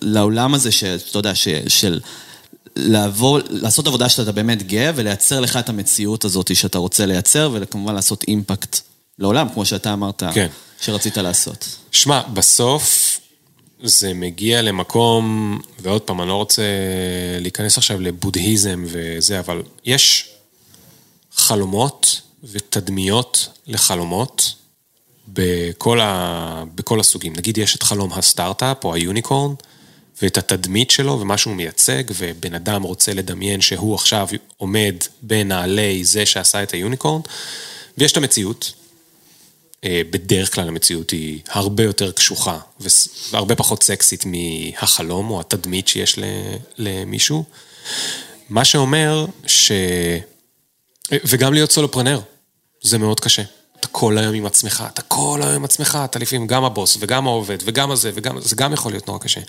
[0.03, 2.01] לעולם הזה, שאתה יודע, ש, של...
[2.77, 7.95] לעבור, לעשות עבודה שאתה באמת גאה ולייצר לך את המציאות הזאת שאתה רוצה לייצר וכמובן
[7.95, 8.79] לעשות אימפקט
[9.19, 10.47] לעולם, כמו שאתה אמרת כן.
[10.81, 11.77] שרצית לעשות.
[11.91, 13.19] שמע, בסוף
[13.83, 16.63] זה מגיע למקום, ועוד פעם, אני לא רוצה
[17.41, 20.29] להיכנס עכשיו לבודהיזם וזה, אבל יש
[21.37, 24.55] חלומות ותדמיות לחלומות
[25.29, 26.65] בכל, ה...
[26.75, 27.33] בכל הסוגים.
[27.37, 29.55] נגיד יש את חלום הסטארט-אפ או היוניקורן,
[30.23, 36.27] ואת התדמית שלו ומה שהוא מייצג, ובן אדם רוצה לדמיין שהוא עכשיו עומד בנעלי זה
[36.27, 37.21] שעשה את היוניקורן,
[37.99, 38.73] ויש את המציאות.
[39.85, 42.59] אה, בדרך כלל המציאות היא הרבה יותר קשוחה
[43.31, 46.19] והרבה פחות סקסית מהחלום או התדמית שיש
[46.79, 47.45] למישהו.
[48.49, 49.73] מה שאומר ש...
[51.13, 52.21] וגם להיות סולופרנר,
[52.83, 53.43] זה מאוד קשה.
[53.81, 57.27] אתה כל היום עם עצמך, אתה כל היום עם עצמך, אתה לפעמים גם הבוס וגם
[57.27, 58.41] העובד וגם הזה וגם...
[58.41, 59.41] זה גם יכול להיות נורא קשה.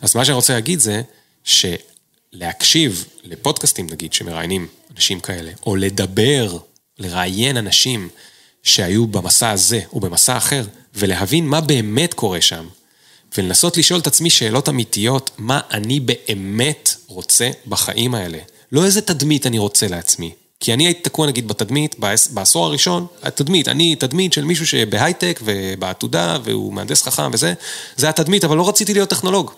[0.00, 1.02] אז מה שאני רוצה להגיד זה
[1.44, 6.58] שלהקשיב לפודקאסטים נגיד שמראיינים אנשים כאלה, או לדבר,
[6.98, 8.08] לראיין אנשים
[8.62, 10.64] שהיו במסע הזה או במסע אחר,
[10.94, 12.66] ולהבין מה באמת קורה שם,
[13.38, 18.38] ולנסות לשאול את עצמי שאלות אמיתיות, מה אני באמת רוצה בחיים האלה.
[18.72, 20.32] לא איזה תדמית אני רוצה לעצמי.
[20.64, 25.40] כי אני הייתי תקוע נגיד בתדמית, בעש- בעשור הראשון, התדמית, אני תדמית של מישהו שבהייטק
[25.44, 27.54] ובעתודה והוא מהנדס חכם וזה,
[27.96, 29.50] זה התדמית, אבל לא רציתי להיות טכנולוג.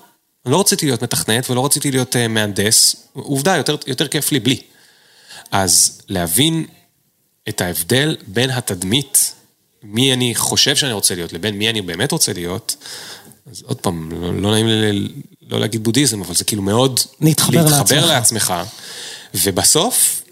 [0.46, 4.61] לא רציתי להיות מתכנת ולא רציתי להיות uh, מהנדס, עובדה, יותר, יותר כיף לי בלי.
[5.50, 6.66] אז להבין
[7.48, 9.32] את ההבדל בין התדמית,
[9.82, 12.76] מי אני חושב שאני רוצה להיות, לבין מי אני באמת רוצה להיות,
[13.50, 15.09] אז עוד פעם, לא, לא נעים לי
[15.48, 17.00] לא להגיד בודהיזם, אבל זה כאילו מאוד...
[17.20, 18.54] להתחבר להתחבר לעצמך.
[18.54, 18.54] לעצמך.
[19.34, 20.22] ובסוף,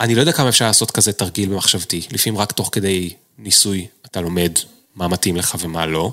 [0.00, 2.02] אני לא יודע כמה אפשר לעשות כזה תרגיל במחשבתי.
[2.10, 4.52] לפעמים רק תוך כדי ניסוי אתה לומד
[4.94, 6.12] מה מתאים לך ומה לא.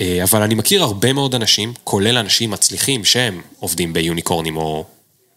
[0.00, 4.84] אה, אבל אני מכיר הרבה מאוד אנשים, כולל אנשים מצליחים שהם עובדים ביוניקורנים או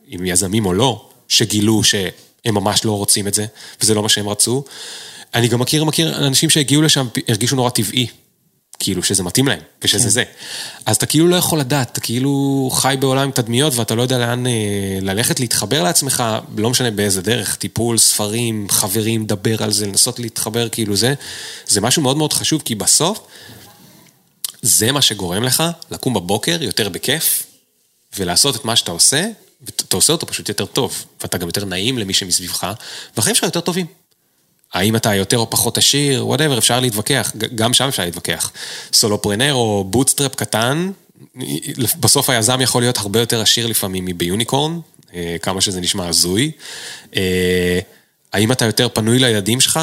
[0.08, 2.12] עם יזמים או לא, שגילו שהם
[2.46, 3.46] ממש לא רוצים את זה,
[3.82, 4.64] וזה לא מה שהם רצו.
[5.34, 8.08] אני גם מכיר, מכיר אנשים שהגיעו לשם, הרגישו נורא טבעי.
[8.80, 10.10] כאילו שזה מתאים להם, ושזה כן.
[10.10, 10.24] זה.
[10.86, 14.18] אז אתה כאילו לא יכול לדעת, אתה כאילו חי בעולם עם תדמיות ואתה לא יודע
[14.18, 14.52] לאן אה,
[15.02, 16.24] ללכת, להתחבר לעצמך,
[16.58, 21.14] לא משנה באיזה דרך, טיפול, ספרים, חברים, דבר על זה, לנסות להתחבר, כאילו זה,
[21.68, 23.20] זה משהו מאוד מאוד חשוב, כי בסוף,
[24.62, 27.44] זה מה שגורם לך לקום בבוקר יותר בכיף,
[28.18, 29.26] ולעשות את מה שאתה עושה,
[29.62, 32.74] ואתה עושה אותו פשוט יותר טוב, ואתה גם יותר נעים למי שמסביבך,
[33.18, 33.86] והחיים שלך יותר טובים.
[34.74, 38.52] האם אתה יותר או פחות עשיר, whatever, אפשר להתווכח, גם שם אפשר להתווכח.
[38.94, 40.92] solopreneur או bootstrap קטן,
[42.00, 44.80] בסוף היזם יכול להיות הרבה יותר עשיר לפעמים מביוניקורן,
[45.14, 46.52] אה, כמה שזה נשמע הזוי.
[47.16, 47.80] אה,
[48.34, 49.80] האם אתה יותר פנוי לילדים שלך?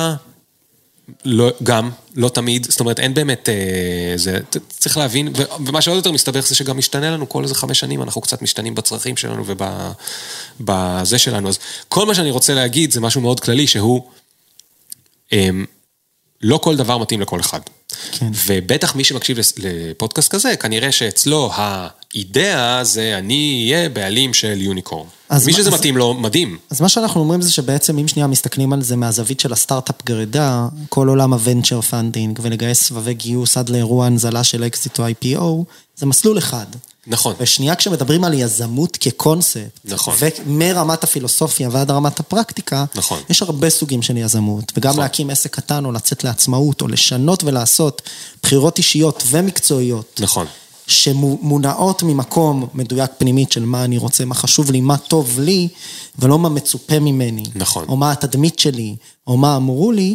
[1.24, 5.97] לא, גם, לא תמיד, זאת אומרת, אין באמת, אה, זה, צריך להבין, ו, ומה שעוד
[5.97, 9.45] יותר מסתבך זה שגם משתנה לנו כל איזה חמש שנים, אנחנו קצת משתנים בצרכים שלנו
[9.47, 11.49] ובזה שלנו.
[11.49, 11.59] אז
[11.89, 14.03] כל מה שאני רוצה להגיד זה משהו מאוד כללי, שהוא,
[16.43, 17.61] לא כל דבר מתאים לכל אחד.
[18.12, 18.30] כן.
[18.47, 25.07] ובטח מי שמקשיב לפודקאסט כזה, כנראה שאצלו האידאה זה אני אהיה בעלים של unicorn.
[25.47, 26.59] מי שזה אז- מתאים לו, מדהים.
[26.70, 30.68] אז מה שאנחנו אומרים זה שבעצם אם שנייה מסתכלים על זה מהזווית של הסטארט-אפ גרידה,
[30.89, 35.64] כל עולם ה venture funding ולגייס סבבי גיוס עד לאירוע הנזלה של אקזיט או IPO,
[35.97, 36.66] זה מסלול אחד.
[37.07, 37.34] נכון.
[37.40, 40.14] ושנייה כשמדברים על יזמות כקונספט, נכון.
[40.18, 43.20] ומרמת הפילוסופיה ועד רמת הפרקטיקה, נכון.
[43.30, 45.02] יש הרבה סוגים של יזמות, וגם נכון.
[45.02, 48.02] להקים עסק קטן או לצאת לעצמאות, או לשנות ולעשות
[48.42, 50.20] בחירות אישיות ומקצועיות.
[50.22, 50.46] נכון.
[50.86, 55.68] שמונעות ממקום מדויק פנימית של מה אני רוצה, מה חשוב לי, מה טוב לי,
[56.18, 57.44] ולא מה מצופה ממני.
[57.55, 57.84] נכון.
[57.88, 58.96] או מה התדמית שלי,
[59.26, 60.14] או מה אמרו לי,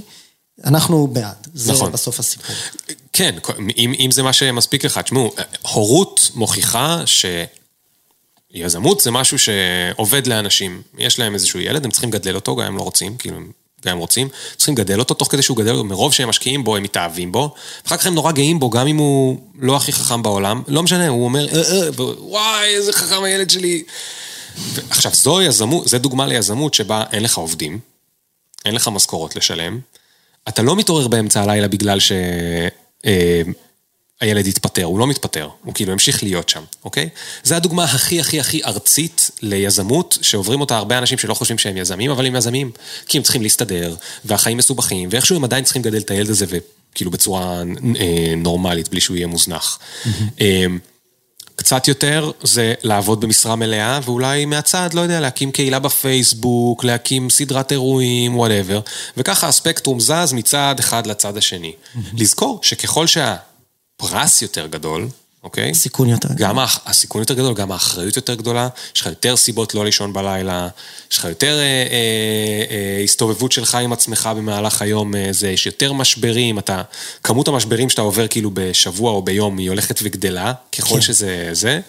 [0.66, 1.47] אנחנו בעד.
[1.53, 1.91] זה נכון.
[1.91, 2.55] בסוף הסיפור.
[3.14, 3.36] כן,
[3.78, 7.03] אם, אם זה מה שמספיק לך, תשמעו, הורות מוכיחה
[8.53, 10.82] שיזמות זה משהו שעובד לאנשים.
[10.97, 13.38] יש להם איזשהו ילד, הם צריכים לגדל אותו, גם אם לא רוצים, כאילו,
[13.86, 16.84] גם אם רוצים, צריכים לגדל אותו תוך כדי שהוא גדל, מרוב שהם משקיעים בו, הם
[16.84, 17.53] מתאהבים בו,
[17.84, 21.07] ואחר כך הם נורא גאים בו, גם אם הוא לא הכי חכם בעולם, לא משנה,
[21.07, 21.89] הוא אומר, אה, אה,
[22.20, 23.84] וואי, איזה חכם הילד שלי.
[24.89, 27.80] עכשיו, זו יזמות, זו דוגמה ליזמות שבה אין לך עובדים,
[28.66, 29.80] אין לך משכורות לשלם,
[30.50, 33.47] אתה לא מתעורר באמצע הלילה בגלל שהילד
[34.47, 37.10] התפטר, הוא לא מתפטר, הוא כאילו המשיך להיות שם, אוקיי?
[37.43, 42.12] זו הדוגמה הכי הכי הכי ארצית ליזמות, שעוברים אותה הרבה אנשים שלא חושבים שהם יזמים,
[42.12, 42.72] אבל הם יזמים,
[43.08, 43.95] כי הם צריכים להסתדר,
[44.26, 47.64] והחיים מסובכים, ואיכשהו הם עדיין צריכים לגדל את הילד הזה, וכאילו בצורה
[48.00, 49.80] אה, נורמלית, בלי שהוא יהיה מוזנח.
[50.41, 50.66] אה,
[51.60, 57.72] קצת יותר זה לעבוד במשרה מלאה, ואולי מהצד, לא יודע, להקים קהילה בפייסבוק, להקים סדרת
[57.72, 58.80] אירועים, whatever,
[59.18, 61.74] וככה הספקטרום זז מצד אחד לצד השני.
[62.14, 65.07] לזכור שככל שהפרס יותר גדול,
[65.44, 65.74] אוקיי?
[65.74, 66.48] סיכון יותר גדול.
[66.48, 70.68] גם הסיכון יותר גדול, גם האחריות יותר גדולה, יש לך יותר סיבות לא לישון בלילה,
[71.12, 75.66] יש לך יותר אה, אה, אה, הסתובבות שלך עם עצמך במהלך היום, אה, זה, יש
[75.66, 76.82] יותר משברים, אתה,
[77.24, 81.02] כמות המשברים שאתה עובר כאילו בשבוע או ביום היא הולכת וגדלה, ככל כן.
[81.02, 81.80] שזה זה,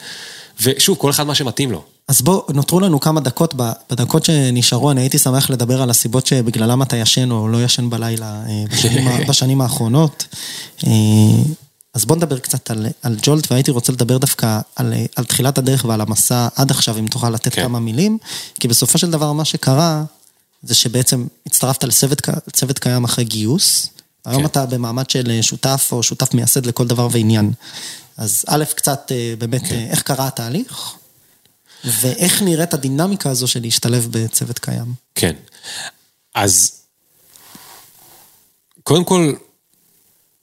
[0.62, 1.84] ושוב, כל אחד מה שמתאים לו.
[2.08, 3.54] אז בואו, נותרו לנו כמה דקות,
[3.90, 8.42] בדקות שנשארו, אני הייתי שמח לדבר על הסיבות שבגללם אתה ישן או לא ישן בלילה
[8.48, 10.34] אה, בשנים, בשנים האחרונות.
[11.94, 15.84] אז בואו נדבר קצת על, על ג'ולט, והייתי רוצה לדבר דווקא על, על תחילת הדרך
[15.84, 17.62] ועל המסע עד עכשיו, אם תוכל לתת כן.
[17.62, 18.18] כמה מילים,
[18.60, 20.04] כי בסופו של דבר מה שקרה,
[20.62, 23.88] זה שבעצם הצטרפת לצוות קיים אחרי גיוס,
[24.24, 24.46] היום כן.
[24.46, 27.52] אתה במעמד של אה, שותף או שותף מייסד לכל דבר ועניין.
[28.16, 29.74] אז א', קצת אה, באמת, כן.
[29.74, 30.94] אה, איך קרה התהליך?
[31.84, 34.94] ואיך נראית הדינמיקה הזו של להשתלב בצוות קיים?
[35.14, 35.36] כן.
[36.34, 36.72] אז
[38.82, 39.32] קודם כל,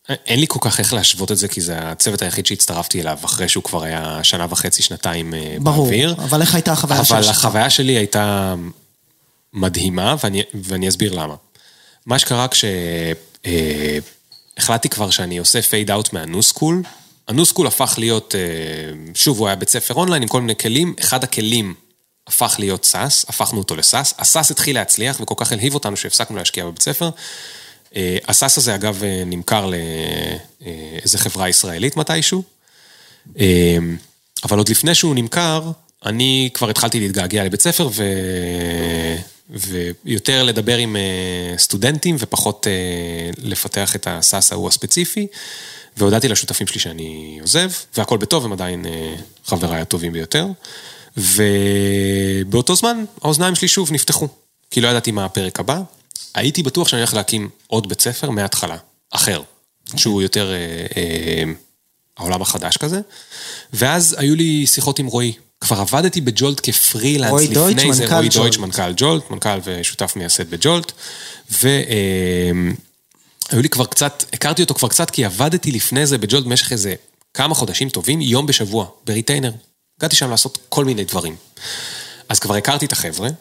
[0.10, 3.50] אין לי כל כך איך להשוות את זה, כי זה הצוות היחיד שהצטרפתי אליו, אחרי
[3.50, 6.16] שהוא כבר היה שנה וחצי, שנתיים אה, ברור, באוויר.
[6.18, 7.38] אבל איך הייתה החוויה אבל שלך?
[7.38, 8.56] החוויה שלי הייתה
[9.54, 11.36] מדהימה, ואני, ואני אסביר למה.
[12.06, 12.48] מה שקרה
[14.58, 16.84] כשהחלטתי כבר שאני עושה fade out מה Knowschool,
[17.28, 18.42] ה Knowschool הפך להיות, אה,
[19.16, 21.74] שוב, הוא היה בית ספר אונליין עם כל מיני כלים, אחד הכלים
[22.28, 25.98] הפך להיות SaaS, הפכנו אותו ל SaaS, ה SaaS התחיל להצליח וכל כך הלהיב אותנו
[25.98, 27.10] שהפסקנו להשקיע בבית ספר.
[27.96, 29.70] אה, ה SaaS הזה אגב אה, נמכר
[30.62, 32.44] לאיזה חברה ישראלית מתישהו,
[33.40, 33.78] אה,
[34.44, 35.72] אבל עוד לפני שהוא נמכר,
[36.06, 38.04] אני כבר התחלתי להתגעגע לבית ספר ו...
[39.50, 45.28] ויותר לדבר עם אה, סטודנטים ופחות אה, לפתח את הסאס ההוא הספציפי.
[45.98, 49.16] והודעתי לשותפים שלי שאני עוזב, והכל בטוב, הם עדיין אה,
[49.46, 50.48] חבריי הטובים ביותר.
[51.18, 54.28] ובאותו זמן האוזניים שלי שוב נפתחו,
[54.72, 55.82] כי לא ידעתי מה הפרק הבא.
[56.36, 58.78] הייתי בטוח שאני הולך להקים עוד בית ספר מההתחלה,
[59.12, 59.42] אחר,
[59.96, 60.58] שהוא יותר אה,
[60.98, 61.44] אה,
[62.18, 63.00] העולם החדש כזה.
[63.74, 65.34] ואז היו לי שיחות עם רועי.
[65.62, 68.30] כבר עבדתי בג'ולט כפרילנס לפני דויטש, זה, מנכ"ל רועי.
[68.30, 70.92] דויטש, מנכ"ל ג'ולט, מנכ"ל ושותף מייסד בג'ולט.
[71.52, 71.62] והיו
[73.62, 76.96] לי כבר קצת, הכרתי אותו כבר קצת, כי עבדתי לפני זה בג'ולט במשך איזה
[77.34, 79.52] כמה חודשים טובים, יום בשבוע, בריטיינר.
[80.00, 81.36] הגעתי שם לעשות כל מיני דברים.
[82.30, 83.34] אז כבר הכרתי את החבר'ה, אה,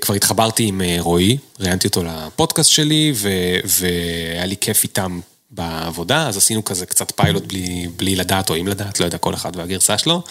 [0.00, 6.28] כבר התחברתי עם אה, רועי, ראיינתי אותו לפודקאסט שלי, ו- והיה לי כיף איתם בעבודה,
[6.28, 9.56] אז עשינו כזה קצת פיילוט בלי, בלי לדעת או עם לדעת, לא יודע, כל אחד
[9.56, 10.22] והגרסה שלו.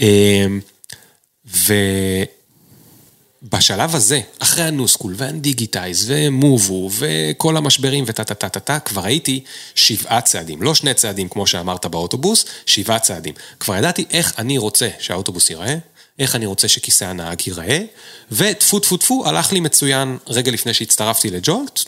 [0.00, 0.46] אה,
[3.42, 9.44] ובשלב הזה, אחרי הנוסקול והדיגיטייז ומובו וכל המשברים וטה טה טה טה טה, כבר הייתי
[9.74, 13.34] שבעה צעדים, לא שני צעדים כמו שאמרת באוטובוס, שבעה צעדים.
[13.60, 15.76] כבר ידעתי איך אני רוצה שהאוטובוס ייראה,
[16.18, 17.80] איך אני רוצה שכיסא הנהג ייראה,
[18.32, 21.80] וטפו טפו טפו, הלך לי מצוין רגע לפני שהצטרפתי לג'ולט.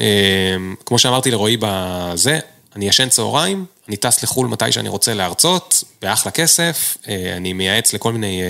[0.00, 0.56] אה,
[0.86, 2.38] כמו שאמרתי לרועי בזה,
[2.76, 7.92] אני ישן צהריים, אני טס לחו"ל מתי שאני רוצה להרצות, באחלה כסף, אה, אני מייעץ
[7.92, 8.42] לכל מיני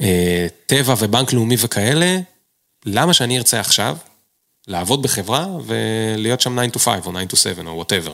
[0.00, 2.18] אה, טבע ובנק לאומי וכאלה.
[2.86, 3.96] למה שאני ארצה עכשיו
[4.68, 8.12] לעבוד בחברה ולהיות שם 9 to 5 או 9 to 7 או whatever.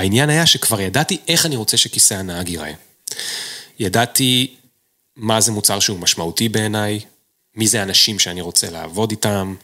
[0.00, 2.72] והעניין היה שכבר ידעתי איך אני רוצה שכיסא הנהג ייראה.
[3.78, 4.54] ידעתי
[5.16, 7.00] מה זה מוצר שהוא משמעותי בעיניי,
[7.56, 9.54] מי זה האנשים שאני רוצה לעבוד איתם,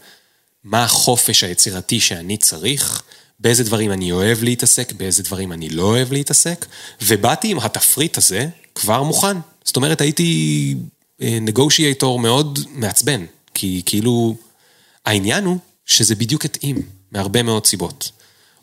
[0.65, 3.03] מה החופש היצירתי שאני צריך,
[3.41, 6.67] באיזה דברים אני אוהב להתעסק, באיזה דברים אני לא אוהב להתעסק,
[7.03, 9.37] ובאתי עם התפריט הזה כבר מוכן.
[9.65, 10.75] זאת אומרת, הייתי
[11.21, 13.25] נגושייטור מאוד מעצבן,
[13.55, 14.37] כי כאילו,
[15.07, 16.83] העניין הוא שזה בדיוק התאים,
[17.13, 18.11] מהרבה מאוד סיבות.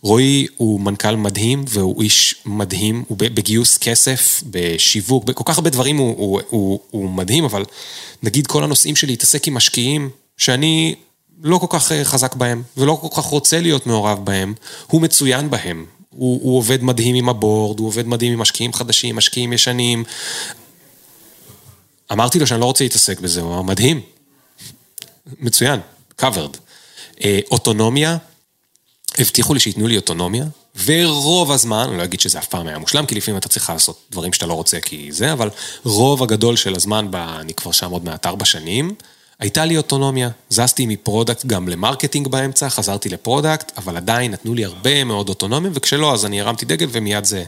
[0.04, 5.98] רועי הוא מנכ"ל מדהים, והוא איש מדהים, הוא בגיוס כסף, בשיווק, בכל כך הרבה דברים
[5.98, 7.64] הוא, הוא, הוא, הוא מדהים, אבל
[8.24, 10.96] נגיד כל הנושאים שלי להתעסק עם משקיעים, שאני
[11.44, 14.54] לא כל כך אה, חזק בהם, ולא כל כך רוצה להיות מעורב בהם,
[14.88, 15.86] הוא מצוין בהם.
[16.10, 20.04] הוא, הוא עובד מדהים עם הבורד, הוא עובד מדהים עם משקיעים חדשים, משקיעים ישנים.
[22.12, 24.02] אמרתי לו שאני לא רוצה להתעסק בזה, הוא אמר, מדהים.
[25.40, 25.80] מצוין,
[26.22, 26.58] covered.
[27.24, 28.18] אה, אוטונומיה,
[29.20, 30.46] הבטיחו לי שייתנו לי אוטונומיה,
[30.86, 34.02] ורוב הזמן, אני לא אגיד שזה אף פעם היה מושלם, כי לפעמים אתה צריך לעשות
[34.12, 35.50] דברים שאתה לא רוצה כי זה, אבל
[35.84, 38.96] רוב הגדול של הזמן, ב, אני כבר שם עוד מעט ארבע שנים,
[39.40, 40.30] הייתה לי אוטונומיה.
[40.50, 45.04] זזתי מ product גם ל marketing באמצע, חזרתי ל product, אבל עדיין נתנו לי הרבה
[45.04, 47.44] מאוד אוטונומיה, וכשלא, אז אני הרמתי דגל ומיד זה,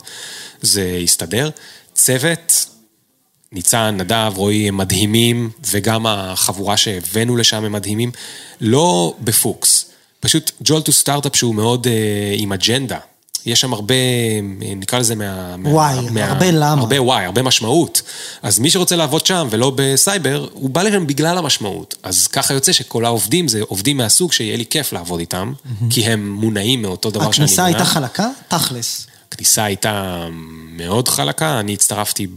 [0.62, 1.50] זה הסתדר.
[1.94, 2.66] צוות,
[3.52, 8.12] ניצן, נדב, רועי, הם מדהימים, וגם החבורה שהבאנו לשם הם מדהימים.
[8.62, 9.85] לא בפוקס.
[10.26, 12.98] פשוט Jolt הוא סטארט-אפ שהוא מאוד אה, עם אג'נדה.
[13.46, 15.56] יש שם הרבה, אה, נקרא לזה מה...
[15.64, 16.82] וואי, מה, הרבה למה.
[16.82, 18.02] הרבה וואי, הרבה משמעות.
[18.42, 21.96] אז מי שרוצה לעבוד שם ולא בסייבר, הוא בא לשם בגלל המשמעות.
[22.04, 25.54] אז ככה יוצא שכל העובדים זה עובדים מהסוג שיהיה לי כיף לעבוד איתם,
[25.90, 28.30] כי הם מונעים מאותו דבר שאני הכניסה הייתה חלקה?
[28.48, 29.08] תכלס.
[29.30, 30.28] הכניסה הייתה
[30.72, 32.28] מאוד חלקה, אני הצטרפתי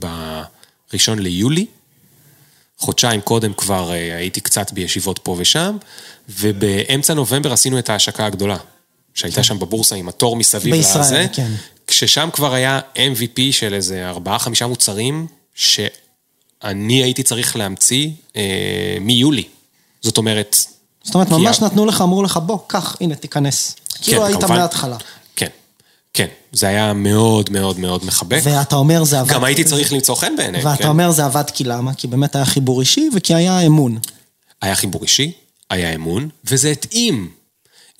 [0.91, 1.67] בראשון ליולי.
[2.79, 5.77] חודשיים קודם כבר אה, הייתי קצת בישיבות פה ושם,
[6.29, 8.57] ובאמצע נובמבר עשינו את ההשקה הגדולה,
[9.15, 11.51] שהייתה שם בבורסה עם התור מסביב בישראל, לזה, כן.
[11.87, 19.45] כששם כבר היה MVP של איזה ארבעה-חמישה מוצרים, שאני הייתי צריך להמציא אה, מיולי.
[20.03, 20.57] זאת אומרת...
[21.03, 23.77] זאת אומרת, כי ממש ה- נתנו לך, אמרו לך, בוא, קח, הנה, תיכנס.
[24.03, 24.57] כאילו היית כמובן.
[24.57, 24.97] מההתחלה.
[25.37, 25.49] כן,
[26.15, 26.27] כן.
[26.53, 28.41] זה היה מאוד מאוד מאוד מחבק.
[28.43, 29.33] ואתה אומר זה עבד...
[29.33, 30.89] גם הייתי צריך למצוא חן בעיניהם, ואתה כן?
[30.89, 31.95] אומר זה עבד כי למה?
[31.95, 33.99] כי באמת היה חיבור אישי וכי היה אמון.
[34.63, 35.33] היה חיבור אישי,
[35.71, 37.31] היה אמון, וזה התאים.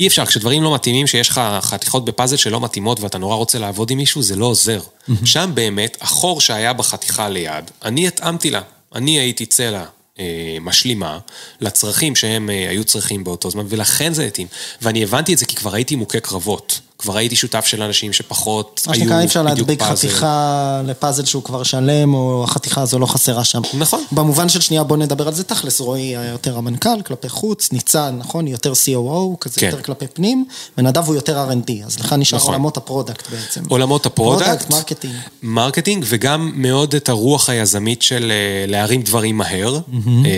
[0.01, 3.91] אי אפשר, כשדברים לא מתאימים, שיש לך חתיכות בפאזל שלא מתאימות ואתה נורא רוצה לעבוד
[3.91, 4.81] עם מישהו, זה לא עוזר.
[5.25, 8.61] שם באמת, החור שהיה בחתיכה ליד, אני התאמתי לה.
[8.95, 9.85] אני הייתי צלע
[10.19, 11.19] אה, משלימה
[11.61, 14.47] לצרכים שהם אה, היו צריכים באותו זמן, ולכן זה התאים.
[14.83, 16.81] ואני הבנתי את זה כי כבר הייתי מוכה קרבות.
[16.99, 19.95] כבר הייתי שותף של אנשים שפחות מה היו שנקרא, אי אפשר בדיוק להדביק פאזל.
[19.95, 23.63] חתיכה לפאזל שהוא כבר שלם, או החתיכה הזו לא חסרה שם.
[23.75, 24.05] נכון.
[24.13, 28.17] במובן של שנייה, בוא נדבר על זה תכלס, רועי היה יותר המנכ"ל, כלפי חוץ, ניצן,
[28.19, 29.67] נכון, יותר COO, כזה כן.
[29.67, 30.45] יותר כלפי פנים,
[30.79, 32.55] ונדב הוא יותר R&D, אז לך נשאר נכון.
[32.55, 33.63] עולמות ה product בעצם.
[33.69, 35.15] עולמות ה product, product, marketing.
[35.43, 40.31] marketing, וגם מאוד את הרוח היזמית של אה, להרים דברים מהר, אה,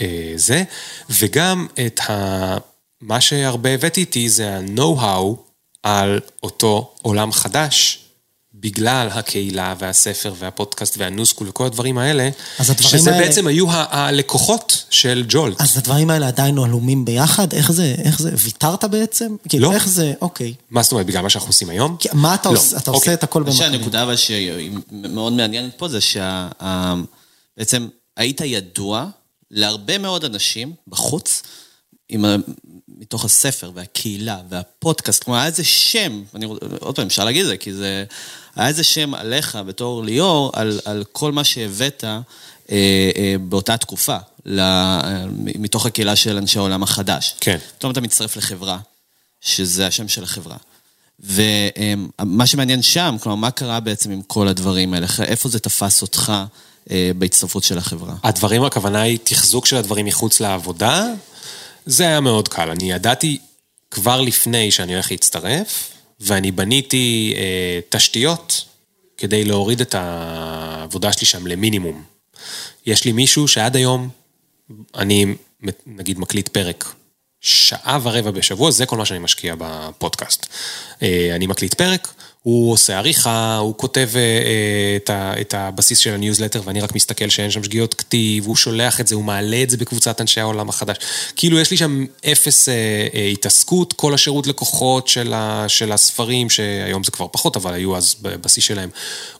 [0.00, 0.62] אה, זה,
[1.10, 2.56] וגם את ה...
[3.00, 5.47] מה שהרבה הבאתי איתי זה ה-know-how
[5.82, 7.98] על אותו עולם חדש.
[8.54, 12.28] בגלל הקהילה והספר והפודקאסט והניוסקול וכל הדברים האלה,
[12.58, 15.60] אז הדברים שזה האלה- בעצם היו הלקוחות של ג'ולט.
[15.60, 17.52] אז הדברים האלה עדיין הלומים ביחד?
[17.52, 19.36] איך זה, איך זה, ויתרת בעצם?
[19.48, 19.74] כאילו, לא.
[19.74, 20.54] איך זה, אוקיי.
[20.70, 21.96] מה זאת אומרת, בגלל מה שאנחנו עושים היום?
[22.00, 22.58] כי- מה אתה לא.
[22.58, 22.76] עושה?
[22.76, 23.00] אתה אוקיי.
[23.00, 23.78] עושה את הכל אני חושב במקביל.
[23.80, 29.06] שהנקודה אבל שהיא מאוד מעניינת פה זה שבעצם היית ידוע
[29.50, 31.42] להרבה מאוד אנשים בחוץ,
[32.08, 32.24] עם.
[33.00, 37.48] מתוך הספר והקהילה והפודקאסט, כלומר היה איזה שם, אני, רוצ- עוד פעם אפשר להגיד את
[37.48, 38.04] זה, כי זה,
[38.56, 42.20] היה איזה שם עליך בתור ליאור, על, על כל מה שהבאת אה,
[42.70, 44.16] אה, באותה תקופה,
[44.46, 47.34] ל, אה, מתוך הקהילה של אנשי העולם החדש.
[47.40, 47.58] כן.
[47.78, 48.78] פתאום אתה מצטרף לחברה,
[49.40, 50.56] שזה השם של החברה.
[51.20, 55.06] ומה שמעניין שם, כלומר, מה קרה בעצם עם כל הדברים האלה?
[55.24, 56.32] איפה זה תפס אותך
[56.90, 58.14] אה, בהצטרפות של החברה?
[58.22, 61.06] הדברים, הכוונה היא תחזוק של הדברים מחוץ לעבודה,
[61.88, 62.70] זה היה מאוד קל.
[62.70, 63.38] אני ידעתי
[63.90, 68.64] כבר לפני שאני הולך להצטרף, ואני בניתי אה, תשתיות
[69.16, 72.02] כדי להוריד את העבודה שלי שם למינימום.
[72.86, 74.08] יש לי מישהו שעד היום,
[74.94, 75.34] אני
[75.86, 76.94] נגיד מקליט פרק
[77.40, 80.46] שעה ורבע בשבוע, זה כל מה שאני משקיע בפודקאסט.
[81.02, 85.98] אה, אני מקליט פרק, הוא עושה עריכה, הוא כותב אה, אה, את, ה, את הבסיס
[85.98, 89.62] של הניוזלטר, ואני רק מסתכל שאין שם שגיאות כתיב, הוא שולח את זה, הוא מעלה
[89.62, 90.96] את זה בקבוצת אנשי העולם החדש.
[91.36, 92.74] כאילו, יש לי שם אפס אה,
[93.14, 97.96] אה, התעסקות, כל השירות לקוחות של, ה, של הספרים, שהיום זה כבר פחות, אבל היו
[97.96, 98.90] אז בבסיס שלהם,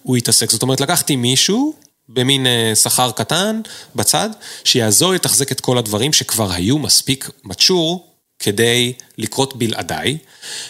[0.03, 0.51] הוא התעסק.
[0.51, 1.75] זאת אומרת, לקחתי מישהו,
[2.09, 3.61] במין אה, שכר קטן,
[3.95, 4.31] בצד,
[4.65, 10.19] שיעזור לתחזק את כל הדברים שכבר היו מספיק mature כדי לקרות בלעדיי,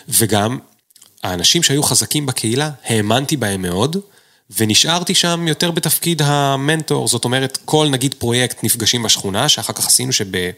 [0.08, 0.58] וגם
[1.22, 3.96] האנשים שהיו חזקים בקהילה, האמנתי בהם מאוד,
[4.58, 10.12] ונשארתי שם יותר בתפקיד המנטור, זאת אומרת, כל נגיד פרויקט נפגשים בשכונה, שאחר כך עשינו
[10.12, 10.50] שב...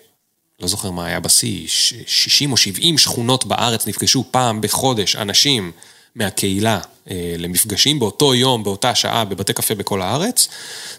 [0.60, 5.72] לא זוכר מה היה בשיא, ש- 60 או 70 שכונות בארץ נפגשו פעם בחודש אנשים
[6.14, 6.80] מהקהילה
[7.10, 10.48] אה, למפגשים באותו יום, באותה שעה, בבתי קפה בכל הארץ.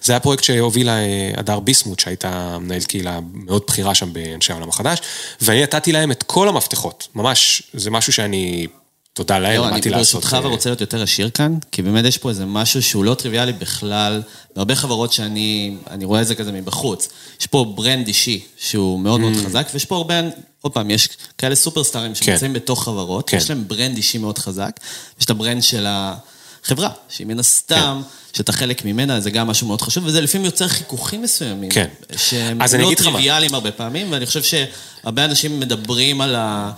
[0.01, 4.69] זה היה פרויקט שהובילה אה, הדר ביסמוט, שהייתה מנהלת קהילה מאוד בכירה שם באנשי העולם
[4.69, 4.99] החדש,
[5.41, 7.07] ואני נתתי להם את כל המפתחות.
[7.15, 8.67] ממש, זה משהו שאני,
[9.13, 10.13] תודה להם, לא, אני למדתי לעשות.
[10.23, 13.13] ברשותך אה, ורוצה להיות יותר עשיר כאן, כי באמת יש פה איזה משהו שהוא לא
[13.13, 14.21] טריוויאלי בכלל,
[14.55, 17.09] בהרבה חברות שאני אני רואה את זה כזה מבחוץ.
[17.39, 19.45] יש פה brand אישי שהוא מאוד מאוד Mm.
[19.45, 20.15] חזק, ויש פה הרבה,
[20.61, 23.37] עוד פעם, יש כאלה superstarים שנמצאים בתוך חברות, כן.
[23.37, 24.79] יש להם brand אישי מאוד חזק,
[25.19, 28.37] יש את ה brand של החברה, שהיא מן הסתם, כן.
[28.37, 31.69] שאתה חלק ממנה, זה גם משהו מאוד חשוב, וזה לפעמים יוצר חיכוכים מסוימים.
[31.69, 31.87] כן.
[32.17, 32.91] שהם אני לא.
[32.97, 36.71] טריוויאליים הרבה פעמים, ואני חושב שהרבה אנשים מדברים על ה...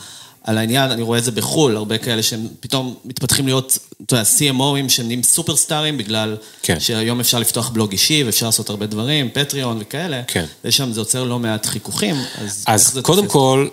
[0.44, 4.24] על העניין, אני רואה את זה בחו"ל, הרבה כאלה שהם פתאום מתפתחים להיות, אתה יודע,
[4.38, 6.80] CMOים שהם נהיים סופרסטארים, בגלל כן.
[6.80, 10.22] שהיום אפשר לפתוח בלוג אישי ואפשר לעשות הרבה דברים, פטריון וכאלה.
[10.28, 10.46] כן.
[10.66, 13.28] ושם זה יוצר לא מעט חיכוכים, אז אז קודם?
[13.28, 13.68] כל,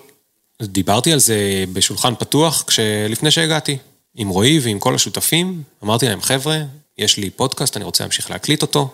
[0.61, 2.65] דיברתי על זה בשולחן פתוח
[3.09, 3.77] לפני שהגעתי,
[4.15, 5.63] עם רועי ועם כל השותפים.
[5.83, 6.57] אמרתי להם, חבר'ה,
[6.97, 8.89] יש לי פודקאסט, אני רוצה להמשיך להקליט אותו.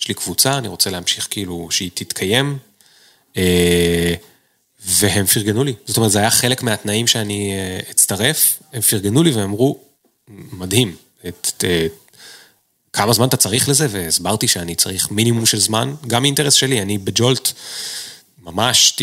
[0.00, 2.58] יש לי קבוצה, אני רוצה להמשיך כאילו שהיא תתקיים.
[4.84, 5.74] והם פרגנו לי.
[5.86, 8.58] זאת אומרת, זה היה חלק מהתנאים שאני אה, אצטרף.
[8.72, 9.78] הם פרגנו לי והם אמרו,
[10.28, 10.96] מדהים,
[11.28, 11.92] את, את,
[12.92, 13.86] כמה זמן אתה צריך לזה?
[13.90, 17.52] והסברתי שאני צריך מינימום של זמן, גם מאינטרס שלי, אני בג'ולט
[18.42, 18.96] ממש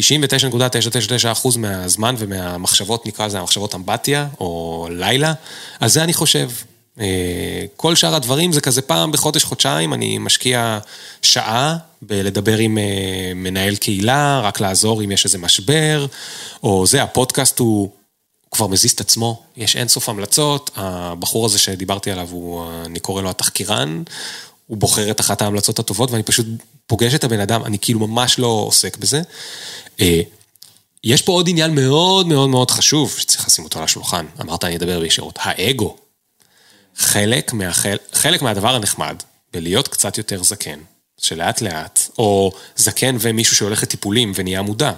[1.43, 5.33] 99.999% מהזמן ומהמחשבות, נקרא לזה המחשבות אמבטיה, או לילה,
[5.79, 6.49] על זה אני חושב.
[6.99, 10.79] אה, כל שאר הדברים זה כזה פעם בחודש, חודשיים, אני משקיע
[11.21, 16.05] שעה בלדבר עם אה, מנהל קהילה, רק לעזור אם יש איזה משבר,
[16.63, 17.89] או זה, הפודקאסט הוא...
[18.49, 23.21] הוא כבר מזיז את עצמו, יש אינסוף המלצות, הבחור הזה שדיברתי עליו, הוא, אני קורא
[23.21, 24.03] לו התחקירן,
[24.67, 26.45] הוא בוחר את אחת ההמלצות הטובות, ואני פשוט
[26.87, 29.21] פוגש את הבן אדם, אני כאילו ממש לא עוסק בזה.
[30.01, 30.21] אה,
[31.03, 34.25] יש פה עוד עניין מאוד מאוד מאוד חשוב, שצריך לשים אותו על השולחן.
[34.41, 35.39] אמרת, אני אדבר בישירות.
[35.41, 35.95] האגו.
[36.99, 37.97] חלק, מהחל...
[38.13, 39.15] חלק מהדבר הנחמד
[39.53, 40.79] בלהיות קצת יותר זקן,
[41.17, 44.91] שלאט לאט, או זקן ומישהו שהולך לטיפולים ונהיה מודע,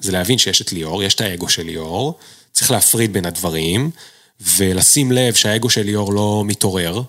[0.00, 2.18] זה להבין שיש את ליאור, יש את האגו של ליאור,
[2.52, 3.90] צריך להפריד בין הדברים,
[4.40, 7.02] ולשים לב שהאגו של ליאור לא מתעורר,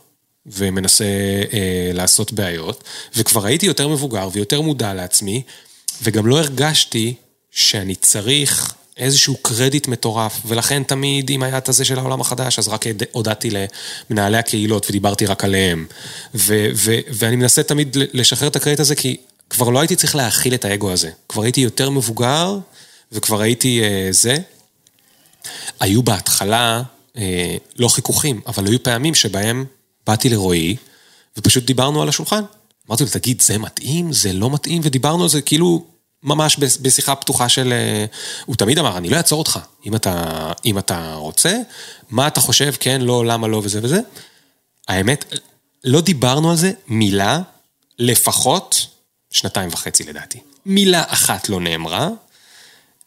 [0.46, 1.06] ומנסה
[1.54, 2.84] אה, לעשות בעיות,
[3.16, 5.42] וכבר הייתי יותר מבוגר ויותר מודע לעצמי,
[6.02, 7.14] וגם לא הרגשתי
[7.52, 12.68] שאני צריך איזשהו קרדיט מטורף, ולכן תמיד, אם היה את הזה של העולם החדש, אז
[12.68, 13.50] רק הודעתי
[14.10, 15.86] למנהלי הקהילות ודיברתי רק עליהם.
[16.36, 19.18] ו- ו- ואני מנסה תמיד לשחרר את הקרדיט הזה, כי
[19.50, 21.10] כבר לא הייתי צריך להכיל את האגו הזה.
[21.30, 22.58] כבר הייתי יותר מבוגר,
[23.12, 24.38] וכבר הייתי אה, זה.
[25.80, 26.82] היו בהתחלה
[27.18, 29.66] אה, לא חיכוכים, אבל היו פעמים שבהם
[30.08, 30.76] באתי לרועי,
[31.38, 32.42] ופשוט דיברנו על השולחן.
[32.90, 34.14] אמרתי לו, תגיד, זה מתאים?
[34.14, 34.82] זה לא מתאים?
[34.84, 35.86] ודיברנו על זה כאילו
[36.24, 37.74] ממש בש- בשיחה פתוחה של...
[37.74, 38.06] אה,
[38.46, 40.24] הוא תמיד אמר, אני לא אעצור אותך, אם אתה,
[40.66, 41.58] אם אתה רוצה,
[42.10, 44.00] מה אתה חושב, כן, לא, למה לא, וזה וזה.
[44.88, 45.26] האמת,
[45.84, 47.40] לא דיברנו על זה מילה,
[48.00, 48.86] לפחות
[49.32, 50.40] שנתיים וחצי לדעתי.
[50.66, 52.10] מילה אחת לא נאמרה.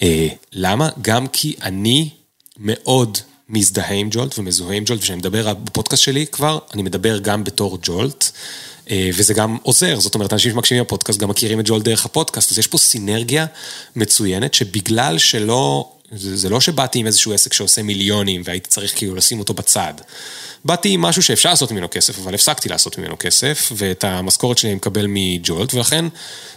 [0.03, 0.89] אה, למה?
[1.03, 2.11] גם כי אני
[2.59, 3.19] מאוד
[3.53, 7.79] מזדהה עם ג'ולט ומזוהה עם ג'ולט, וכשאני מדבר בפודקאסט שלי כבר, אני מדבר גם בתור
[7.83, 8.31] ג'ולט,
[8.91, 12.53] אה, וזה גם עוזר, זאת אומרת, אנשים שמקשיבים בפודקאסט גם מכירים את ג'ולט דרך הפודקאסט,
[12.53, 13.47] אז יש פה סינרגיה
[13.97, 19.15] מצוינת, שבגלל שלא, זה, זה לא שבאתי עם איזשהו עסק שעושה מיליונים והייתי צריך כאילו
[19.15, 19.95] לשים אותו בצד.
[20.65, 24.71] באתי עם משהו שאפשר לעשות ממנו כסף, אבל הפסקתי לעשות ממנו כסף, ואת המשכורת שלי
[24.71, 26.05] אני מקבל מג'ולט, ולכן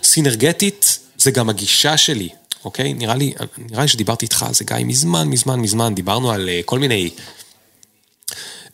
[0.03, 2.29] סינרגטית זה גם הגישה שלי,
[2.65, 2.93] אוקיי?
[2.93, 6.61] נראה לי, נראה לי שדיברתי איתך על זה, גיא, מזמן, מזמן, מזמן, דיברנו על אה,
[6.65, 7.09] כל מיני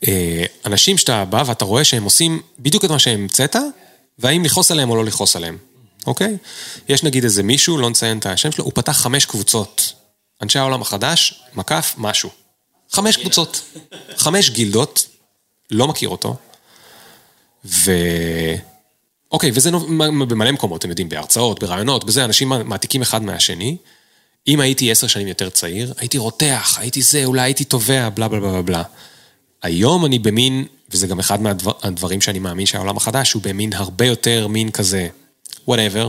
[0.08, 3.56] אה, אנשים שאתה בא ואתה רואה שהם עושים בדיוק את מה שהמצאת,
[4.20, 5.58] והאם לכעוס עליהם או לא לכעוס עליהם,
[6.08, 6.38] אוקיי?
[6.90, 9.94] יש נגיד איזה מישהו, לא נציין את השם שלו, הוא פתח חמש קבוצות.
[10.42, 12.30] אנשי העולם החדש, מקף, משהו.
[12.92, 13.62] חמש קבוצות.
[14.18, 15.08] חמש גילדות,
[15.72, 16.36] לא מכיר אותו.
[17.66, 17.92] ו...
[19.32, 19.72] אוקיי, וזה
[20.28, 23.78] במלא מקומות, אתם יודעים, בהרצאות, בראיונות, בזה, אנשים מעתיקים אחד מהשני.
[24.48, 28.40] אם הייתי עשר שנים יותר צעיר, הייתי רותח, הייתי זה, אולי הייתי תובע, בלה בלה
[28.40, 28.84] בלה בלה.
[29.64, 34.48] היום אני במין, וזה גם אחד מהדברים שאני מאמין שהעולם החדש, הוא במין הרבה יותר
[34.48, 35.08] מין כזה,
[35.70, 36.08] whatever,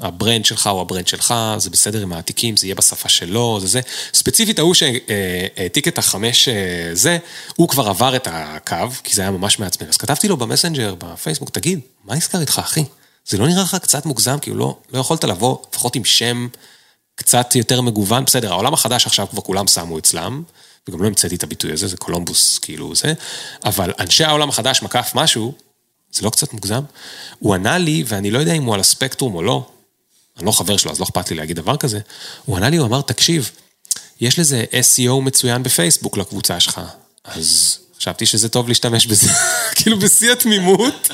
[0.00, 3.58] ה brand שלך הוא ה brand שלך, זה בסדר אם מעתיקים, זה יהיה בשפה שלו,
[3.60, 3.80] זה זה.
[4.14, 6.54] ספציפית ההוא שהעתיק את החמש אה,
[6.92, 7.18] זה,
[7.56, 9.88] הוא כבר עבר את הקו, כי זה היה ממש מעצבן.
[9.88, 12.84] אז כתבתי לו במסנג'ר, בפייסבוק, תגיד, מה נסגר איתך, אחי?
[13.26, 16.48] זה לא נראה לך קצת מוגזם, כאילו לא, לא יכולת לבוא, לפחות עם שם
[17.14, 20.42] קצת יותר מגוון, בסדר, העולם החדש עכשיו כבר כולם שמו אצלם,
[20.88, 23.12] וגם לא המצאתי את הביטוי הזה, זה קולומבוס, כאילו זה,
[23.64, 25.54] אבל אנשי העולם החדש מקף משהו,
[26.12, 26.80] זה לא קצת מוגזם?
[27.38, 29.68] הוא ענה לי, ואני לא יודע אם הוא על הספקטרום או לא,
[30.36, 32.00] אני לא חבר שלו, אז לא אכפת לי להגיד דבר כזה,
[32.44, 33.50] הוא ענה לי, הוא אמר, תקשיב,
[34.20, 36.80] יש לזה SEO מצוין בפייסבוק לקבוצה שלך,
[37.24, 39.28] אז חשבתי שזה טוב להשתמש בזה,
[39.76, 41.08] כאילו בשיא התמימות.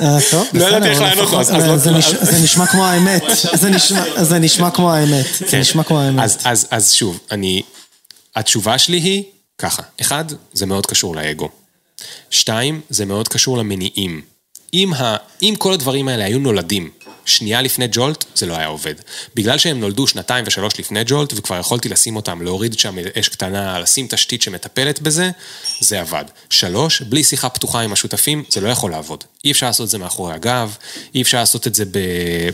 [0.00, 1.24] אה, טוב, לא בסדר,
[1.66, 3.22] לא- זה נש- זה נשמע כמו האמת.
[3.60, 5.26] זה נשמע- זה נשמע כמו האמת.
[5.38, 5.60] זה כן.
[5.60, 6.24] נשמע כמו האמת.
[6.24, 7.62] אז, אז, אז שוב, אני,
[8.36, 9.22] התשובה שלי היא
[9.58, 11.48] ככה, אחד, זה מאוד קשור לאגו.
[12.30, 14.20] שתיים, זה מאוד קשור למניעים.
[14.74, 16.90] אם, ה, אם כל הדברים האלה היו נולדים
[17.26, 18.94] שנייה לפני ג'ולט, זה לא היה עובד.
[19.34, 23.80] בגלל שהם נולדו שנתיים ושלוש לפני ג'ולט, וכבר יכולתי לשים אותם, להוריד שם אש קטנה,
[23.80, 25.30] לשים תשתית שמטפלת בזה,
[25.80, 26.24] זה עבד.
[26.50, 29.24] שלוש, בלי שיחה פתוחה עם השותפים, זה לא יכול לעבוד.
[29.44, 30.76] אי אפשר לעשות את זה מאחורי הגב,
[31.14, 31.84] אי אפשר לעשות את זה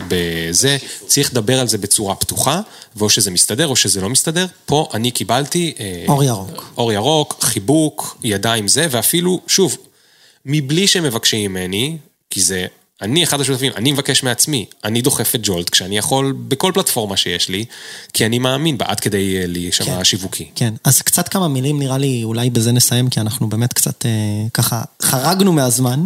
[0.07, 0.77] בזה,
[1.07, 2.61] צריך לדבר על זה בצורה פתוחה,
[2.95, 4.45] ואו שזה מסתדר או שזה לא מסתדר.
[4.65, 5.73] פה אני קיבלתי...
[5.79, 6.71] אה, אור ירוק.
[6.77, 9.77] אור ירוק, חיבוק, ידיים זה, ואפילו, שוב,
[10.45, 11.97] מבלי שהם מבקשים ממני,
[12.29, 12.65] כי זה,
[13.01, 17.49] אני אחד השותפים, אני מבקש מעצמי, אני דוחף את ג'ולט כשאני יכול בכל פלטפורמה שיש
[17.49, 17.65] לי,
[18.13, 20.03] כי אני מאמין בה עד כדי אה, להישמע כן.
[20.03, 20.49] שיווקי.
[20.55, 24.11] כן, אז קצת כמה מילים נראה לי, אולי בזה נסיים, כי אנחנו באמת קצת אה,
[24.53, 26.05] ככה חרגנו מהזמן.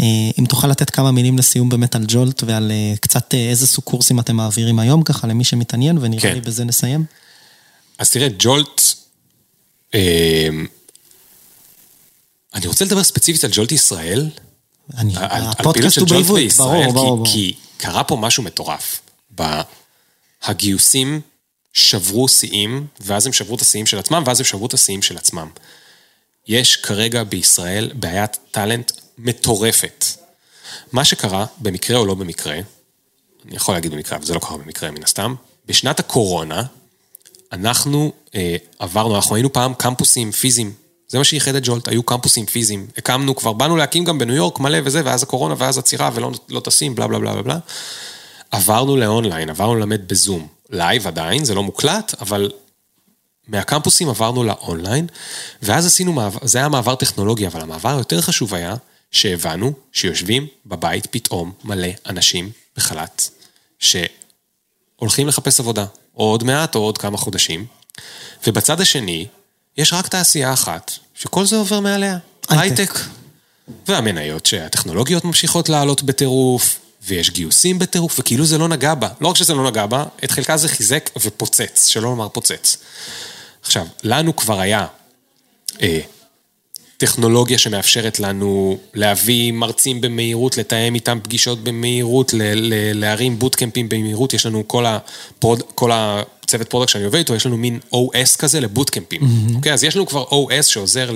[0.00, 0.04] אה,
[0.38, 3.84] אם תוכל לתת כמה מילים לסיום באמת על ג'ולט ועל אה, קצת אה, איזה סוג
[3.84, 6.34] קורסים אתם מעבירים היום, ככה למי שמתעניין, ונראה כן.
[6.34, 7.04] לי בזה נסיים.
[7.98, 8.82] אז תראה, ג'ולט,
[9.94, 10.48] אה,
[12.54, 14.30] אני רוצה לדבר ספציפית על ג'ולט ישראל,
[14.98, 17.26] אני, על, הפודקאסט הוא בעברית, בישראל, ברור, כי, ברור, ברור.
[17.26, 19.00] כי קרה פה משהו מטורף.
[20.42, 21.20] הגיוסים
[21.72, 25.16] שברו שיאים, ואז הם שברו את השיאים של עצמם, ואז הם שברו את השיאים של
[25.16, 25.48] עצמם.
[26.48, 30.04] יש כרגע בישראל בעיית טאלנט מטורפת.
[30.92, 34.90] מה שקרה, במקרה או לא במקרה, אני יכול להגיד במקרה, אבל זה לא קרה במקרה
[34.90, 35.34] מן הסתם,
[35.66, 36.62] בשנת הקורונה,
[37.52, 40.72] אנחנו אה, עברנו, אנחנו היינו פעם קמפוסים פיזיים.
[41.10, 42.86] זה מה שייחד את Jolt, היו קמפוסים פיזיים.
[42.96, 46.60] הקמנו, כבר באנו להקים גם בניו יורק מלא וזה, ואז הקורונה, ואז עצירה, ולא לא
[46.60, 47.58] טסים, בלה בלה בלה בלה.
[48.50, 50.46] עברנו לאונליין, עברנו ללמד בזום.
[50.70, 52.50] live עדיין, זה לא מוקלט, אבל
[53.48, 55.06] מהקמפוסים עברנו לאונליין,
[55.62, 58.74] ואז עשינו מעבר, זה היה מעבר טכנולוגי, אבל המעבר היותר חשוב היה
[59.10, 63.30] שהבנו שיושבים בבית פתאום מלא אנשים בחל"ת,
[63.78, 65.84] שהולכים לחפש עבודה,
[66.16, 67.66] או עוד מעט או עוד כמה חודשים,
[68.46, 69.26] ובצד השני,
[69.80, 72.98] יש רק תעשייה אחת, שכל זה עובר מעליה, הייטק.
[73.88, 79.08] והמניות שהטכנולוגיות ממשיכות לעלות בטירוף, ויש גיוסים בטירוף, וכאילו זה לא נגע בה.
[79.20, 82.76] לא רק שזה לא נגע בה, את חלקה זה חיזק ופוצץ, שלא לומר פוצץ.
[83.62, 84.86] עכשיו, לנו כבר היה
[85.82, 86.00] אה,
[86.96, 94.34] טכנולוגיה שמאפשרת לנו להביא מרצים במהירות, לתאם איתם פגישות במהירות, ל- ל- להרים בוטקמפים במהירות,
[94.34, 95.90] יש לנו כל, הפרוד, כל
[96.50, 99.54] הצוות product שאני עובד איתו, יש לנו מין OS כזה ל bootcampים, mm-hmm.
[99.54, 99.72] אוקיי?
[99.72, 101.10] אז יש לנו כבר OS שעוזר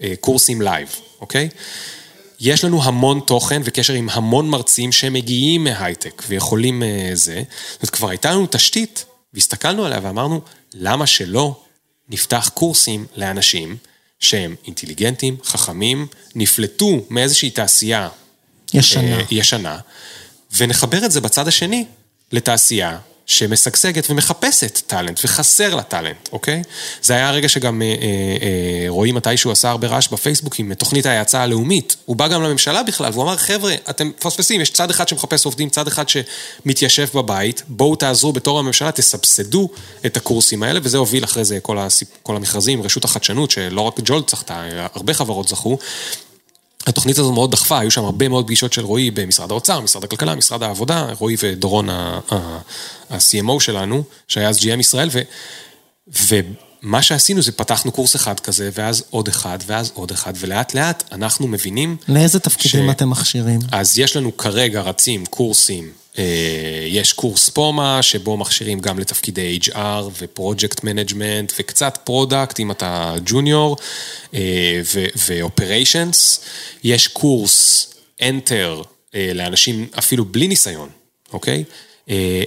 [0.00, 0.88] לקורסים live,
[1.20, 1.48] אוקיי?
[2.40, 7.42] יש לנו המון תוכן וקשר עם המון מרצים שמגיעים מהייטק ויכולים אה, זה.
[7.72, 9.04] זאת אומרת, כבר הייתה לנו תשתית,
[9.34, 10.40] והסתכלנו עליה ואמרנו,
[10.74, 11.60] למה שלא
[12.08, 13.76] נפתח קורסים לאנשים
[14.20, 18.08] שהם אינטליגנטים, חכמים, נפלטו מאיזושהי תעשייה
[18.74, 19.18] ישנה.
[19.18, 19.78] אה, ישנה,
[20.56, 21.84] ונחבר את זה בצד השני
[22.32, 22.98] לתעשייה
[23.32, 26.62] שמשגשגת ומחפשת טאלנט, וחסר לה טאלנט, אוקיי?
[27.02, 31.06] זה היה הרגע שגם אה, אה, אה, רועי מתישהו עשה הרבה רעש בפייסבוק עם תוכנית
[31.06, 31.96] ההאצה הלאומית.
[32.04, 35.70] הוא בא גם לממשלה בכלל, והוא אמר, חבר'ה, אתם מפספסים, יש צד אחד שמחפש עובדים,
[35.70, 39.68] צד אחד שמתיישב בבית, בואו תעזרו בתור הממשלה, תסבסדו
[40.06, 42.08] את הקורסים האלה, וזה הוביל אחרי זה כל, הסיפ...
[42.22, 44.62] כל המכרזים, רשות החדשנות, שלא רק ג'ולט זכתה,
[44.94, 45.78] הרבה חברות זכו.
[46.86, 50.34] התוכנית הזו מאוד דחפה, היו שם הרבה מאוד פגישות של רועי במשרד האוצר, משרד הכלכלה,
[50.34, 55.20] משרד העבודה, רועי ודורון ה-CMO שלנו, שהיה אז GM ישראל, ו,
[56.82, 61.04] ומה שעשינו זה פתחנו קורס אחד כזה, ואז עוד אחד, ואז עוד אחד, ולאט לאט
[61.12, 61.96] אנחנו מבינים...
[62.08, 62.90] לאיזה תפקידים ש...
[62.90, 63.60] אתם מכשירים?
[63.72, 66.01] אז יש לנו כרגע רצים קורסים
[66.88, 73.14] יש קורס פומה, שבו מכשירים גם לתפקידי HR ו project management וקצת product, אם אתה
[73.24, 73.76] junior,
[75.26, 76.40] ואופריישנס.
[76.84, 77.88] יש קורס
[78.20, 78.84] Enter
[79.34, 80.88] לאנשים אפילו בלי ניסיון,
[81.32, 81.64] אוקיי?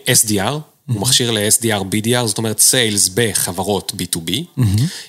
[0.08, 0.54] SDR,
[0.90, 4.62] הוא מכשיר ל-SDR, BDR, זאת אומרת סיילס בחברות B2B.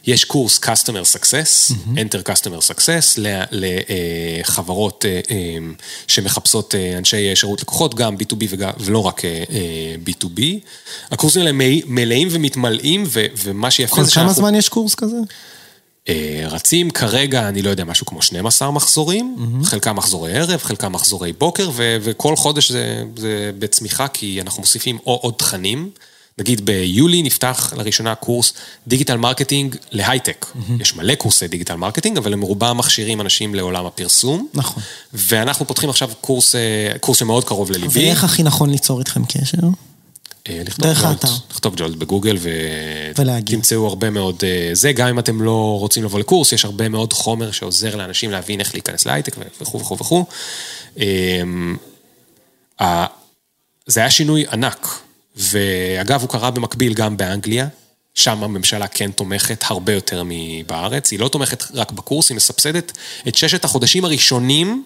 [0.07, 3.19] יש קורס Customer Success, Enter Customer Success,
[3.53, 5.05] לחברות
[6.07, 8.44] שמחפשות אנשי שירות לקוחות, גם B2B
[8.78, 9.23] ולא רק
[10.07, 10.40] B2B.
[11.11, 11.53] הקורסים האלה
[11.86, 13.05] מלאים ומתמלאים,
[13.44, 14.31] ומה שיפה זה שאנחנו...
[14.31, 15.16] כל כמה זמן יש קורס כזה?
[16.47, 19.65] רצים כרגע, אני לא יודע, משהו כמו 12 מחזורים, mm-hmm.
[19.65, 24.99] חלקם מחזורי ערב, חלקם מחזורי בוקר, ו- וכל חודש זה, זה בצמיחה, כי אנחנו מוסיפים
[25.03, 25.91] עוד תכנים.
[26.39, 28.53] נגיד ביולי נפתח לראשונה קורס
[28.87, 30.47] digital marketing להייטק.
[30.47, 30.73] Mm-hmm.
[30.81, 34.49] יש מלא קורסי digital marketing, אבל הם רובם מכשירים אנשים לעולם הפרסום.
[34.55, 34.83] נכון.
[35.12, 36.55] ואנחנו פותחים עכשיו קורס,
[37.01, 38.01] קורס שמאוד קרוב לליבי.
[38.01, 39.59] ואיך הכי נכון ליצור איתכם קשר?
[40.48, 42.36] לכתוב ג'ולט, לכתוב ג'ולט בגוגל
[43.16, 44.43] ותמצאו הרבה מאוד
[44.73, 48.60] זה, גם אם אתם לא רוצים לבוא לקורס, יש הרבה מאוד חומר שעוזר לאנשים להבין
[48.60, 50.24] איך להיכנס להייטק וכו' וכו' וכו'.
[53.86, 54.98] זה היה שינוי ענק,
[55.36, 57.68] ואגב, הוא קרה במקביל גם באנגליה,
[58.14, 62.93] שם הממשלה כן תומכת הרבה יותר מבארץ, היא לא תומכת רק בקורס, היא מסבסדת
[63.28, 64.85] את ששת החודשים הראשונים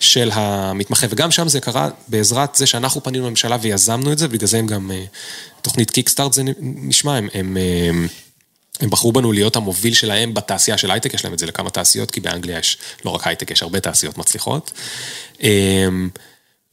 [0.00, 4.48] של המתמחה, וגם שם זה קרה בעזרת זה שאנחנו פנינו לממשלה ויזמנו את זה, ובגלל
[4.48, 4.90] זה הם גם,
[5.62, 7.56] תוכנית Kickstart זה נשמע, הם, הם,
[8.80, 12.10] הם בחרו בנו להיות המוביל שלהם בתעשייה של הייטק, יש להם את זה לכמה תעשיות,
[12.10, 14.72] כי באנגליה יש לא רק הייטק, יש הרבה תעשיות מצליחות.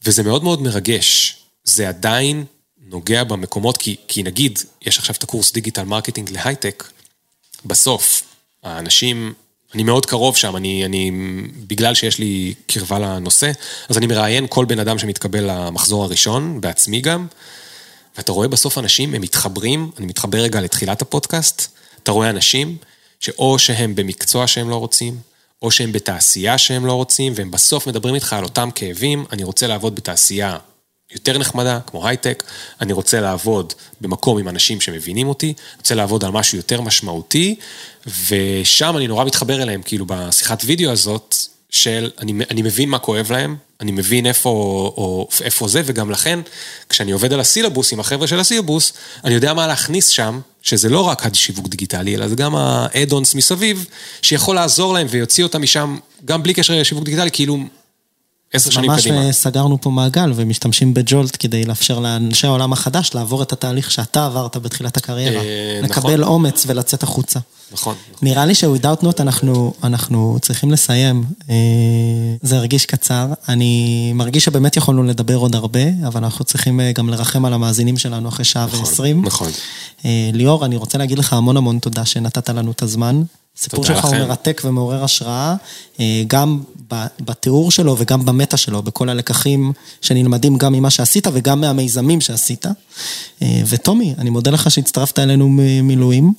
[0.04, 2.44] וזה מאוד מאוד מרגש, זה עדיין
[2.88, 6.84] נוגע במקומות, כי, כי נגיד, יש עכשיו את הקורס digital marketing להייטק,
[7.64, 8.22] בסוף,
[8.62, 9.34] האנשים
[9.74, 11.10] אני מאוד קרוב שם, אני, אני,
[11.66, 13.50] בגלל שיש לי קרבה לנושא,
[13.88, 17.26] אז אני מראיין כל בן אדם שמתקבל למחזור הראשון, בעצמי גם,
[18.16, 22.76] ואתה רואה בסוף אנשים, הם מתחברים, אני מתחבר רגע לתחילת הפודקאסט, אתה רואה אנשים
[23.20, 25.18] שאו שהם במקצוע שהם לא רוצים,
[25.62, 29.66] או שהם בתעשייה שהם לא רוצים, והם בסוף מדברים איתך על אותם כאבים, אני רוצה
[29.66, 30.58] לעבוד בתעשייה
[31.12, 32.42] יותר נחמדה, כמו הייטק,
[32.80, 37.56] אני רוצה לעבוד במקום עם אנשים שמבינים אותי, אני רוצה לעבוד על משהו יותר משמעותי,
[38.28, 41.36] ושם אני נורא מתחבר אליהם, כאילו בשיחת וידאו הזאת,
[41.70, 44.48] של אני, אני מבין מה כואב להם, אני מבין איפה,
[44.96, 46.40] או, איפה זה, וגם לכן,
[46.88, 48.92] כשאני עובד על הסילבוס עם החבר'ה של הסילבוס,
[49.24, 53.86] אני יודע מה להכניס שם, שזה לא רק השיווק דיגיטלי, אלא זה גם האדונס מסביב,
[54.22, 57.58] שיכול לעזור להם ויוציא אותם משם, גם בלי קשר לשיווק דיגיטלי, כאילו...
[58.56, 59.24] עשר שנים קדימה.
[59.24, 64.26] ממש סגרנו פה מעגל ומשתמשים בג'ולט כדי לאפשר לאנשי העולם החדש לעבור את התהליך שאתה
[64.26, 65.42] עברת בתחילת הקריירה.
[65.82, 67.40] לקבל אומץ ולצאת החוצה.
[67.72, 67.94] נכון.
[68.22, 71.24] נראה לי ש-without not אנחנו, אנחנו צריכים לסיים.
[72.42, 73.26] זה הרגיש קצר.
[73.48, 78.28] אני מרגיש שבאמת יכולנו לדבר עוד הרבה, אבל אנחנו צריכים גם לרחם על המאזינים שלנו
[78.28, 79.24] אחרי שעה ועשרים.
[79.24, 79.50] נכון.
[80.32, 83.22] ליאור, אני רוצה להגיד לך המון המון תודה שנתת לנו את הזמן.
[83.58, 85.54] סיפור שלך הוא מרתק ומעורר השראה,
[86.26, 86.60] גם
[87.20, 92.66] בתיאור שלו וגם במטה שלו, בכל הלקחים שנלמדים גם ממה שעשית וגם מהמיזמים שעשית.
[93.42, 96.32] וטומי, אני מודה לך שהצטרפת אלינו ממילואים,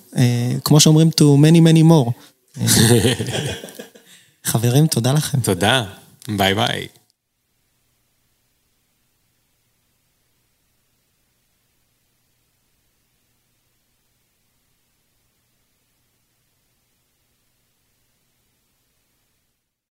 [0.64, 2.12] כמו שאומרים, to many many more.
[4.46, 5.40] חברים, תודה לכם.
[5.40, 5.84] תודה,
[6.28, 6.88] ביי ביי.